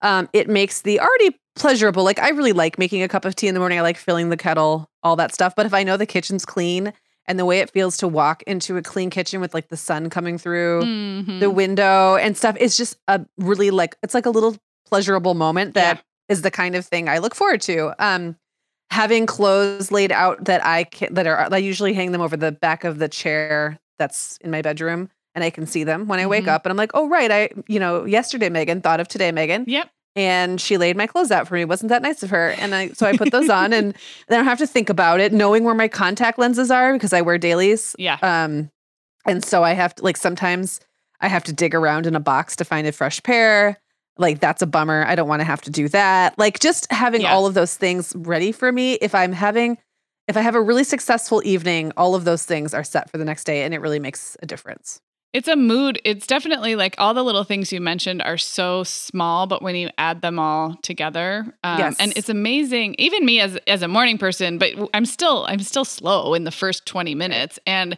um, 0.00 0.28
it 0.32 0.48
makes 0.48 0.82
the 0.82 1.00
already 1.00 1.38
pleasurable. 1.54 2.02
Like 2.02 2.18
I 2.18 2.30
really 2.30 2.52
like 2.52 2.78
making 2.78 3.02
a 3.02 3.08
cup 3.08 3.24
of 3.24 3.34
tea 3.34 3.48
in 3.48 3.54
the 3.54 3.60
morning. 3.60 3.78
I 3.78 3.82
like 3.82 3.98
filling 3.98 4.30
the 4.30 4.36
kettle, 4.36 4.88
all 5.02 5.16
that 5.16 5.34
stuff. 5.34 5.54
But 5.54 5.66
if 5.66 5.74
I 5.74 5.82
know 5.82 5.96
the 5.96 6.06
kitchen's 6.06 6.46
clean 6.46 6.94
and 7.26 7.38
the 7.38 7.44
way 7.44 7.58
it 7.58 7.70
feels 7.70 7.98
to 7.98 8.08
walk 8.08 8.42
into 8.44 8.78
a 8.78 8.82
clean 8.82 9.10
kitchen 9.10 9.40
with 9.40 9.52
like 9.52 9.68
the 9.68 9.76
sun 9.76 10.08
coming 10.08 10.38
through 10.38 10.82
mm-hmm. 10.82 11.40
the 11.40 11.50
window 11.50 12.16
and 12.16 12.36
stuff, 12.36 12.56
it's 12.58 12.76
just 12.76 12.96
a 13.06 13.24
really 13.36 13.70
like 13.70 13.96
it's 14.02 14.14
like 14.14 14.26
a 14.26 14.30
little 14.30 14.56
pleasurable 14.86 15.34
moment 15.34 15.74
that 15.74 15.96
yeah 15.96 16.02
is 16.32 16.42
the 16.42 16.50
kind 16.50 16.74
of 16.74 16.84
thing 16.84 17.08
I 17.08 17.18
look 17.18 17.34
forward 17.34 17.60
to. 17.62 17.94
Um, 18.04 18.36
having 18.90 19.24
clothes 19.24 19.90
laid 19.90 20.12
out 20.12 20.44
that 20.44 20.64
I 20.64 20.84
can, 20.84 21.14
that 21.14 21.26
are 21.26 21.48
I 21.52 21.56
usually 21.58 21.94
hang 21.94 22.12
them 22.12 22.20
over 22.20 22.36
the 22.36 22.52
back 22.52 22.84
of 22.84 22.98
the 22.98 23.08
chair 23.08 23.78
that's 23.98 24.36
in 24.38 24.50
my 24.50 24.60
bedroom 24.60 25.08
and 25.34 25.42
I 25.42 25.50
can 25.50 25.66
see 25.66 25.84
them 25.84 26.08
when 26.08 26.18
I 26.18 26.26
wake 26.26 26.42
mm-hmm. 26.42 26.50
up 26.50 26.66
and 26.66 26.70
I'm 26.70 26.76
like, 26.76 26.90
"Oh 26.94 27.08
right, 27.08 27.30
I 27.30 27.48
you 27.66 27.80
know, 27.80 28.04
yesterday 28.04 28.50
Meagan 28.50 28.80
thought 28.82 29.00
of 29.00 29.08
today 29.08 29.32
Meagan." 29.32 29.64
Yep. 29.66 29.90
And 30.14 30.60
she 30.60 30.76
laid 30.76 30.94
my 30.94 31.06
clothes 31.06 31.30
out 31.30 31.48
for 31.48 31.54
me. 31.54 31.64
Wasn't 31.64 31.88
that 31.88 32.02
nice 32.02 32.22
of 32.22 32.28
her? 32.28 32.50
And 32.58 32.74
I 32.74 32.88
so 32.88 33.06
I 33.06 33.16
put 33.16 33.32
those 33.32 33.48
on 33.48 33.72
and 33.72 33.94
then 34.28 34.36
I 34.36 34.36
don't 34.36 34.44
have 34.44 34.58
to 34.58 34.66
think 34.66 34.90
about 34.90 35.20
it, 35.20 35.32
knowing 35.32 35.64
where 35.64 35.74
my 35.74 35.88
contact 35.88 36.38
lenses 36.38 36.70
are 36.70 36.92
because 36.92 37.14
I 37.14 37.22
wear 37.22 37.38
dailies. 37.38 37.96
Yeah. 37.98 38.18
Um 38.20 38.70
and 39.24 39.42
so 39.42 39.64
I 39.64 39.72
have 39.72 39.94
to 39.94 40.04
like 40.04 40.18
sometimes 40.18 40.80
I 41.20 41.28
have 41.28 41.44
to 41.44 41.52
dig 41.52 41.74
around 41.74 42.06
in 42.06 42.14
a 42.14 42.20
box 42.20 42.56
to 42.56 42.64
find 42.64 42.86
a 42.86 42.92
fresh 42.92 43.22
pair 43.22 43.78
like 44.18 44.40
that's 44.40 44.62
a 44.62 44.66
bummer. 44.66 45.04
I 45.06 45.14
don't 45.14 45.28
want 45.28 45.40
to 45.40 45.44
have 45.44 45.62
to 45.62 45.70
do 45.70 45.88
that. 45.88 46.38
Like 46.38 46.60
just 46.60 46.90
having 46.92 47.22
yeah. 47.22 47.32
all 47.32 47.46
of 47.46 47.54
those 47.54 47.76
things 47.76 48.12
ready 48.16 48.52
for 48.52 48.70
me 48.70 48.94
if 48.94 49.14
I'm 49.14 49.32
having 49.32 49.78
if 50.28 50.36
I 50.36 50.40
have 50.40 50.54
a 50.54 50.62
really 50.62 50.84
successful 50.84 51.42
evening, 51.44 51.92
all 51.96 52.14
of 52.14 52.24
those 52.24 52.44
things 52.44 52.74
are 52.74 52.84
set 52.84 53.10
for 53.10 53.18
the 53.18 53.24
next 53.24 53.44
day 53.44 53.64
and 53.64 53.74
it 53.74 53.80
really 53.80 53.98
makes 53.98 54.36
a 54.40 54.46
difference. 54.46 55.00
It's 55.32 55.48
a 55.48 55.56
mood. 55.56 55.98
It's 56.04 56.26
definitely 56.26 56.76
like 56.76 56.94
all 56.98 57.14
the 57.14 57.24
little 57.24 57.42
things 57.42 57.72
you 57.72 57.80
mentioned 57.80 58.20
are 58.20 58.36
so 58.36 58.84
small, 58.84 59.46
but 59.46 59.62
when 59.62 59.74
you 59.74 59.88
add 59.96 60.20
them 60.20 60.38
all 60.38 60.74
together, 60.82 61.46
um, 61.64 61.78
yes. 61.78 61.96
and 61.98 62.12
it's 62.16 62.28
amazing. 62.28 62.96
Even 62.98 63.24
me 63.24 63.40
as 63.40 63.56
as 63.66 63.80
a 63.80 63.88
morning 63.88 64.18
person, 64.18 64.58
but 64.58 64.72
I'm 64.92 65.06
still 65.06 65.46
I'm 65.48 65.60
still 65.60 65.86
slow 65.86 66.34
in 66.34 66.44
the 66.44 66.50
first 66.50 66.84
20 66.84 67.14
minutes. 67.14 67.58
And 67.66 67.96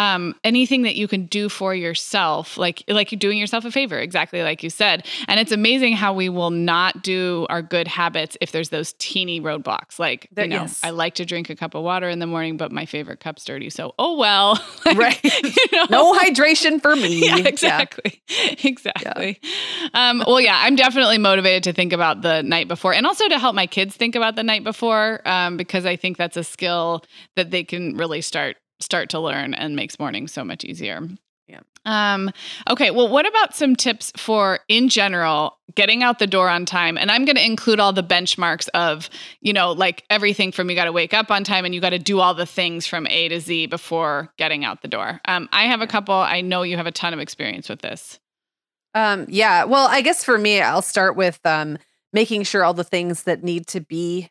um, 0.00 0.34
anything 0.44 0.80
that 0.82 0.96
you 0.96 1.06
can 1.06 1.26
do 1.26 1.50
for 1.50 1.74
yourself, 1.74 2.56
like 2.56 2.82
like 2.88 3.10
doing 3.10 3.36
yourself 3.36 3.66
a 3.66 3.70
favor, 3.70 3.98
exactly 3.98 4.42
like 4.42 4.62
you 4.62 4.70
said. 4.70 5.06
And 5.28 5.38
it's 5.38 5.52
amazing 5.52 5.94
how 5.94 6.14
we 6.14 6.30
will 6.30 6.48
not 6.48 7.02
do 7.02 7.46
our 7.50 7.60
good 7.60 7.86
habits 7.86 8.34
if 8.40 8.50
there's 8.50 8.70
those 8.70 8.94
teeny 8.94 9.42
roadblocks. 9.42 9.98
Like 9.98 10.26
there, 10.32 10.46
you 10.46 10.52
know, 10.52 10.62
yes. 10.62 10.80
I 10.82 10.88
like 10.88 11.16
to 11.16 11.26
drink 11.26 11.50
a 11.50 11.54
cup 11.54 11.74
of 11.74 11.82
water 11.82 12.08
in 12.08 12.18
the 12.18 12.26
morning, 12.26 12.56
but 12.56 12.72
my 12.72 12.86
favorite 12.86 13.20
cup's 13.20 13.44
dirty. 13.44 13.68
So 13.68 13.94
oh 13.98 14.16
well, 14.16 14.58
like, 14.86 14.96
right? 14.96 15.20
You 15.44 15.78
know? 15.78 15.86
No 15.90 16.18
hydration 16.18 16.80
for 16.80 16.96
me. 16.96 17.20
Yeah, 17.30 17.36
exactly. 17.38 18.22
Yeah. 18.28 18.54
Exactly. 18.64 19.38
Yeah. 19.42 19.88
Um, 19.92 20.24
well, 20.26 20.40
yeah, 20.40 20.58
I'm 20.62 20.74
definitely 20.74 21.18
motivated 21.18 21.64
to 21.64 21.72
think 21.72 21.92
about 21.92 22.22
the 22.22 22.42
night 22.42 22.66
before 22.66 22.94
and 22.94 23.06
also 23.06 23.28
to 23.28 23.38
help 23.38 23.54
my 23.54 23.66
kids 23.66 23.94
think 23.94 24.14
about 24.14 24.36
the 24.36 24.42
night 24.42 24.64
before 24.64 25.20
um, 25.26 25.56
because 25.58 25.84
I 25.84 25.96
think 25.96 26.16
that's 26.16 26.36
a 26.38 26.44
skill 26.44 27.04
that 27.36 27.50
they 27.50 27.62
can 27.62 27.96
really 27.96 28.22
start 28.22 28.56
start 28.80 29.10
to 29.10 29.20
learn 29.20 29.54
and 29.54 29.76
makes 29.76 29.98
morning 29.98 30.26
so 30.28 30.44
much 30.44 30.64
easier. 30.64 31.06
Yeah. 31.50 31.60
Um, 31.84 32.30
okay. 32.68 32.90
Well, 32.92 33.08
what 33.08 33.26
about 33.26 33.56
some 33.56 33.74
tips 33.74 34.12
for, 34.16 34.60
in 34.68 34.88
general, 34.88 35.58
getting 35.74 36.02
out 36.02 36.20
the 36.20 36.26
door 36.26 36.48
on 36.48 36.64
time? 36.64 36.96
And 36.96 37.10
I'm 37.10 37.24
going 37.24 37.36
to 37.36 37.44
include 37.44 37.80
all 37.80 37.92
the 37.92 38.04
benchmarks 38.04 38.68
of, 38.68 39.10
you 39.40 39.52
know, 39.52 39.72
like 39.72 40.04
everything 40.10 40.52
from 40.52 40.70
you 40.70 40.76
got 40.76 40.84
to 40.84 40.92
wake 40.92 41.12
up 41.12 41.30
on 41.30 41.42
time 41.42 41.64
and 41.64 41.74
you 41.74 41.80
got 41.80 41.90
to 41.90 41.98
do 41.98 42.20
all 42.20 42.34
the 42.34 42.46
things 42.46 42.86
from 42.86 43.06
A 43.08 43.28
to 43.28 43.40
Z 43.40 43.66
before 43.66 44.32
getting 44.38 44.64
out 44.64 44.82
the 44.82 44.88
door. 44.88 45.20
Um, 45.24 45.48
I 45.50 45.64
have 45.64 45.80
a 45.80 45.88
couple. 45.88 46.14
I 46.14 46.40
know 46.40 46.62
you 46.62 46.76
have 46.76 46.86
a 46.86 46.92
ton 46.92 47.12
of 47.12 47.18
experience 47.18 47.68
with 47.68 47.80
this. 47.80 48.20
Um, 48.94 49.26
yeah. 49.28 49.64
Well, 49.64 49.88
I 49.88 50.02
guess 50.02 50.22
for 50.24 50.38
me, 50.38 50.60
I'll 50.60 50.82
start 50.82 51.16
with 51.16 51.40
um, 51.44 51.78
making 52.12 52.44
sure 52.44 52.62
all 52.62 52.74
the 52.74 52.84
things 52.84 53.24
that 53.24 53.42
need 53.42 53.66
to 53.68 53.80
be 53.80 54.30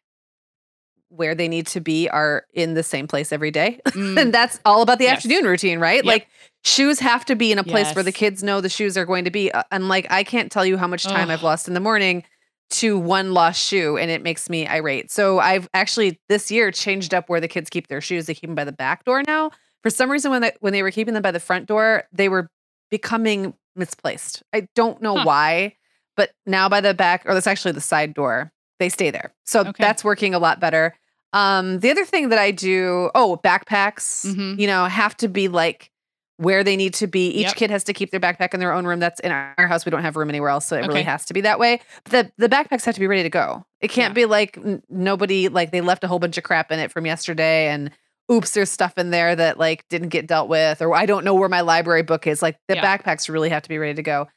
where 1.10 1.36
they 1.36 1.48
need 1.48 1.68
to 1.68 1.80
be 1.80 2.08
are 2.10 2.46
in 2.54 2.74
the 2.74 2.84
same 2.84 3.08
place 3.08 3.32
every 3.32 3.52
day. 3.52 3.80
Mm. 3.90 4.18
and 4.18 4.34
that's 4.34 4.60
all 4.66 4.82
about 4.82 5.00
the 5.00 5.06
yes. 5.06 5.18
afternoon 5.18 5.46
routine, 5.46 5.80
right? 5.80 5.98
Yep. 5.98 6.06
Like 6.06 6.28
shoes 6.64 7.00
have 7.00 7.26
to 7.26 7.36
be 7.36 7.52
in 7.52 7.58
a 7.58 7.64
place 7.64 7.88
yes. 7.88 7.96
where 7.96 8.04
the 8.04 8.12
kids 8.12 8.44
know 8.44 8.62
the 8.62 8.70
shoes 8.70 8.96
are 8.98 9.06
going 9.06 9.26
to 9.26 9.32
be. 9.32 9.52
Uh, 9.52 9.64
and 9.72 9.90
like, 9.90 10.06
I 10.10 10.24
can't 10.24 10.52
tell 10.52 10.66
you 10.66 10.78
how 10.78 10.88
much 10.88 11.04
time 11.04 11.24
Ugh. 11.24 11.32
I've 11.32 11.44
lost 11.44 11.68
in 11.68 11.74
the 11.74 11.80
morning 11.80 12.24
to 12.70 12.98
one 12.98 13.34
lost 13.34 13.60
shoe 13.62 13.98
and 13.98 14.12
it 14.12 14.22
makes 14.22 14.50
me 14.50 14.68
irate. 14.68 15.12
So 15.12 15.40
I've 15.40 15.68
actually 15.74 16.20
this 16.30 16.52
year 16.52 16.72
changed 16.72 17.14
up 17.14 17.30
where 17.30 17.42
the 17.42 17.48
kids 17.48 17.70
keep 17.70 17.88
their 17.88 18.00
shoes. 18.00 18.28
They 18.28 18.36
keep 18.36 18.48
them 18.48 18.56
by 18.56 18.64
the 18.64 18.72
back 18.72 19.04
door 19.06 19.24
now. 19.26 19.52
For 19.82 19.90
some 19.90 20.10
reason, 20.12 20.32
when 20.32 20.42
they, 20.42 20.52
when 20.60 20.72
they 20.72 20.84
were 20.84 20.92
keeping 20.92 21.14
them 21.14 21.24
by 21.24 21.32
the 21.32 21.40
front 21.40 21.66
door, 21.66 22.04
they 22.14 22.30
were 22.30 22.50
becoming 22.92 23.54
misplaced. 23.76 24.44
I 24.54 24.68
don't 24.76 25.02
know 25.02 25.18
huh. 25.18 25.26
why, 25.26 25.76
but 26.16 26.32
now 26.46 26.70
by 26.70 26.82
the 26.82 26.94
back, 26.94 27.24
or 27.26 27.34
that's 27.34 27.48
actually 27.48 27.72
the 27.72 27.82
side 27.82 28.14
door, 28.14 28.52
they 28.80 28.90
stay 28.90 29.12
there. 29.12 29.34
So 29.46 29.62
okay. 29.62 29.72
that's 29.78 30.04
working 30.04 30.34
a 30.34 30.40
lot 30.40 30.60
better. 30.60 30.96
Um, 31.34 31.80
the 31.80 31.92
other 31.92 32.06
thing 32.06 32.30
that 32.30 32.40
I 32.40 32.52
do, 32.52 33.12
oh, 33.14 33.40
backpacks, 33.44 34.26
mm-hmm. 34.26 34.60
you 34.60 34.68
know, 34.68 34.86
have 34.86 35.16
to 35.18 35.28
be 35.28 35.48
like 35.48 35.92
where 36.38 36.64
they 36.64 36.78
need 36.78 36.94
to 36.96 37.06
be. 37.06 37.28
Each 37.30 37.48
yep. 37.48 37.56
kid 37.56 37.70
has 37.70 37.84
to 37.84 37.94
keep 37.94 38.12
their 38.12 38.20
backpack 38.20 38.54
in 38.54 38.60
their 38.60 38.72
own 38.74 38.88
room. 38.88 39.00
That's 39.00 39.20
in 39.20 39.32
our 39.32 39.68
house. 39.68 39.86
We 39.86 39.92
don't 39.92 40.02
have 40.02 40.16
room 40.16 40.30
anywhere 40.30 40.50
else, 40.50 40.66
so 40.66 40.78
it 40.78 40.80
okay. 40.80 40.88
really 40.88 41.04
has 41.04 41.26
to 41.26 41.34
be 41.34 41.42
that 41.42 41.60
way. 41.60 41.82
But 42.06 42.12
the 42.12 42.48
the 42.48 42.50
backpacks 42.50 42.86
have 42.86 42.96
to 42.96 43.00
be 43.00 43.08
ready 43.08 43.24
to 43.24 43.30
go. 43.30 43.66
It 43.82 43.90
can't 43.90 44.12
yeah. 44.12 44.22
be 44.22 44.26
like 44.26 44.58
n- 44.58 44.82
nobody 44.90 45.50
like 45.50 45.72
they 45.72 45.82
left 45.82 46.04
a 46.04 46.08
whole 46.08 46.20
bunch 46.20 46.38
of 46.38 46.44
crap 46.44 46.72
in 46.72 46.80
it 46.80 46.92
from 46.92 47.06
yesterday 47.06 47.68
and 47.68 47.92
oops, 48.32 48.52
there's 48.52 48.70
stuff 48.70 48.98
in 48.98 49.10
there 49.10 49.36
that 49.36 49.58
like 49.58 49.88
didn't 49.90 50.10
get 50.10 50.28
dealt 50.28 50.50
with, 50.50 50.82
or 50.82 50.96
I 50.96 51.06
don't 51.06 51.26
know 51.26 51.34
where 51.34 51.50
my 51.50 51.62
library 51.62 52.04
book 52.04 52.28
is. 52.28 52.42
Like 52.42 52.58
the 52.68 52.76
yeah. 52.76 52.98
backpacks 52.98 53.30
really 53.30 53.50
have 53.50 53.64
to 53.64 53.70
be 53.70 53.78
ready 53.78 53.96
to 53.96 54.04
go. 54.04 54.28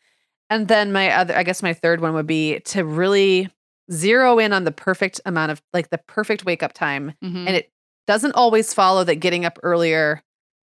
And 0.51 0.68
then 0.68 0.93
my 0.93 1.11
other, 1.11 1.36
I 1.36 1.45
guess 1.45 1.62
my 1.62 1.72
third 1.72 2.01
one 2.01 2.14
would 2.14 2.26
be 2.26 2.61
to 2.61 2.84
really 2.84 3.51
zero 3.93 4.38
in 4.38 4.53
on 4.53 4.64
the 4.64 4.72
perfect 4.72 5.20
amount 5.26 5.53
of 5.53 5.62
like 5.72 5.90
the 5.90 5.99
perfect 5.99 6.45
wake 6.45 6.62
up 6.62 6.72
time. 6.72 7.14
Mm-hmm. 7.22 7.47
And 7.47 7.57
it 7.57 7.70
doesn't 8.07 8.32
always 8.32 8.74
follow 8.74 9.05
that 9.05 9.16
getting 9.16 9.45
up 9.45 9.59
earlier 9.62 10.22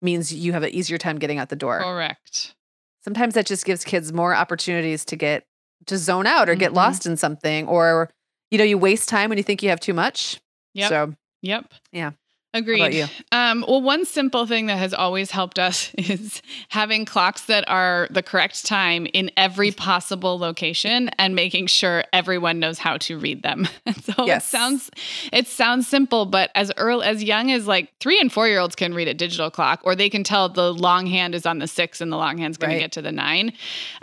means 0.03 0.33
you 0.33 0.53
have 0.53 0.63
an 0.63 0.71
easier 0.71 0.99
time 0.99 1.19
getting 1.19 1.39
out 1.39 1.49
the 1.49 1.57
door. 1.57 1.81
Correct. 1.81 2.55
Sometimes 3.03 3.35
that 3.35 3.47
just 3.47 3.65
gives 3.65 3.85
kids 3.85 4.13
more 4.13 4.35
opportunities 4.35 5.05
to 5.07 5.17
get 5.17 5.47
to 5.87 5.99
zone 5.99 6.27
out 6.27 6.49
or 6.49 6.53
mm-hmm. 6.53 6.61
get 6.61 6.73
lost 6.73 7.07
in 7.07 7.17
something 7.17 7.69
or 7.69 8.11
you 8.51 8.59
know 8.59 8.65
you 8.65 8.79
waste 8.79 9.09
time 9.09 9.29
when 9.29 9.39
you 9.39 9.45
think 9.45 9.63
you 9.63 9.69
have 9.71 9.81
too 9.81 9.95
much. 9.95 10.41
Yep. 10.75 10.89
So, 10.89 11.15
yep. 11.43 11.73
Yeah. 11.93 12.13
Agreed. 12.55 13.11
Um, 13.33 13.65
well, 13.67 13.83
one 13.83 14.05
simple 14.05 14.47
thing 14.47 14.67
that 14.67 14.79
has 14.79 14.95
always 14.95 15.33
helped 15.33 15.59
us 15.59 15.91
is 15.99 16.41
having 16.69 17.05
clocks 17.05 17.47
that 17.47 17.69
are 17.69 18.07
the 18.11 18.23
correct 18.23 18.65
time 18.65 19.09
in 19.13 19.33
every 19.37 19.73
possible 19.73 20.39
location 20.39 21.09
and 21.19 21.35
making 21.35 21.67
sure 21.67 22.05
everyone 22.13 22.61
knows 22.61 22.79
how 22.79 22.97
to 22.99 23.19
read 23.19 23.43
them. 23.43 23.67
so 24.03 24.25
yes. 24.25 24.47
it 24.47 24.49
sounds 24.49 24.91
it 25.33 25.49
sounds 25.49 25.89
simple, 25.89 26.27
but 26.27 26.51
as 26.55 26.71
early 26.77 27.05
as 27.05 27.25
young 27.25 27.51
as 27.51 27.67
like 27.67 27.93
three 27.99 28.21
and 28.21 28.33
four 28.33 28.47
year 28.47 28.61
olds 28.61 28.77
can 28.77 28.95
read 28.95 29.09
a 29.09 29.15
digital 29.15 29.51
clock, 29.51 29.81
or 29.83 29.97
they 29.97 30.09
can 30.09 30.23
tell 30.23 30.49
the 30.49 30.73
long 30.73 31.07
hand 31.07 31.35
is 31.35 31.45
on 31.45 31.59
the 31.59 31.67
six 31.67 32.01
and 32.01 32.13
the 32.13 32.17
long 32.17 32.39
hand's 32.39 32.57
going 32.57 32.71
right. 32.71 32.77
to 32.77 32.81
get 32.81 32.93
to 32.93 33.03
the 33.03 33.13
nine. 33.13 33.53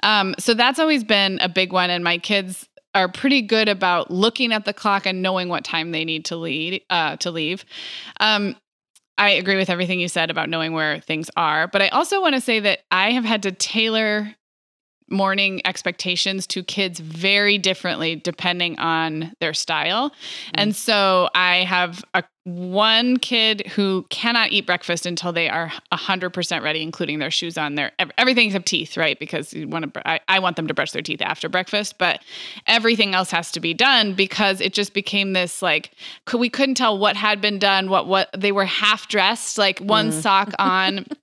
Um, 0.04 0.36
so 0.38 0.54
that's 0.54 0.78
always 0.78 1.06
been 1.06 1.40
a 1.42 1.48
big 1.48 1.72
one, 1.72 1.90
and 1.90 2.04
my 2.04 2.18
kids 2.18 2.68
are 2.94 3.08
pretty 3.08 3.42
good 3.42 3.70
about 3.70 4.12
looking 4.12 4.52
at 4.52 4.66
the 4.66 4.74
clock 4.74 5.06
and 5.06 5.22
knowing 5.22 5.50
what 5.50 5.64
time 5.64 5.92
they 5.92 6.06
need 6.06 6.26
to 6.26 6.36
lead 6.36 6.82
uh, 6.90 7.16
to 7.18 7.32
leave. 7.32 7.66
Um, 8.20 8.56
I 9.18 9.32
agree 9.32 9.56
with 9.56 9.70
everything 9.70 10.00
you 10.00 10.08
said 10.08 10.30
about 10.30 10.50
knowing 10.50 10.74
where 10.74 11.00
things 11.00 11.30
are, 11.38 11.68
but 11.68 11.82
I 11.82 11.90
also 11.90 12.22
want 12.22 12.36
to 12.36 12.42
say 12.42 12.60
that 12.62 12.80
I 12.90 13.12
have 13.12 13.24
had 13.26 13.44
to 13.44 13.52
tailor 13.52 14.36
morning 15.12 15.62
expectations 15.66 16.48
to 16.48 16.64
kids 16.64 17.00
very 17.00 17.58
differently 17.58 18.16
depending 18.16 18.80
on 18.80 19.34
their 19.40 19.54
style. 19.54 20.10
Mm. 20.10 20.16
And 20.56 20.76
so 20.76 21.30
I 21.36 21.58
have 21.58 22.04
a 22.14 22.24
one 22.44 23.18
kid 23.18 23.68
who 23.68 24.04
cannot 24.10 24.52
eat 24.52 24.66
breakfast 24.66 25.06
until 25.06 25.32
they 25.32 25.48
are 25.48 25.72
100% 25.94 26.64
ready 26.64 26.82
including 26.82 27.20
their 27.20 27.30
shoes 27.30 27.56
on 27.56 27.76
their 27.76 27.92
everything 28.18 28.48
except 28.48 28.66
teeth 28.66 28.98
right 28.98 29.20
because 29.20 29.54
you 29.54 29.68
want 29.68 29.94
to 29.94 30.10
I, 30.10 30.20
I 30.28 30.40
want 30.40 30.56
them 30.56 30.66
to 30.68 30.74
brush 30.74 30.92
their 30.92 31.04
teeth 31.04 31.22
after 31.22 31.50
breakfast 31.50 32.00
but 32.00 32.24
everything 32.66 33.14
else 33.14 33.30
has 33.30 33.52
to 33.52 33.60
be 33.60 33.76
done 33.76 34.16
because 34.16 34.60
it 34.60 34.74
just 34.74 34.96
became 34.96 35.34
this 35.34 35.62
like 35.62 35.92
we 36.36 36.50
couldn't 36.50 36.76
tell 36.76 36.98
what 36.98 37.16
had 37.16 37.42
been 37.42 37.60
done 37.60 37.92
what 37.92 38.08
what 38.08 38.30
they 38.36 38.52
were 38.52 38.66
half 38.66 39.08
dressed 39.08 39.60
like 39.60 39.78
one 39.78 40.10
mm. 40.10 40.22
sock 40.22 40.52
on 40.58 41.06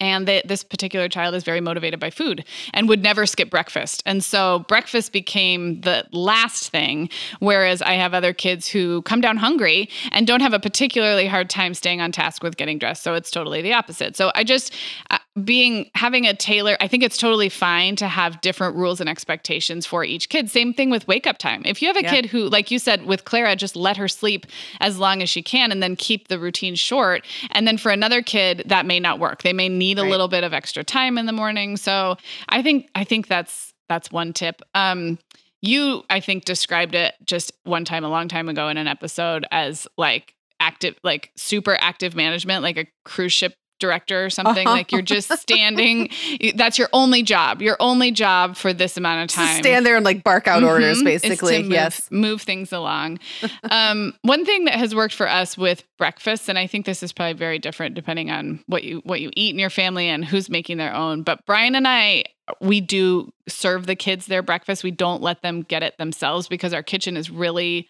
and 0.00 0.26
they, 0.26 0.42
this 0.44 0.64
particular 0.64 1.08
child 1.08 1.34
is 1.34 1.44
very 1.44 1.60
motivated 1.60 2.00
by 2.00 2.10
food 2.10 2.44
and 2.72 2.88
would 2.88 3.02
never 3.02 3.26
skip 3.26 3.50
breakfast. 3.50 4.02
And 4.06 4.24
so 4.24 4.60
breakfast 4.68 5.12
became 5.12 5.82
the 5.82 6.06
last 6.12 6.70
thing. 6.70 7.08
Whereas 7.38 7.82
I 7.82 7.94
have 7.94 8.14
other 8.14 8.32
kids 8.32 8.66
who 8.66 9.02
come 9.02 9.20
down 9.20 9.36
hungry 9.36 9.88
and 10.12 10.26
don't 10.26 10.40
have 10.40 10.54
a 10.54 10.60
particularly 10.60 11.26
hard 11.26 11.50
time 11.50 11.74
staying 11.74 12.00
on 12.00 12.12
task 12.12 12.42
with 12.42 12.56
getting 12.56 12.78
dressed. 12.78 13.02
So 13.02 13.14
it's 13.14 13.30
totally 13.30 13.62
the 13.62 13.72
opposite. 13.72 14.16
So 14.16 14.32
I 14.34 14.44
just, 14.44 14.74
uh, 15.10 15.18
being 15.44 15.88
having 15.94 16.26
a 16.26 16.34
tailor 16.34 16.76
i 16.80 16.88
think 16.88 17.04
it's 17.04 17.16
totally 17.16 17.48
fine 17.48 17.94
to 17.94 18.08
have 18.08 18.40
different 18.40 18.74
rules 18.74 19.00
and 19.00 19.08
expectations 19.08 19.86
for 19.86 20.04
each 20.04 20.28
kid 20.28 20.50
same 20.50 20.74
thing 20.74 20.90
with 20.90 21.06
wake 21.06 21.24
up 21.24 21.38
time 21.38 21.62
if 21.64 21.80
you 21.80 21.86
have 21.86 21.96
a 21.96 22.02
yeah. 22.02 22.10
kid 22.10 22.26
who 22.26 22.48
like 22.48 22.70
you 22.70 22.80
said 22.80 23.06
with 23.06 23.24
clara 23.24 23.54
just 23.54 23.76
let 23.76 23.96
her 23.96 24.08
sleep 24.08 24.44
as 24.80 24.98
long 24.98 25.22
as 25.22 25.30
she 25.30 25.40
can 25.40 25.70
and 25.70 25.80
then 25.80 25.94
keep 25.94 26.26
the 26.26 26.38
routine 26.38 26.74
short 26.74 27.24
and 27.52 27.66
then 27.66 27.78
for 27.78 27.92
another 27.92 28.22
kid 28.22 28.64
that 28.66 28.84
may 28.84 28.98
not 28.98 29.20
work 29.20 29.42
they 29.42 29.52
may 29.52 29.68
need 29.68 29.89
a 29.98 30.02
right. 30.02 30.10
little 30.10 30.28
bit 30.28 30.44
of 30.44 30.52
extra 30.52 30.84
time 30.84 31.18
in 31.18 31.26
the 31.26 31.32
morning 31.32 31.76
so 31.76 32.16
i 32.48 32.62
think 32.62 32.88
i 32.94 33.04
think 33.04 33.26
that's 33.26 33.72
that's 33.88 34.10
one 34.10 34.32
tip 34.32 34.62
um 34.74 35.18
you 35.62 36.02
i 36.10 36.20
think 36.20 36.44
described 36.44 36.94
it 36.94 37.14
just 37.24 37.52
one 37.64 37.84
time 37.84 38.04
a 38.04 38.08
long 38.08 38.28
time 38.28 38.48
ago 38.48 38.68
in 38.68 38.76
an 38.76 38.86
episode 38.86 39.46
as 39.50 39.86
like 39.96 40.34
active 40.60 40.94
like 41.02 41.30
super 41.36 41.76
active 41.80 42.14
management 42.14 42.62
like 42.62 42.76
a 42.76 42.86
cruise 43.04 43.32
ship 43.32 43.54
director 43.80 44.26
or 44.26 44.30
something 44.40 44.66
uh-huh. 44.66 44.76
like 44.76 44.92
you're 44.92 45.02
just 45.02 45.32
standing 45.38 46.10
that's 46.54 46.78
your 46.78 46.88
only 46.92 47.22
job 47.22 47.60
your 47.60 47.76
only 47.80 48.10
job 48.10 48.56
for 48.56 48.72
this 48.72 48.96
amount 48.96 49.22
of 49.22 49.34
time 49.34 49.60
stand 49.60 49.84
there 49.84 49.96
and 49.96 50.04
like 50.04 50.22
bark 50.22 50.46
out 50.46 50.58
mm-hmm. 50.60 50.68
orders 50.68 51.02
basically 51.02 51.62
move, 51.62 51.72
yes 51.72 52.08
move 52.10 52.42
things 52.42 52.72
along 52.72 53.18
um, 53.70 54.14
one 54.22 54.44
thing 54.44 54.64
that 54.64 54.74
has 54.74 54.94
worked 54.94 55.14
for 55.14 55.28
us 55.28 55.58
with 55.58 55.84
breakfast 55.98 56.48
and 56.48 56.58
i 56.58 56.66
think 56.66 56.86
this 56.86 57.02
is 57.02 57.12
probably 57.12 57.32
very 57.32 57.58
different 57.58 57.94
depending 57.94 58.30
on 58.30 58.62
what 58.66 58.84
you 58.84 59.00
what 59.04 59.20
you 59.20 59.30
eat 59.34 59.52
in 59.52 59.58
your 59.58 59.70
family 59.70 60.08
and 60.08 60.24
who's 60.24 60.48
making 60.48 60.76
their 60.76 60.94
own 60.94 61.22
but 61.22 61.44
brian 61.46 61.74
and 61.74 61.88
i 61.88 62.22
we 62.60 62.80
do 62.80 63.32
serve 63.48 63.86
the 63.86 63.96
kids 63.96 64.26
their 64.26 64.42
breakfast 64.42 64.84
we 64.84 64.90
don't 64.90 65.22
let 65.22 65.42
them 65.42 65.62
get 65.62 65.82
it 65.82 65.96
themselves 65.98 66.48
because 66.48 66.72
our 66.72 66.82
kitchen 66.82 67.16
is 67.16 67.30
really 67.30 67.88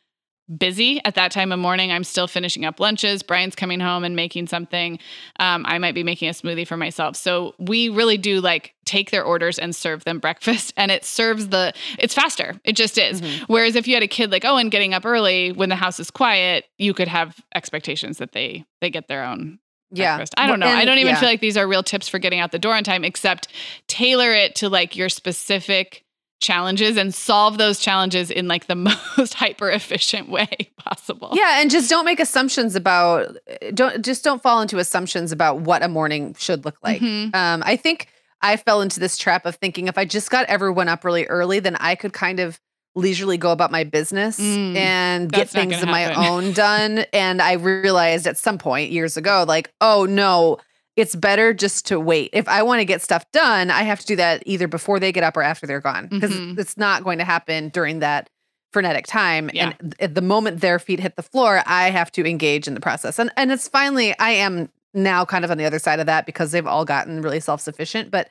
busy 0.56 1.00
at 1.04 1.14
that 1.14 1.30
time 1.30 1.52
of 1.52 1.58
morning. 1.58 1.92
I'm 1.92 2.04
still 2.04 2.26
finishing 2.26 2.64
up 2.64 2.80
lunches. 2.80 3.22
Brian's 3.22 3.54
coming 3.54 3.80
home 3.80 4.04
and 4.04 4.16
making 4.16 4.48
something. 4.48 4.98
Um, 5.38 5.64
I 5.66 5.78
might 5.78 5.94
be 5.94 6.02
making 6.02 6.28
a 6.28 6.32
smoothie 6.32 6.66
for 6.66 6.76
myself. 6.76 7.16
So 7.16 7.54
we 7.58 7.88
really 7.88 8.18
do 8.18 8.40
like 8.40 8.74
take 8.84 9.10
their 9.10 9.24
orders 9.24 9.58
and 9.58 9.74
serve 9.74 10.04
them 10.04 10.18
breakfast. 10.20 10.72
And 10.76 10.90
it 10.90 11.04
serves 11.04 11.48
the, 11.48 11.72
it's 11.98 12.14
faster. 12.14 12.60
It 12.64 12.72
just 12.72 12.98
is. 12.98 13.20
Mm-hmm. 13.20 13.44
Whereas 13.46 13.76
if 13.76 13.86
you 13.86 13.94
had 13.94 14.02
a 14.02 14.08
kid 14.08 14.30
like 14.30 14.44
Owen 14.44 14.68
getting 14.68 14.94
up 14.94 15.06
early 15.06 15.52
when 15.52 15.68
the 15.68 15.76
house 15.76 16.00
is 16.00 16.10
quiet, 16.10 16.64
you 16.78 16.94
could 16.94 17.08
have 17.08 17.40
expectations 17.54 18.18
that 18.18 18.32
they 18.32 18.64
they 18.80 18.90
get 18.90 19.08
their 19.08 19.24
own 19.24 19.58
yeah. 19.92 20.16
Breakfast. 20.16 20.34
I 20.36 20.46
don't 20.46 20.60
know. 20.60 20.66
And, 20.66 20.78
I 20.78 20.84
don't 20.84 20.98
even 20.98 21.14
yeah. 21.14 21.20
feel 21.20 21.28
like 21.28 21.40
these 21.40 21.56
are 21.56 21.66
real 21.66 21.82
tips 21.82 22.08
for 22.08 22.18
getting 22.18 22.40
out 22.40 22.52
the 22.52 22.58
door 22.58 22.74
on 22.74 22.84
time, 22.84 23.04
except 23.04 23.48
tailor 23.88 24.32
it 24.32 24.54
to 24.56 24.68
like 24.68 24.96
your 24.96 25.08
specific 25.08 26.04
challenges 26.40 26.96
and 26.96 27.14
solve 27.14 27.58
those 27.58 27.78
challenges 27.78 28.30
in 28.30 28.48
like 28.48 28.66
the 28.66 28.74
most 29.16 29.34
hyper 29.34 29.70
efficient 29.70 30.28
way 30.28 30.48
possible. 30.76 31.30
Yeah, 31.34 31.60
and 31.60 31.70
just 31.70 31.88
don't 31.88 32.04
make 32.04 32.20
assumptions 32.20 32.74
about 32.74 33.36
don't 33.74 34.04
just 34.04 34.24
don't 34.24 34.42
fall 34.42 34.60
into 34.60 34.78
assumptions 34.78 35.32
about 35.32 35.60
what 35.60 35.82
a 35.82 35.88
morning 35.88 36.34
should 36.38 36.64
look 36.64 36.76
like. 36.82 37.00
Mm-hmm. 37.00 37.34
Um, 37.34 37.62
I 37.64 37.76
think 37.76 38.08
I 38.42 38.56
fell 38.56 38.80
into 38.80 39.00
this 39.00 39.16
trap 39.16 39.46
of 39.46 39.56
thinking 39.56 39.86
if 39.86 39.98
I 39.98 40.04
just 40.04 40.30
got 40.30 40.46
everyone 40.46 40.88
up 40.88 41.04
really 41.04 41.26
early, 41.26 41.60
then 41.60 41.76
I 41.76 41.94
could 41.94 42.12
kind 42.12 42.40
of 42.40 42.58
leisurely 42.96 43.38
go 43.38 43.52
about 43.52 43.70
my 43.70 43.84
business 43.84 44.40
mm, 44.40 44.74
and 44.74 45.30
get 45.30 45.48
things 45.48 45.80
of 45.80 45.88
my 45.88 46.12
own 46.12 46.52
done. 46.52 47.04
And 47.12 47.40
I 47.40 47.52
realized 47.52 48.26
at 48.26 48.36
some 48.36 48.58
point 48.58 48.90
years 48.90 49.16
ago, 49.16 49.44
like, 49.46 49.72
oh 49.80 50.06
no, 50.06 50.58
it's 51.00 51.16
better 51.16 51.54
just 51.54 51.86
to 51.86 51.98
wait. 51.98 52.30
If 52.32 52.46
I 52.48 52.62
want 52.62 52.80
to 52.80 52.84
get 52.84 53.02
stuff 53.02 53.24
done, 53.32 53.70
I 53.70 53.82
have 53.82 54.00
to 54.00 54.06
do 54.06 54.16
that 54.16 54.42
either 54.46 54.68
before 54.68 55.00
they 55.00 55.12
get 55.12 55.24
up 55.24 55.36
or 55.36 55.42
after 55.42 55.66
they're 55.66 55.80
gone 55.80 56.08
because 56.08 56.30
mm-hmm. 56.30 56.60
it's 56.60 56.76
not 56.76 57.02
going 57.02 57.18
to 57.18 57.24
happen 57.24 57.70
during 57.70 58.00
that 58.00 58.28
frenetic 58.72 59.06
time. 59.06 59.50
Yeah. 59.52 59.72
And 59.80 59.96
at 59.98 60.14
the 60.14 60.22
moment 60.22 60.60
their 60.60 60.78
feet 60.78 61.00
hit 61.00 61.16
the 61.16 61.22
floor, 61.22 61.62
I 61.66 61.90
have 61.90 62.12
to 62.12 62.24
engage 62.24 62.68
in 62.68 62.74
the 62.74 62.80
process. 62.80 63.18
And 63.18 63.30
and 63.36 63.50
it's 63.50 63.66
finally 63.66 64.16
I 64.18 64.30
am 64.32 64.68
now 64.92 65.24
kind 65.24 65.44
of 65.44 65.50
on 65.50 65.58
the 65.58 65.64
other 65.64 65.78
side 65.78 66.00
of 66.00 66.06
that 66.06 66.26
because 66.26 66.52
they've 66.52 66.66
all 66.66 66.84
gotten 66.84 67.22
really 67.22 67.40
self-sufficient, 67.40 68.10
but 68.10 68.28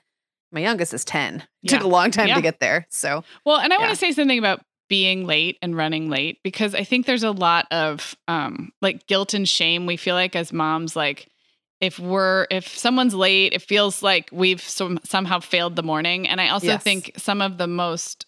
my 0.52 0.60
youngest 0.60 0.94
is 0.94 1.06
10. 1.06 1.36
It 1.36 1.44
yeah. 1.64 1.78
took 1.78 1.84
a 1.84 1.90
long 1.90 2.12
time 2.12 2.28
yeah. 2.28 2.36
to 2.36 2.42
get 2.42 2.60
there. 2.60 2.86
So 2.90 3.24
Well, 3.46 3.58
and 3.58 3.74
I 3.74 3.78
want 3.78 3.92
to 3.92 3.96
say 3.96 4.12
something 4.12 4.40
about 4.40 4.62
being 4.90 5.26
late 5.26 5.58
and 5.62 5.76
running 5.76 6.10
late 6.10 6.40
because 6.44 6.74
I 6.74 6.84
think 6.84 7.06
there's 7.06 7.24
a 7.24 7.32
lot 7.32 7.68
of 7.72 8.16
um 8.28 8.72
like 8.82 9.08
guilt 9.08 9.34
and 9.34 9.48
shame 9.48 9.86
we 9.86 9.98
feel 9.98 10.16
like 10.16 10.36
as 10.36 10.52
moms 10.52 10.96
like 10.96 11.30
if 11.82 11.98
we're 12.00 12.48
if 12.50 12.68
someone's 12.68 13.14
late 13.14 13.54
it 13.54 13.62
feels 13.62 14.04
like 14.04 14.30
we've 14.32 14.62
some, 14.62 15.00
somehow 15.04 15.40
failed 15.40 15.76
the 15.76 15.84
morning 15.84 16.28
and 16.28 16.42
i 16.42 16.50
also 16.50 16.68
yes. 16.68 16.84
think 16.84 17.12
some 17.18 17.42
of 17.42 17.58
the 17.58 17.68
most 17.68 18.26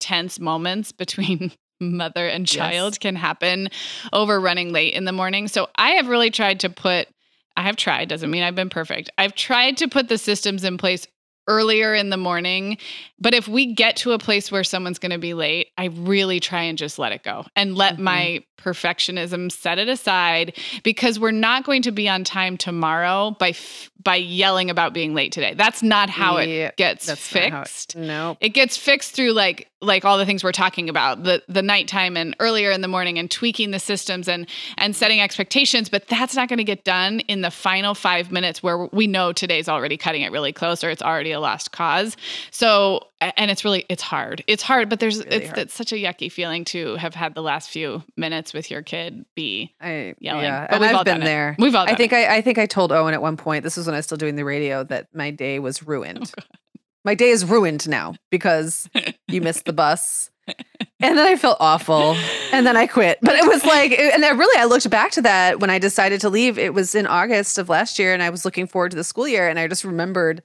tense 0.00 0.38
moments 0.38 0.92
between 1.04 1.52
mother 1.80 2.28
and 2.28 2.46
child 2.46 2.94
yes. 2.94 2.98
can 2.98 3.16
happen 3.16 3.68
over 4.12 4.40
running 4.40 4.72
late 4.72 4.94
in 4.94 5.04
the 5.04 5.12
morning 5.12 5.48
so 5.48 5.68
i 5.76 5.90
have 5.90 6.06
really 6.06 6.30
tried 6.30 6.60
to 6.60 6.70
put 6.70 7.08
i 7.56 7.62
have 7.62 7.76
tried 7.76 8.08
doesn't 8.08 8.30
mean 8.30 8.42
i've 8.42 8.54
been 8.54 8.70
perfect 8.70 9.10
i've 9.18 9.34
tried 9.34 9.76
to 9.76 9.88
put 9.88 10.08
the 10.08 10.18
systems 10.18 10.64
in 10.64 10.78
place 10.78 11.06
earlier 11.48 11.94
in 11.94 12.10
the 12.10 12.16
morning. 12.16 12.78
But 13.18 13.34
if 13.34 13.48
we 13.48 13.74
get 13.74 13.96
to 13.96 14.12
a 14.12 14.18
place 14.18 14.50
where 14.52 14.64
someone's 14.64 14.98
going 14.98 15.12
to 15.12 15.18
be 15.18 15.34
late, 15.34 15.68
I 15.76 15.86
really 15.86 16.40
try 16.40 16.62
and 16.62 16.78
just 16.78 16.98
let 16.98 17.12
it 17.12 17.22
go 17.22 17.44
and 17.56 17.76
let 17.76 17.94
mm-hmm. 17.94 18.04
my 18.04 18.44
perfectionism 18.58 19.50
set 19.50 19.78
it 19.78 19.88
aside 19.88 20.56
because 20.82 21.18
we're 21.18 21.32
not 21.32 21.64
going 21.64 21.82
to 21.82 21.90
be 21.90 22.08
on 22.08 22.24
time 22.24 22.56
tomorrow 22.56 23.32
by 23.32 23.50
f- 23.50 23.90
by 24.02 24.16
yelling 24.16 24.70
about 24.70 24.92
being 24.92 25.14
late 25.14 25.32
today. 25.32 25.54
That's 25.54 25.82
not 25.82 26.10
how 26.10 26.38
yeah, 26.38 26.68
it 26.68 26.76
gets 26.76 27.10
fixed. 27.12 27.96
No, 27.96 28.36
it 28.40 28.50
gets 28.50 28.76
fixed 28.76 29.14
through 29.14 29.32
like 29.32 29.68
like 29.82 30.04
all 30.04 30.16
the 30.16 30.24
things 30.24 30.42
we're 30.44 30.52
talking 30.52 30.88
about 30.88 31.24
the 31.24 31.42
the 31.48 31.62
nighttime 31.62 32.16
and 32.16 32.34
earlier 32.40 32.70
in 32.70 32.80
the 32.80 32.88
morning 32.88 33.18
and 33.18 33.30
tweaking 33.30 33.72
the 33.72 33.78
systems 33.78 34.28
and 34.28 34.48
and 34.78 34.96
setting 34.96 35.20
expectations. 35.20 35.88
But 35.88 36.06
that's 36.08 36.34
not 36.34 36.48
going 36.48 36.58
to 36.58 36.64
get 36.64 36.84
done 36.84 37.20
in 37.20 37.42
the 37.42 37.50
final 37.50 37.94
five 37.94 38.30
minutes 38.32 38.62
where 38.62 38.86
we 38.86 39.06
know 39.06 39.32
today's 39.32 39.68
already 39.68 39.96
cutting 39.96 40.22
it 40.22 40.32
really 40.32 40.52
close 40.52 40.82
or 40.82 40.90
it's 40.90 41.02
already 41.02 41.32
a 41.32 41.40
lost 41.40 41.72
cause. 41.72 42.16
So 42.50 43.08
and 43.36 43.50
it's 43.50 43.64
really 43.64 43.84
it's 43.88 44.02
hard 44.02 44.42
it's 44.46 44.62
hard 44.62 44.88
but 44.88 45.00
there's 45.00 45.18
really 45.24 45.44
it's, 45.44 45.58
it's, 45.58 45.74
such 45.74 45.92
a 45.92 45.96
yucky 45.96 46.30
feeling 46.30 46.64
to 46.64 46.96
have 46.96 47.14
had 47.14 47.34
the 47.34 47.42
last 47.42 47.70
few 47.70 48.02
minutes 48.16 48.52
with 48.52 48.70
your 48.70 48.82
kid 48.82 49.24
be 49.34 49.72
I, 49.80 50.14
yelling 50.18 50.44
yeah 50.44 50.66
but 50.66 50.74
and 50.74 50.80
we've 50.80 50.94
I've 50.94 51.04
been 51.04 51.20
there 51.20 51.56
we've 51.58 51.74
all 51.74 51.86
I 51.86 51.94
think 51.94 52.12
it. 52.12 52.16
I, 52.16 52.36
I 52.36 52.40
think 52.40 52.58
I 52.58 52.66
told 52.66 52.90
Owen 52.92 53.14
at 53.14 53.22
one 53.22 53.36
point 53.36 53.62
this 53.62 53.76
was 53.76 53.86
when 53.86 53.94
I 53.94 53.98
was 53.98 54.06
still 54.06 54.18
doing 54.18 54.36
the 54.36 54.44
radio 54.44 54.82
that 54.84 55.08
my 55.14 55.30
day 55.30 55.58
was 55.58 55.82
ruined 55.82 56.32
oh, 56.38 56.42
my 57.04 57.14
day 57.14 57.30
is 57.30 57.44
ruined 57.44 57.88
now 57.88 58.14
because 58.30 58.88
you 59.28 59.40
missed 59.40 59.64
the 59.64 59.72
bus 59.72 60.30
and 60.46 61.16
then 61.16 61.26
I 61.26 61.36
felt 61.36 61.56
awful 61.60 62.16
and 62.52 62.66
then 62.66 62.76
I 62.76 62.86
quit 62.86 63.18
but 63.22 63.34
it 63.36 63.46
was 63.46 63.64
like 63.64 63.92
and 63.92 64.24
I 64.24 64.30
really 64.30 64.60
I 64.60 64.64
looked 64.64 64.90
back 64.90 65.12
to 65.12 65.22
that 65.22 65.60
when 65.60 65.70
I 65.70 65.78
decided 65.78 66.20
to 66.22 66.28
leave 66.28 66.58
it 66.58 66.74
was 66.74 66.94
in 66.94 67.06
August 67.06 67.58
of 67.58 67.68
last 67.68 67.98
year 67.98 68.12
and 68.12 68.22
I 68.22 68.30
was 68.30 68.44
looking 68.44 68.66
forward 68.66 68.90
to 68.90 68.96
the 68.96 69.04
school 69.04 69.28
year 69.28 69.48
and 69.48 69.58
I 69.58 69.68
just 69.68 69.84
remembered 69.84 70.42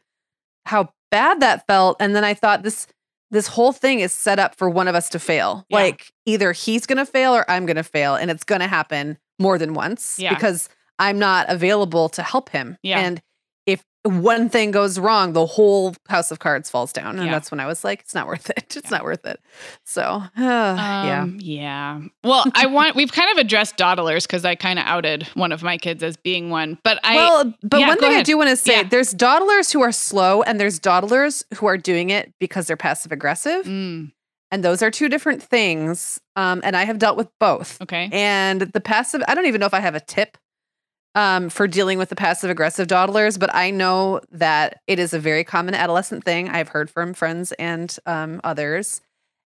how 0.68 0.90
bad 1.12 1.40
that 1.40 1.66
felt. 1.68 1.98
And 2.00 2.16
then 2.16 2.24
I 2.24 2.34
thought 2.34 2.64
this 2.64 2.88
this 3.30 3.48
whole 3.48 3.74
thing 3.74 4.00
is 4.00 4.14
set 4.14 4.40
up 4.40 4.56
for 4.56 4.70
one 4.70 4.88
of 4.88 4.96
us 4.96 5.10
to 5.10 5.20
fail. 5.20 5.66
Yeah. 5.70 5.78
Like 5.78 6.12
either 6.26 6.54
he's 6.54 6.86
going 6.86 6.98
to 6.98 7.06
fail 7.06 7.36
or 7.36 7.50
I'm 7.52 7.66
going 7.66 7.76
to 7.76 7.84
fail 7.84 8.16
and 8.16 8.32
it's 8.32 8.46
going 8.46 8.62
to 8.62 8.68
happen 8.68 9.18
more 9.38 9.58
than 9.58 9.74
once 9.74 10.18
yeah. 10.18 10.34
because 10.34 10.70
I'm 10.98 11.20
not 11.20 11.50
available 11.50 12.08
to 12.10 12.24
help 12.24 12.50
him. 12.50 12.78
Yeah. 12.84 13.00
And 13.00 13.22
one 14.08 14.50
thing 14.50 14.72
goes 14.72 14.98
wrong, 15.00 15.34
the 15.34 15.46
whole 15.46 15.96
house 16.10 16.32
of 16.32 16.40
cards 16.40 16.70
falls 16.70 16.94
down. 16.94 17.18
And 17.18 17.26
yeah. 17.26 17.32
that's 17.32 17.52
when 17.52 17.60
I 17.60 17.66
was 17.66 17.84
like, 17.84 18.02
it's 18.02 18.16
not 18.16 18.28
worth 18.28 18.50
it. 18.50 18.58
It's 18.78 18.92
yeah. 18.92 18.98
not 18.98 19.04
worth 19.04 19.26
it. 19.26 19.40
So, 19.86 20.04
uh, 20.38 20.42
um, 20.42 20.78
yeah. 20.78 21.26
Yeah. 21.40 22.02
Well, 22.24 22.46
I 22.54 22.66
want, 22.68 22.96
we've 22.96 23.12
kind 23.12 23.32
of 23.32 23.38
addressed 23.38 23.78
dawdlers 23.78 24.28
because 24.28 24.46
I 24.46 24.56
kind 24.56 24.78
of 24.78 24.86
outed 24.86 25.24
one 25.34 25.52
of 25.52 25.64
my 25.64 25.78
kids 25.78 26.04
as 26.04 26.16
being 26.16 26.50
one. 26.50 26.78
But 26.84 27.00
I, 27.04 27.16
well, 27.16 27.54
but 27.64 27.80
yeah, 27.80 27.88
one 27.88 27.98
thing 27.98 28.10
ahead. 28.10 28.22
I 28.22 28.24
do 28.24 28.38
want 28.38 28.50
to 28.50 28.56
say 28.56 28.84
there's 28.84 29.12
dawdlers 29.12 29.72
who 29.72 29.82
are 29.82 29.92
slow 29.92 30.44
and 30.44 30.60
there's 30.60 30.80
dawdlers 30.80 31.44
who 31.56 31.66
are 31.66 31.78
doing 31.78 32.10
it 32.10 32.34
because 32.40 32.68
they're 32.68 32.78
passive 32.78 33.12
aggressive. 33.12 33.66
Mm. 33.66 34.12
And 34.52 34.64
those 34.64 34.82
are 34.82 34.92
two 34.92 35.10
different 35.10 35.44
things. 35.44 36.22
Um, 36.36 36.62
and 36.64 36.76
I 36.76 36.86
have 36.86 37.00
dealt 37.00 37.18
with 37.18 37.28
both. 37.40 37.82
Okay. 37.82 38.10
And 38.12 38.62
the 38.62 38.80
passive, 38.80 39.22
I 39.28 39.36
don't 39.36 39.46
even 39.46 39.60
know 39.60 39.66
if 39.66 39.74
I 39.74 39.80
have 39.80 39.96
a 39.96 40.00
tip 40.00 40.38
um, 41.18 41.50
for 41.50 41.68
dealing 41.68 41.98
with 41.98 42.10
the 42.10 42.16
passive 42.16 42.52
aggressive 42.52 42.88
dawdlers, 42.88 43.40
but 43.40 43.54
I 43.56 43.72
know 43.72 44.22
that 44.32 44.82
it 44.86 45.00
is 45.00 45.16
a 45.16 45.20
very 45.20 45.44
common 45.44 45.74
adolescent 45.74 46.24
thing. 46.24 46.48
I've 46.48 46.70
heard 46.70 46.92
from 46.92 47.16
friends 47.16 47.52
and 47.54 47.94
um, 48.06 48.40
others. 48.44 49.02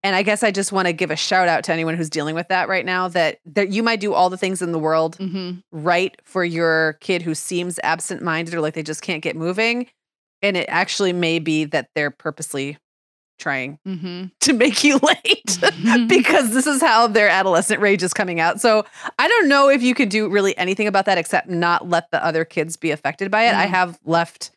And 0.04 0.16
I 0.16 0.22
guess 0.22 0.44
I 0.44 0.52
just 0.52 0.72
want 0.72 0.86
to 0.88 0.94
give 0.94 1.10
a 1.10 1.16
shout 1.16 1.48
out 1.48 1.64
to 1.64 1.74
anyone 1.74 1.96
who's 1.98 2.12
dealing 2.12 2.36
with 2.36 2.50
that 2.50 2.70
right 2.70 2.86
now 2.86 3.08
that, 3.08 3.40
that 3.48 3.70
you 3.70 3.82
might 3.82 4.00
do 4.00 4.14
all 4.14 4.30
the 4.30 4.38
things 4.38 4.62
in 4.62 4.72
the 4.74 4.78
world 4.78 5.18
Mm-hmm. 5.18 5.62
right 5.72 6.16
for 6.24 6.46
your 6.46 6.94
kid 7.02 7.24
who 7.24 7.34
seems 7.34 7.80
absent 7.84 8.22
minded 8.22 8.54
or 8.54 8.62
like 8.62 8.76
they 8.76 8.84
just 8.84 9.02
can't 9.02 9.24
get 9.24 9.36
moving. 9.36 9.88
And 10.44 10.56
it 10.56 10.68
actually 10.70 11.14
may 11.14 11.40
be 11.40 11.66
that 11.66 11.90
they're 11.96 12.12
purposely 12.12 12.78
trying 13.38 13.78
Mm-hmm. 13.88 14.26
to 14.42 14.54
make 14.54 14.84
you 14.84 14.98
late 15.04 15.60
because 16.08 16.54
this 16.54 16.68
is 16.68 16.82
how 16.82 17.08
their 17.08 17.28
adolescent 17.30 17.82
rage 17.82 18.04
is 18.04 18.14
coming 18.14 18.40
out. 18.40 18.62
So 18.62 18.86
I 19.20 19.28
don't 19.28 19.48
know 19.48 19.70
if 19.70 19.82
you 19.84 19.94
could 19.96 20.10
do 20.10 20.30
really 20.30 20.58
anything 20.58 20.88
about 20.88 21.06
that 21.06 21.18
except 21.18 21.50
not 21.50 21.90
let 21.90 22.10
the 22.12 22.24
other 22.24 22.46
kids 22.46 22.78
be 22.78 22.92
affected 22.92 23.32
by 23.32 23.44
it. 23.48 23.54
I 23.56 23.66
Mhm. 23.68 23.70
have 23.70 24.00
left 24.06 24.52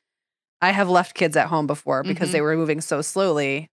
I 0.60 0.72
have 0.72 0.88
left 0.90 1.14
kids 1.14 1.36
at 1.36 1.46
home 1.46 1.68
before 1.68 2.02
because 2.02 2.32
they 2.32 2.40
were 2.40 2.56
moving 2.56 2.80
so 2.80 3.00
slowly. 3.00 3.68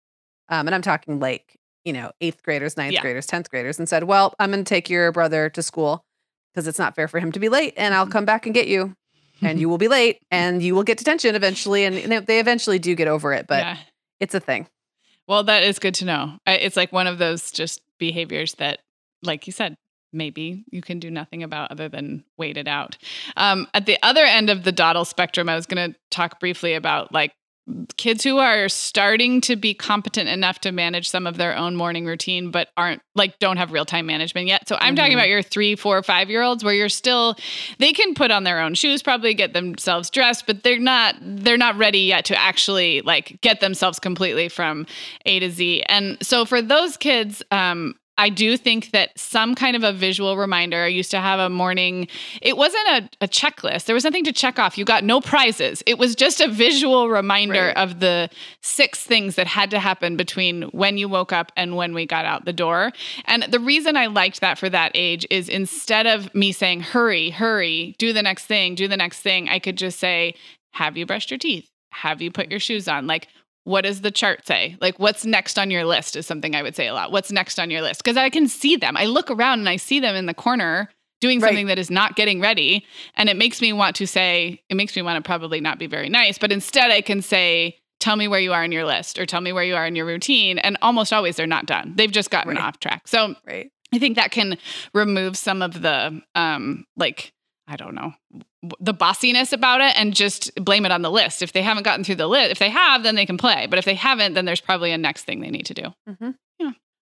Um, 0.50 0.68
and 0.68 0.76
I'm 0.76 0.84
talking 0.84 1.20
like, 1.20 1.56
you 1.84 1.94
know, 1.94 2.12
eighth 2.22 2.44
graders, 2.44 2.78
ninth 2.78 2.94
Yeah. 2.94 3.02
graders, 3.02 3.26
10th 3.26 3.50
graders, 3.50 3.80
and 3.80 3.90
said, 3.90 4.04
Well, 4.04 4.36
I'm 4.40 4.52
gonna 4.52 4.64
take 4.64 4.88
your 4.88 5.12
brother 5.12 5.50
to 5.50 5.64
school 5.64 6.04
because 6.54 6.68
it's 6.68 6.78
not 6.78 6.96
fair 6.96 7.08
for 7.08 7.20
him 7.20 7.32
to 7.32 7.40
be 7.40 7.50
late, 7.50 7.74
and 7.76 7.96
I'll 7.96 8.06
come 8.06 8.24
back 8.26 8.46
and 8.46 8.54
get 8.54 8.68
you. 8.68 8.96
And 9.42 9.60
you 9.60 9.68
will 9.70 9.80
be 9.80 9.88
late 9.88 10.20
and 10.30 10.62
you 10.62 10.76
will 10.76 10.84
get 10.84 11.00
detention 11.00 11.34
eventually. 11.36 11.86
And 11.86 11.96
they- 11.98 12.20
they 12.20 12.40
eventually 12.40 12.78
do 12.78 12.94
get 12.94 13.08
over 13.08 13.34
it, 13.34 13.48
but 13.48 13.64
yeah. 13.64 13.78
it's 14.20 14.36
a 14.36 14.40
thing. 14.40 14.68
Well, 15.28 15.44
that 15.44 15.64
is 15.64 15.80
good 15.80 15.96
to 15.96 16.06
know. 16.06 16.38
It's 16.46 16.78
like 16.78 16.92
one 16.92 17.08
of 17.08 17.18
those 17.18 17.52
just 17.52 17.82
behaviors 17.98 18.56
that, 18.56 18.80
like 19.24 19.48
you 19.48 19.54
said, 19.54 19.78
maybe 20.14 20.64
you 20.72 20.82
can 20.82 21.00
do 21.00 21.12
nothing 21.12 21.44
about 21.44 21.72
other 21.72 21.90
than 21.90 22.24
wait 22.38 22.58
it 22.58 22.68
out. 22.68 22.98
Um, 23.36 23.68
at 23.74 23.86
the 23.86 23.98
other 24.04 24.24
end 24.24 24.50
of 24.50 24.64
the 24.64 24.72
dawdle 24.72 25.06
spectrum, 25.06 25.50
I 25.50 25.56
was 25.56 25.66
going 25.66 25.92
to 25.92 26.00
talk 26.10 26.40
briefly 26.40 26.74
about 26.74 27.12
like 27.12 27.34
kids 27.98 28.24
who 28.24 28.38
are 28.38 28.70
starting 28.70 29.42
to 29.42 29.56
be 29.56 29.74
competent 29.74 30.30
enough 30.30 30.60
to 30.60 30.72
manage 30.72 31.10
some 31.10 31.26
of 31.26 31.38
their 31.38 31.58
own 31.58 31.76
morning 31.76 32.06
routine, 32.06 32.52
but 32.52 32.70
aren't 32.78 33.02
like 33.16 33.40
don't 33.40 33.58
have 33.58 33.72
real 33.72 33.86
time 33.86 34.06
management 34.06 34.48
yet. 34.48 34.68
So 34.68 34.78
I'm 34.80 34.96
talking 34.96 35.14
Mhm. 35.14 35.16
about 35.16 35.30
your 35.30 35.42
three, 35.42 35.76
four, 35.76 36.02
five 36.04 36.30
year 36.30 36.44
olds 36.44 36.64
where 36.64 36.76
you're 36.76 36.90
still 36.90 37.36
they 37.80 37.92
can 37.92 38.14
put 38.14 38.30
on 38.30 38.44
their 38.44 38.60
own 38.60 38.76
shoes, 38.76 39.02
probably 39.02 39.34
get 39.34 39.54
themselves 39.54 40.10
dressed, 40.12 40.46
but 40.46 40.64
they're 40.64 40.78
not 40.80 41.16
they're 41.22 41.58
not 41.58 41.76
ready 41.78 42.02
yet 42.02 42.26
to 42.26 42.40
actually 42.40 43.02
like 43.02 43.40
get 43.42 43.62
themselves 43.62 43.98
completely 44.00 44.48
from 44.48 44.86
A 45.26 45.40
to 45.40 45.50
Z. 45.50 45.84
And 45.90 46.18
so 46.22 46.46
for 46.46 46.62
those 46.62 46.98
kids, 46.98 47.42
um, 47.50 47.96
I 48.18 48.30
do 48.30 48.56
think 48.56 48.92
that 48.92 49.10
some 49.20 49.56
kind 49.56 49.76
of 49.76 49.84
a 49.84 49.92
visual 49.92 50.38
reminder. 50.38 50.84
I 50.84 50.88
used 50.88 51.12
to 51.12 51.20
have 51.20 51.40
a 51.40 51.50
morning, 51.50 52.08
it 52.42 52.56
wasn't 52.56 52.88
a, 52.88 53.10
a 53.26 53.28
checklist. 53.28 53.86
There 53.86 53.94
was 53.94 54.06
nothing 54.06 54.24
to 54.24 54.32
check 54.32 54.58
off. 54.58 54.78
You 54.78 54.86
got 54.86 55.04
no 55.04 55.20
prizes. 55.20 55.84
It 55.86 55.98
was 55.98 56.16
just 56.16 56.40
a 56.40 56.48
visual 56.48 57.10
reminder 57.10 57.68
Right. 57.68 57.78
of 57.78 58.00
the 58.00 58.30
six 58.62 59.04
things 59.04 59.36
that 59.36 59.48
had 59.48 59.70
to 59.72 59.80
happen 59.80 60.16
between 60.16 60.64
when 60.72 60.98
you 60.98 61.10
woke 61.10 61.34
up 61.34 61.52
and 61.58 61.76
when 61.76 61.94
we 61.94 62.06
got 62.06 62.24
out 62.26 62.46
the 62.46 62.54
door. 62.54 62.92
And 63.26 63.44
the 63.44 63.60
reason 63.60 63.98
I 63.98 64.08
liked 64.08 64.40
that 64.42 64.58
for 64.58 64.70
that 64.70 64.92
age 64.96 65.28
is 65.30 65.50
instead 65.50 66.08
of 66.08 66.34
me 66.34 66.52
saying, 66.54 66.82
hurry, 66.82 67.32
hurry, 67.32 67.96
do 67.98 68.14
the 68.14 68.22
next 68.24 68.46
thing, 68.46 68.76
do 68.76 68.88
the 68.88 68.98
next 68.98 69.20
thing, 69.20 69.50
I 69.50 69.60
could 69.60 69.78
just 69.78 70.00
say, 70.00 70.36
have 70.72 70.96
you 70.96 71.06
brushed 71.06 71.32
your 71.32 71.38
teeth? 71.38 71.70
Have 71.92 72.22
you 72.22 72.32
put 72.32 72.50
your 72.52 72.60
shoes 72.60 72.88
on? 72.88 73.08
Like, 73.08 73.28
what 73.66 73.82
does 73.82 74.02
the 74.02 74.12
chart 74.12 74.48
say? 74.48 74.78
Like, 74.80 74.98
what's 75.00 75.26
next 75.26 75.60
on 75.60 75.70
your 75.70 75.84
list 75.86 76.16
is 76.16 76.26
something 76.26 76.56
I 76.56 76.64
would 76.64 76.76
say 76.76 76.88
a 76.88 76.94
lot. 76.94 77.12
What's 77.12 77.32
next 77.32 77.60
on 77.60 77.70
your 77.70 77.82
list? 77.82 78.02
Because 78.04 78.16
I 78.18 78.30
can 78.30 78.48
see 78.48 78.76
them. 78.78 78.96
I 78.96 79.06
look 79.06 79.30
around 79.30 79.60
and 79.60 79.68
I 79.70 79.76
see 79.76 80.00
them 80.00 80.16
in 80.16 80.26
the 80.28 80.34
corner 80.34 80.90
doing 81.22 81.40
Right. 81.40 81.50
something 81.50 81.68
that 81.68 81.80
is 81.80 81.90
not 81.92 82.16
getting 82.16 82.40
ready. 82.40 82.86
And 83.16 83.28
it 83.30 83.36
makes 83.38 83.62
me 83.62 83.74
want 83.74 83.96
to 83.98 84.06
say, 84.08 84.62
it 84.70 84.76
makes 84.76 84.96
me 84.96 85.02
want 85.02 85.22
to 85.24 85.28
probably 85.28 85.60
not 85.62 85.80
be 85.80 85.88
very 85.88 86.10
nice, 86.10 86.38
but 86.38 86.52
instead 86.52 86.92
I 86.92 87.02
can 87.02 87.22
say, 87.22 87.78
tell 88.00 88.16
me 88.16 88.28
where 88.28 88.40
you 88.40 88.54
are 88.54 88.64
in 88.64 88.72
your 88.72 88.86
list 88.86 89.18
or 89.18 89.26
tell 89.26 89.42
me 89.42 89.52
where 89.52 89.64
you 89.64 89.76
are 89.76 89.86
in 89.88 89.96
your 89.96 90.06
routine. 90.06 90.60
And 90.60 90.78
almost 90.82 91.12
always 91.12 91.36
they're 91.38 91.48
not 91.48 91.66
done. 91.66 91.94
They've 91.96 92.12
just 92.12 92.30
gotten 92.30 92.56
Right. 92.56 92.64
off 92.64 92.80
track. 92.80 93.08
So 93.08 93.36
Right. 93.48 93.72
I 93.94 93.98
think 94.00 94.16
that 94.18 94.32
can 94.32 94.58
remove 94.94 95.38
some 95.38 95.62
of 95.62 95.82
the 95.82 96.22
um 96.36 96.86
like 96.98 97.32
I 97.68 97.76
don't 97.78 97.96
know 97.96 98.14
the 98.80 98.94
bossiness 98.94 99.54
about 99.54 99.82
it 99.82 99.94
and 99.98 100.14
just 100.16 100.54
blame 100.56 100.86
it 100.86 100.92
on 100.92 101.02
the 101.04 101.12
list. 101.12 101.42
If 101.42 101.54
they 101.54 101.62
haven't 101.62 101.84
gotten 101.84 102.04
through 102.04 102.16
the 102.16 102.28
list, 102.28 102.52
if 102.52 102.60
they 102.60 102.70
have, 102.70 103.04
then 103.04 103.16
they 103.16 103.26
can 103.26 103.38
play. 103.38 103.68
But 103.68 103.80
if 103.80 103.86
they 103.86 103.94
haven't, 103.96 104.34
then 104.34 104.46
there's 104.46 104.62
probably 104.62 104.92
a 104.92 104.98
next 104.98 105.24
thing 105.24 105.40
they 105.42 105.50
need 105.52 105.66
to 105.68 105.74
do. 105.74 105.94
hmm 106.20 106.32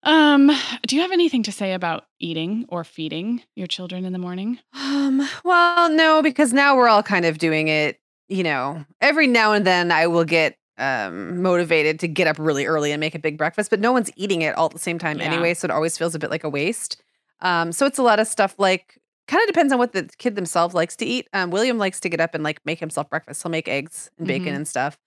Um, 0.06 0.51
do 0.86 0.95
you 0.97 1.01
have 1.01 1.12
anything 1.14 1.43
to 1.43 1.51
say 1.51 1.74
about 1.74 2.08
eating 2.20 2.66
or 2.68 2.84
feeding 2.84 3.41
your 3.56 3.68
children 3.68 4.04
in 4.04 4.12
the 4.12 4.20
morning? 4.20 4.60
Um, 4.76 5.28
well, 5.45 5.89
no, 5.89 6.22
because 6.22 6.51
now 6.51 6.76
we're 6.76 6.89
all 6.89 7.04
kind 7.04 7.26
of 7.26 7.38
doing 7.38 7.70
it, 7.70 7.99
you 8.28 8.43
know, 8.43 8.84
every 8.99 9.28
now 9.28 9.54
and 9.54 9.66
then 9.66 9.91
I 9.91 10.08
will 10.08 10.26
get 10.26 10.58
um 10.80 11.41
motivated 11.43 11.99
to 11.99 12.08
get 12.08 12.28
up 12.28 12.38
really 12.39 12.66
early 12.66 12.91
and 12.91 12.99
make 12.99 13.14
a 13.16 13.20
big 13.20 13.38
breakfast, 13.38 13.70
but 13.70 13.80
no 13.80 13.91
one's 13.91 14.10
eating 14.16 14.41
it 14.41 14.56
all 14.56 14.66
at 14.66 14.72
the 14.74 14.80
same 14.80 14.97
time 14.99 15.20
Yeah. 15.20 15.32
anyway, 15.32 15.54
so 15.54 15.66
it 15.66 15.72
always 15.72 15.97
feels 15.97 16.16
a 16.16 16.20
bit 16.20 16.32
like 16.32 16.43
a 16.43 16.49
waste. 16.49 17.01
Um, 17.41 17.72
so 17.72 17.86
it's 17.86 17.99
a 17.99 18.04
lot 18.04 18.20
of 18.20 18.28
stuff 18.28 18.56
like 18.58 18.99
kind 19.28 19.41
of 19.41 19.47
depends 19.47 19.71
on 19.74 19.80
what 19.80 19.93
the 19.93 20.09
kid 20.17 20.36
themselves 20.36 20.74
likes 20.76 20.95
to 20.97 21.05
eat. 21.05 21.28
Um, 21.34 21.49
William 21.51 21.78
likes 21.78 21.99
to 22.01 22.09
get 22.09 22.19
up 22.19 22.36
and 22.36 22.43
like 22.43 22.59
make 22.65 22.80
himself 22.80 23.09
breakfast. 23.09 23.41
He'll 23.43 23.51
make 23.51 23.67
eggs 23.67 24.09
and 24.17 24.28
bacon 24.28 24.53
Mhm. 24.53 24.57
and 24.57 24.67
stuff. 24.67 24.97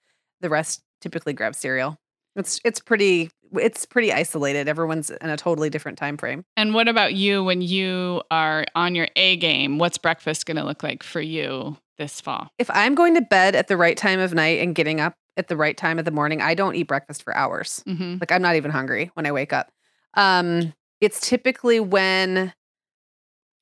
The 0.41 0.49
rest 0.51 0.83
typically 1.01 1.33
grab 1.33 1.55
cereal. 1.55 1.99
It's 2.35 2.61
it's 2.65 2.81
pretty 2.81 3.31
it's 3.55 3.87
pretty 3.87 4.13
isolated. 4.13 4.69
Everyone's 4.69 5.09
in 5.11 5.31
a 5.31 5.37
totally 5.37 5.71
different 5.71 5.97
time 5.99 6.17
frame. 6.17 6.45
And 6.57 6.75
what 6.75 6.89
about 6.89 7.15
you 7.15 7.45
when 7.45 7.63
you 7.63 8.23
are 8.31 8.65
on 8.75 8.95
your 8.95 9.09
A 9.17 9.37
game? 9.37 9.79
What's 9.79 9.99
breakfast 9.99 10.47
going 10.47 10.57
to 10.57 10.65
look 10.65 10.83
like 10.83 11.03
for 11.05 11.21
you 11.21 11.77
this 11.97 12.21
fall? 12.21 12.49
if 12.59 12.69
I'm 12.71 12.95
going 12.95 13.15
to 13.15 13.23
bed 13.23 13.55
at 13.55 13.69
the 13.69 13.77
right 13.77 13.97
time 13.97 14.19
of 14.21 14.35
night 14.35 14.61
and 14.61 14.75
getting 14.75 15.01
up 15.01 15.15
at 15.39 15.49
the 15.49 15.57
right 15.57 15.77
time 15.77 15.99
of 15.99 16.05
the 16.05 16.11
morning, 16.11 16.43
I 16.43 16.55
don't 16.55 16.75
eat 16.75 16.89
breakfast 16.89 17.23
for 17.23 17.35
hours. 17.37 17.83
Mm-hmm. 17.87 18.17
Like 18.21 18.33
I'm 18.33 18.43
not 18.43 18.57
even 18.57 18.71
hungry 18.73 19.11
when 19.15 19.27
I 19.27 19.33
wake 19.33 19.53
up. 19.53 19.71
Um, 20.15 20.75
it's 21.01 21.21
typically 21.21 21.79
when 21.81 22.53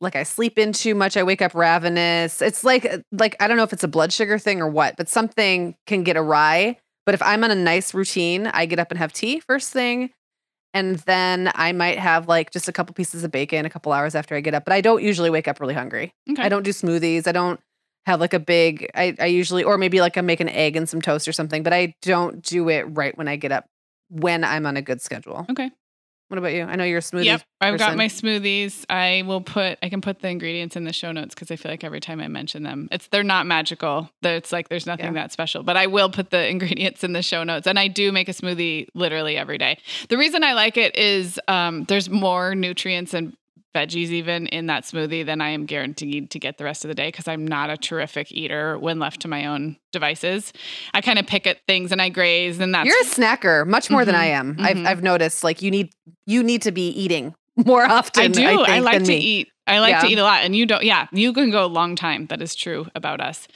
like 0.04 0.16
I 0.16 0.22
sleep 0.22 0.58
in 0.58 0.72
too 0.72 0.94
much, 0.94 1.16
I 1.16 1.22
wake 1.22 1.42
up 1.42 1.54
ravenous. 1.54 2.40
It's 2.40 2.62
like 2.62 2.86
like 3.10 3.36
I 3.40 3.48
don't 3.48 3.56
know 3.56 3.64
if 3.64 3.72
it's 3.72 3.84
a 3.84 3.88
blood 3.88 4.12
sugar 4.12 4.38
thing 4.38 4.60
or 4.60 4.68
what, 4.68 4.96
but 4.96 5.08
something 5.08 5.74
can 5.86 6.04
get 6.04 6.16
awry. 6.16 6.78
But 7.06 7.14
if 7.14 7.22
I'm 7.22 7.44
on 7.44 7.50
a 7.50 7.56
nice 7.56 7.92
routine, 7.92 8.46
I 8.46 8.66
get 8.66 8.78
up 8.78 8.90
and 8.90 8.98
have 8.98 9.12
tea 9.12 9.40
first 9.40 9.72
thing. 9.72 10.10
And 10.72 10.96
then 11.00 11.50
I 11.54 11.72
might 11.72 11.98
have 11.98 12.28
like 12.28 12.50
just 12.50 12.68
a 12.68 12.72
couple 12.72 12.94
pieces 12.94 13.22
of 13.24 13.30
bacon 13.30 13.64
a 13.64 13.70
couple 13.70 13.92
hours 13.92 14.14
after 14.14 14.34
I 14.34 14.40
get 14.40 14.54
up. 14.54 14.64
But 14.64 14.72
I 14.72 14.80
don't 14.80 15.02
usually 15.02 15.30
wake 15.30 15.46
up 15.46 15.60
really 15.60 15.74
hungry. 15.74 16.12
Okay. 16.30 16.42
I 16.42 16.48
don't 16.48 16.62
do 16.62 16.70
smoothies. 16.70 17.26
I 17.26 17.32
don't 17.32 17.60
have 18.06 18.20
like 18.20 18.34
a 18.34 18.40
big 18.40 18.90
I, 18.94 19.14
I 19.18 19.26
usually 19.26 19.64
or 19.64 19.78
maybe 19.78 20.00
like 20.00 20.18
I 20.18 20.20
make 20.20 20.40
an 20.40 20.48
egg 20.48 20.76
and 20.76 20.88
some 20.88 21.00
toast 21.00 21.28
or 21.28 21.32
something, 21.32 21.62
but 21.62 21.72
I 21.72 21.94
don't 22.02 22.42
do 22.42 22.68
it 22.68 22.82
right 22.82 23.16
when 23.16 23.28
I 23.28 23.36
get 23.36 23.52
up 23.52 23.66
when 24.08 24.44
I'm 24.44 24.66
on 24.66 24.76
a 24.76 24.82
good 24.82 25.00
schedule. 25.00 25.46
Okay. 25.50 25.70
What 26.34 26.38
about 26.40 26.52
you? 26.52 26.64
I 26.64 26.74
know 26.74 26.82
you're 26.82 26.98
a 26.98 27.00
smoothie. 27.00 27.26
Yep, 27.26 27.42
I've 27.60 27.78
got 27.78 27.96
my 27.96 28.08
smoothies. 28.08 28.84
I 28.90 29.22
will 29.24 29.40
put 29.40 29.78
I 29.84 29.88
can 29.88 30.00
put 30.00 30.18
the 30.18 30.26
ingredients 30.26 30.74
in 30.74 30.82
the 30.82 30.92
show 30.92 31.12
notes 31.12 31.32
because 31.32 31.48
I 31.52 31.54
feel 31.54 31.70
like 31.70 31.84
every 31.84 32.00
time 32.00 32.18
I 32.20 32.26
mention 32.26 32.64
them, 32.64 32.88
it's 32.90 33.06
they're 33.06 33.22
not 33.22 33.46
magical. 33.46 34.10
It's 34.20 34.50
like 34.50 34.68
there's 34.68 34.84
nothing 34.84 35.06
Yeah. 35.06 35.12
that 35.12 35.30
special, 35.30 35.62
but 35.62 35.76
I 35.76 35.86
will 35.86 36.10
put 36.10 36.30
the 36.30 36.44
ingredients 36.50 37.04
in 37.04 37.12
the 37.12 37.22
show 37.22 37.44
notes. 37.44 37.68
And 37.68 37.78
I 37.78 37.86
do 37.86 38.10
make 38.10 38.28
a 38.28 38.32
smoothie 38.32 38.88
literally 38.94 39.36
every 39.36 39.58
day. 39.58 39.78
The 40.08 40.18
reason 40.18 40.42
I 40.42 40.54
like 40.54 40.76
it 40.76 40.96
is 40.96 41.38
um, 41.46 41.84
there's 41.84 42.10
more 42.10 42.56
nutrients 42.56 43.14
and 43.14 43.36
veggies 43.74 44.08
even 44.08 44.46
in 44.46 44.66
that 44.66 44.84
smoothie 44.84 45.26
than 45.26 45.40
I 45.40 45.50
am 45.50 45.66
guaranteed 45.66 46.30
to 46.30 46.38
get 46.38 46.58
the 46.58 46.64
rest 46.64 46.84
of 46.84 46.88
the 46.88 46.94
day 46.94 47.08
because 47.08 47.28
I'm 47.28 47.46
not 47.46 47.70
a 47.70 47.76
terrific 47.76 48.30
eater 48.32 48.78
when 48.78 48.98
left 48.98 49.20
to 49.22 49.28
my 49.28 49.46
own 49.46 49.76
devices. 49.92 50.52
I 50.94 51.00
kind 51.00 51.18
of 51.18 51.26
pick 51.26 51.46
at 51.46 51.58
things 51.66 51.92
and 51.92 52.00
I 52.00 52.08
graze, 52.08 52.60
and 52.60 52.74
that's 52.74 52.86
You're 52.86 53.00
a 53.00 53.04
snacker 53.04 53.66
much 53.66 53.90
more 53.90 54.04
than 54.04 54.14
Mhm, 54.14 54.18
I 54.18 54.26
am. 54.26 54.56
I've 54.60 54.76
mhm. 54.76 54.86
I've 54.86 55.02
noticed 55.02 55.44
like 55.44 55.60
you 55.62 55.70
need 55.70 55.90
you 56.26 56.42
need 56.42 56.62
to 56.62 56.72
be 56.72 56.88
eating 56.88 57.34
more 57.66 57.84
often. 57.84 58.22
I 58.24 58.28
do. 58.28 58.42
I, 58.46 58.76
I, 58.76 58.78
like 58.80 58.94
than 58.98 59.04
to 59.04 59.08
me. 59.12 59.18
eat. 59.18 59.48
I 59.66 59.78
like 59.78 60.00
to 60.00 60.06
eat 60.06 60.18
a 60.18 60.22
lot, 60.22 60.44
and 60.44 60.54
you 60.54 60.66
don't. 60.66 60.82
Yeah, 60.84 61.06
you 61.12 61.32
can 61.32 61.50
go 61.50 61.64
a 61.64 61.66
long 61.66 61.96
time. 61.96 62.26
That 62.26 62.42
is 62.42 62.54
true 62.54 62.86
about 62.94 63.20
us. 63.20 63.48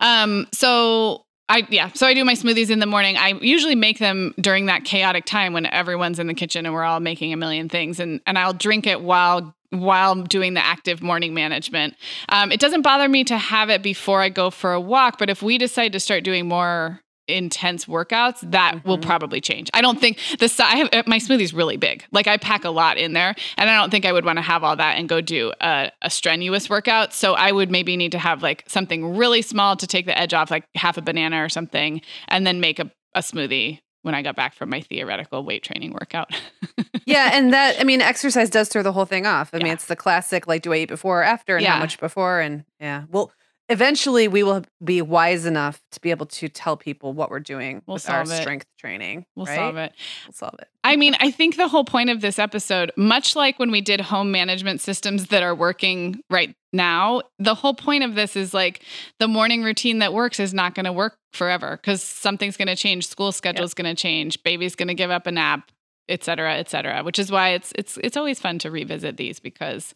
Um, 0.00 0.46
so 0.52 1.24
I 1.48 1.66
yeah, 1.70 1.90
so 1.94 2.06
I 2.06 2.12
do 2.14 2.24
my 2.24 2.34
smoothies 2.34 2.70
in 2.70 2.78
the 2.80 2.86
morning. 2.86 3.16
I 3.16 3.34
usually 3.40 3.74
make 3.74 3.98
them 3.98 4.34
during 4.38 4.66
that 4.66 4.84
chaotic 4.84 5.24
time 5.24 5.52
when 5.52 5.64
everyone's 5.66 6.18
in 6.18 6.26
the 6.26 6.34
kitchen 6.34 6.66
and 6.66 6.74
we're 6.74 6.84
all 6.84 7.00
making 7.00 7.32
a 7.32 7.36
million 7.36 7.68
things, 7.68 8.00
and 8.00 8.20
and 8.26 8.38
I'll 8.38 8.52
drink 8.52 8.86
it 8.86 9.00
while 9.00 9.55
while 9.70 10.14
doing 10.22 10.54
the 10.54 10.64
active 10.64 11.02
morning 11.02 11.34
management. 11.34 11.94
Um, 12.28 12.52
it 12.52 12.60
doesn't 12.60 12.82
bother 12.82 13.08
me 13.08 13.24
to 13.24 13.36
have 13.38 13.70
it 13.70 13.82
before 13.82 14.20
I 14.22 14.28
go 14.28 14.50
for 14.50 14.72
a 14.72 14.80
walk, 14.80 15.18
but 15.18 15.30
if 15.30 15.42
we 15.42 15.58
decide 15.58 15.92
to 15.92 16.00
start 16.00 16.24
doing 16.24 16.46
more 16.48 17.00
intense 17.28 17.86
workouts, 17.86 18.38
that 18.52 18.84
will 18.84 18.98
Mhm. 18.98 19.02
probably 19.02 19.40
change. 19.40 19.68
I 19.74 19.80
don't 19.80 20.00
think 20.00 20.18
the 20.38 20.48
si- 20.48 20.62
I 20.62 20.76
have, 20.76 20.88
uh, 20.92 21.02
my 21.06 21.18
smoothie's 21.18 21.52
really 21.52 21.76
big. 21.76 22.04
Like 22.12 22.28
I 22.28 22.36
pack 22.36 22.64
a 22.64 22.70
lot 22.70 22.98
in 22.98 23.14
there, 23.14 23.34
and 23.56 23.68
I 23.68 23.76
don't 23.76 23.90
think 23.90 24.04
I 24.04 24.12
would 24.12 24.24
want 24.24 24.36
to 24.38 24.42
have 24.42 24.62
all 24.62 24.76
that 24.76 24.96
and 24.96 25.08
go 25.08 25.20
do 25.20 25.52
a, 25.60 25.90
a 26.02 26.08
strenuous 26.08 26.70
workout. 26.70 27.12
So 27.12 27.34
I 27.34 27.50
would 27.50 27.68
maybe 27.68 27.96
need 27.96 28.12
to 28.12 28.18
have 28.20 28.44
like 28.44 28.62
something 28.68 29.16
really 29.16 29.42
small 29.42 29.74
to 29.76 29.86
take 29.88 30.06
the 30.06 30.16
edge 30.16 30.34
off, 30.34 30.52
like 30.52 30.64
half 30.76 30.98
a 30.98 31.02
banana 31.02 31.42
or 31.42 31.48
something, 31.48 32.00
and 32.28 32.46
then 32.46 32.60
make 32.60 32.78
a, 32.78 32.92
a 33.16 33.20
smoothie 33.22 33.80
when 34.06 34.14
I 34.14 34.22
got 34.22 34.36
back 34.36 34.54
from 34.54 34.70
my 34.70 34.80
theoretical 34.80 35.44
weight 35.44 35.64
training 35.64 35.92
workout. 35.92 36.30
yeah, 37.06 37.30
and 37.34 37.52
that 37.52 37.80
I 37.80 37.84
mean, 37.84 38.00
exercise 38.00 38.48
does 38.48 38.68
throw 38.68 38.82
the 38.84 38.92
whole 38.92 39.04
thing 39.04 39.26
off. 39.26 39.50
I 39.52 39.56
Yeah. 39.58 39.64
mean, 39.64 39.72
it's 39.72 39.86
the 39.86 39.96
classic 39.96 40.46
like, 40.46 40.62
do 40.62 40.72
I 40.72 40.76
eat 40.76 40.88
before 40.88 41.20
or 41.20 41.24
after, 41.24 41.56
and 41.56 41.66
how 41.66 41.78
much 41.80 41.98
before, 41.98 42.38
and 42.40 42.64
yeah. 42.80 43.02
Well, 43.10 43.32
eventually 43.68 44.28
we 44.28 44.42
will 44.42 44.62
be 44.82 45.02
wise 45.02 45.46
enough 45.46 45.80
to 45.92 46.00
be 46.00 46.10
able 46.10 46.26
to 46.26 46.48
tell 46.48 46.76
people 46.76 47.12
what 47.12 47.30
we're 47.30 47.40
doing 47.40 47.82
We'll 47.86 47.94
with 47.94 48.08
our 48.08 48.24
solve 48.24 48.38
it. 48.38 48.42
strength 48.42 48.66
training. 48.78 49.26
We'll 49.34 49.46
right? 49.46 49.56
solve 49.56 49.76
it. 49.76 49.92
We'll 50.26 50.32
solve 50.32 50.54
it. 50.58 50.68
I 50.84 50.96
mean, 50.96 51.16
I 51.20 51.30
think 51.30 51.56
the 51.56 51.68
whole 51.68 51.84
point 51.84 52.10
of 52.10 52.20
this 52.20 52.38
episode, 52.38 52.92
much 52.96 53.34
like 53.34 53.58
when 53.58 53.70
we 53.70 53.80
did 53.80 54.00
home 54.00 54.30
management 54.30 54.80
systems 54.80 55.26
that 55.28 55.42
are 55.42 55.54
working 55.54 56.20
right 56.30 56.54
now, 56.72 57.22
the 57.38 57.54
whole 57.54 57.74
point 57.74 58.04
of 58.04 58.14
this 58.14 58.36
is 58.36 58.54
like 58.54 58.82
the 59.18 59.26
morning 59.28 59.62
routine 59.62 59.98
that 59.98 60.12
works 60.12 60.38
is 60.38 60.54
not 60.54 60.74
going 60.74 60.84
to 60.84 60.92
work 60.92 61.16
forever 61.32 61.76
because 61.76 62.02
something's 62.02 62.56
going 62.56 62.68
to 62.68 62.76
change, 62.76 63.06
school 63.06 63.32
schedule's 63.32 63.74
going 63.74 63.94
to 63.94 64.00
change, 64.00 64.42
baby's 64.42 64.76
going 64.76 64.88
to 64.88 64.94
give 64.94 65.10
up 65.10 65.26
a 65.26 65.32
nap, 65.32 65.72
et 66.08 66.22
cetera, 66.22 66.54
et 66.54 66.70
cetera. 66.70 67.02
Which 67.02 67.18
is 67.18 67.32
why 67.32 67.50
it's 67.50 67.72
it's 67.74 67.98
it's 67.98 68.16
always 68.16 68.38
fun 68.38 68.58
to 68.60 68.70
revisit 68.70 69.16
these 69.16 69.40
because 69.40 69.92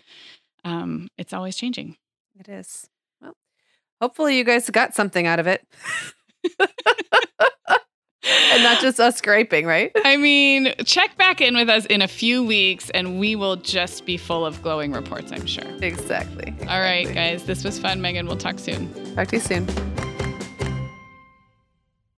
um, 0.65 1.09
it's 1.17 1.33
always 1.33 1.57
changing. 1.57 1.97
It 2.39 2.49
is. 2.49 2.89
Hopefully 4.01 4.39
you 4.39 4.45
guys 4.45 4.69
got 4.71 4.95
something 4.95 5.27
out 5.27 5.39
of 5.39 5.47
it. 5.47 5.63
and 6.59 8.63
not 8.63 8.81
just 8.81 9.01
us 9.01 9.17
scraping, 9.17 9.67
right? 9.67 9.93
I 10.05 10.17
mean, 10.17 10.73
check 10.85 11.17
back 11.17 11.41
in 11.41 11.55
with 11.55 11.69
us 11.69 11.87
in 11.87 12.03
a 12.03 12.09
few 12.09 12.45
weeks 12.45 12.91
and 12.91 13.19
we 13.21 13.37
will 13.37 13.57
just 13.57 14.07
be 14.07 14.17
full 14.17 14.45
of 14.47 14.63
glowing 14.63 14.93
reports, 14.93 15.33
I'm 15.33 15.47
sure. 15.47 15.65
Exactly. 15.83 16.55
All 16.63 16.81
right, 16.81 17.13
guys, 17.13 17.45
this 17.45 17.65
was 17.65 17.79
fun, 17.79 18.01
Meagan. 18.01 18.27
We'll 18.27 18.37
talk 18.37 18.59
soon. 18.59 18.93
Talk 19.15 19.29
to 19.29 19.37
you 19.37 19.41
soon. 19.41 19.67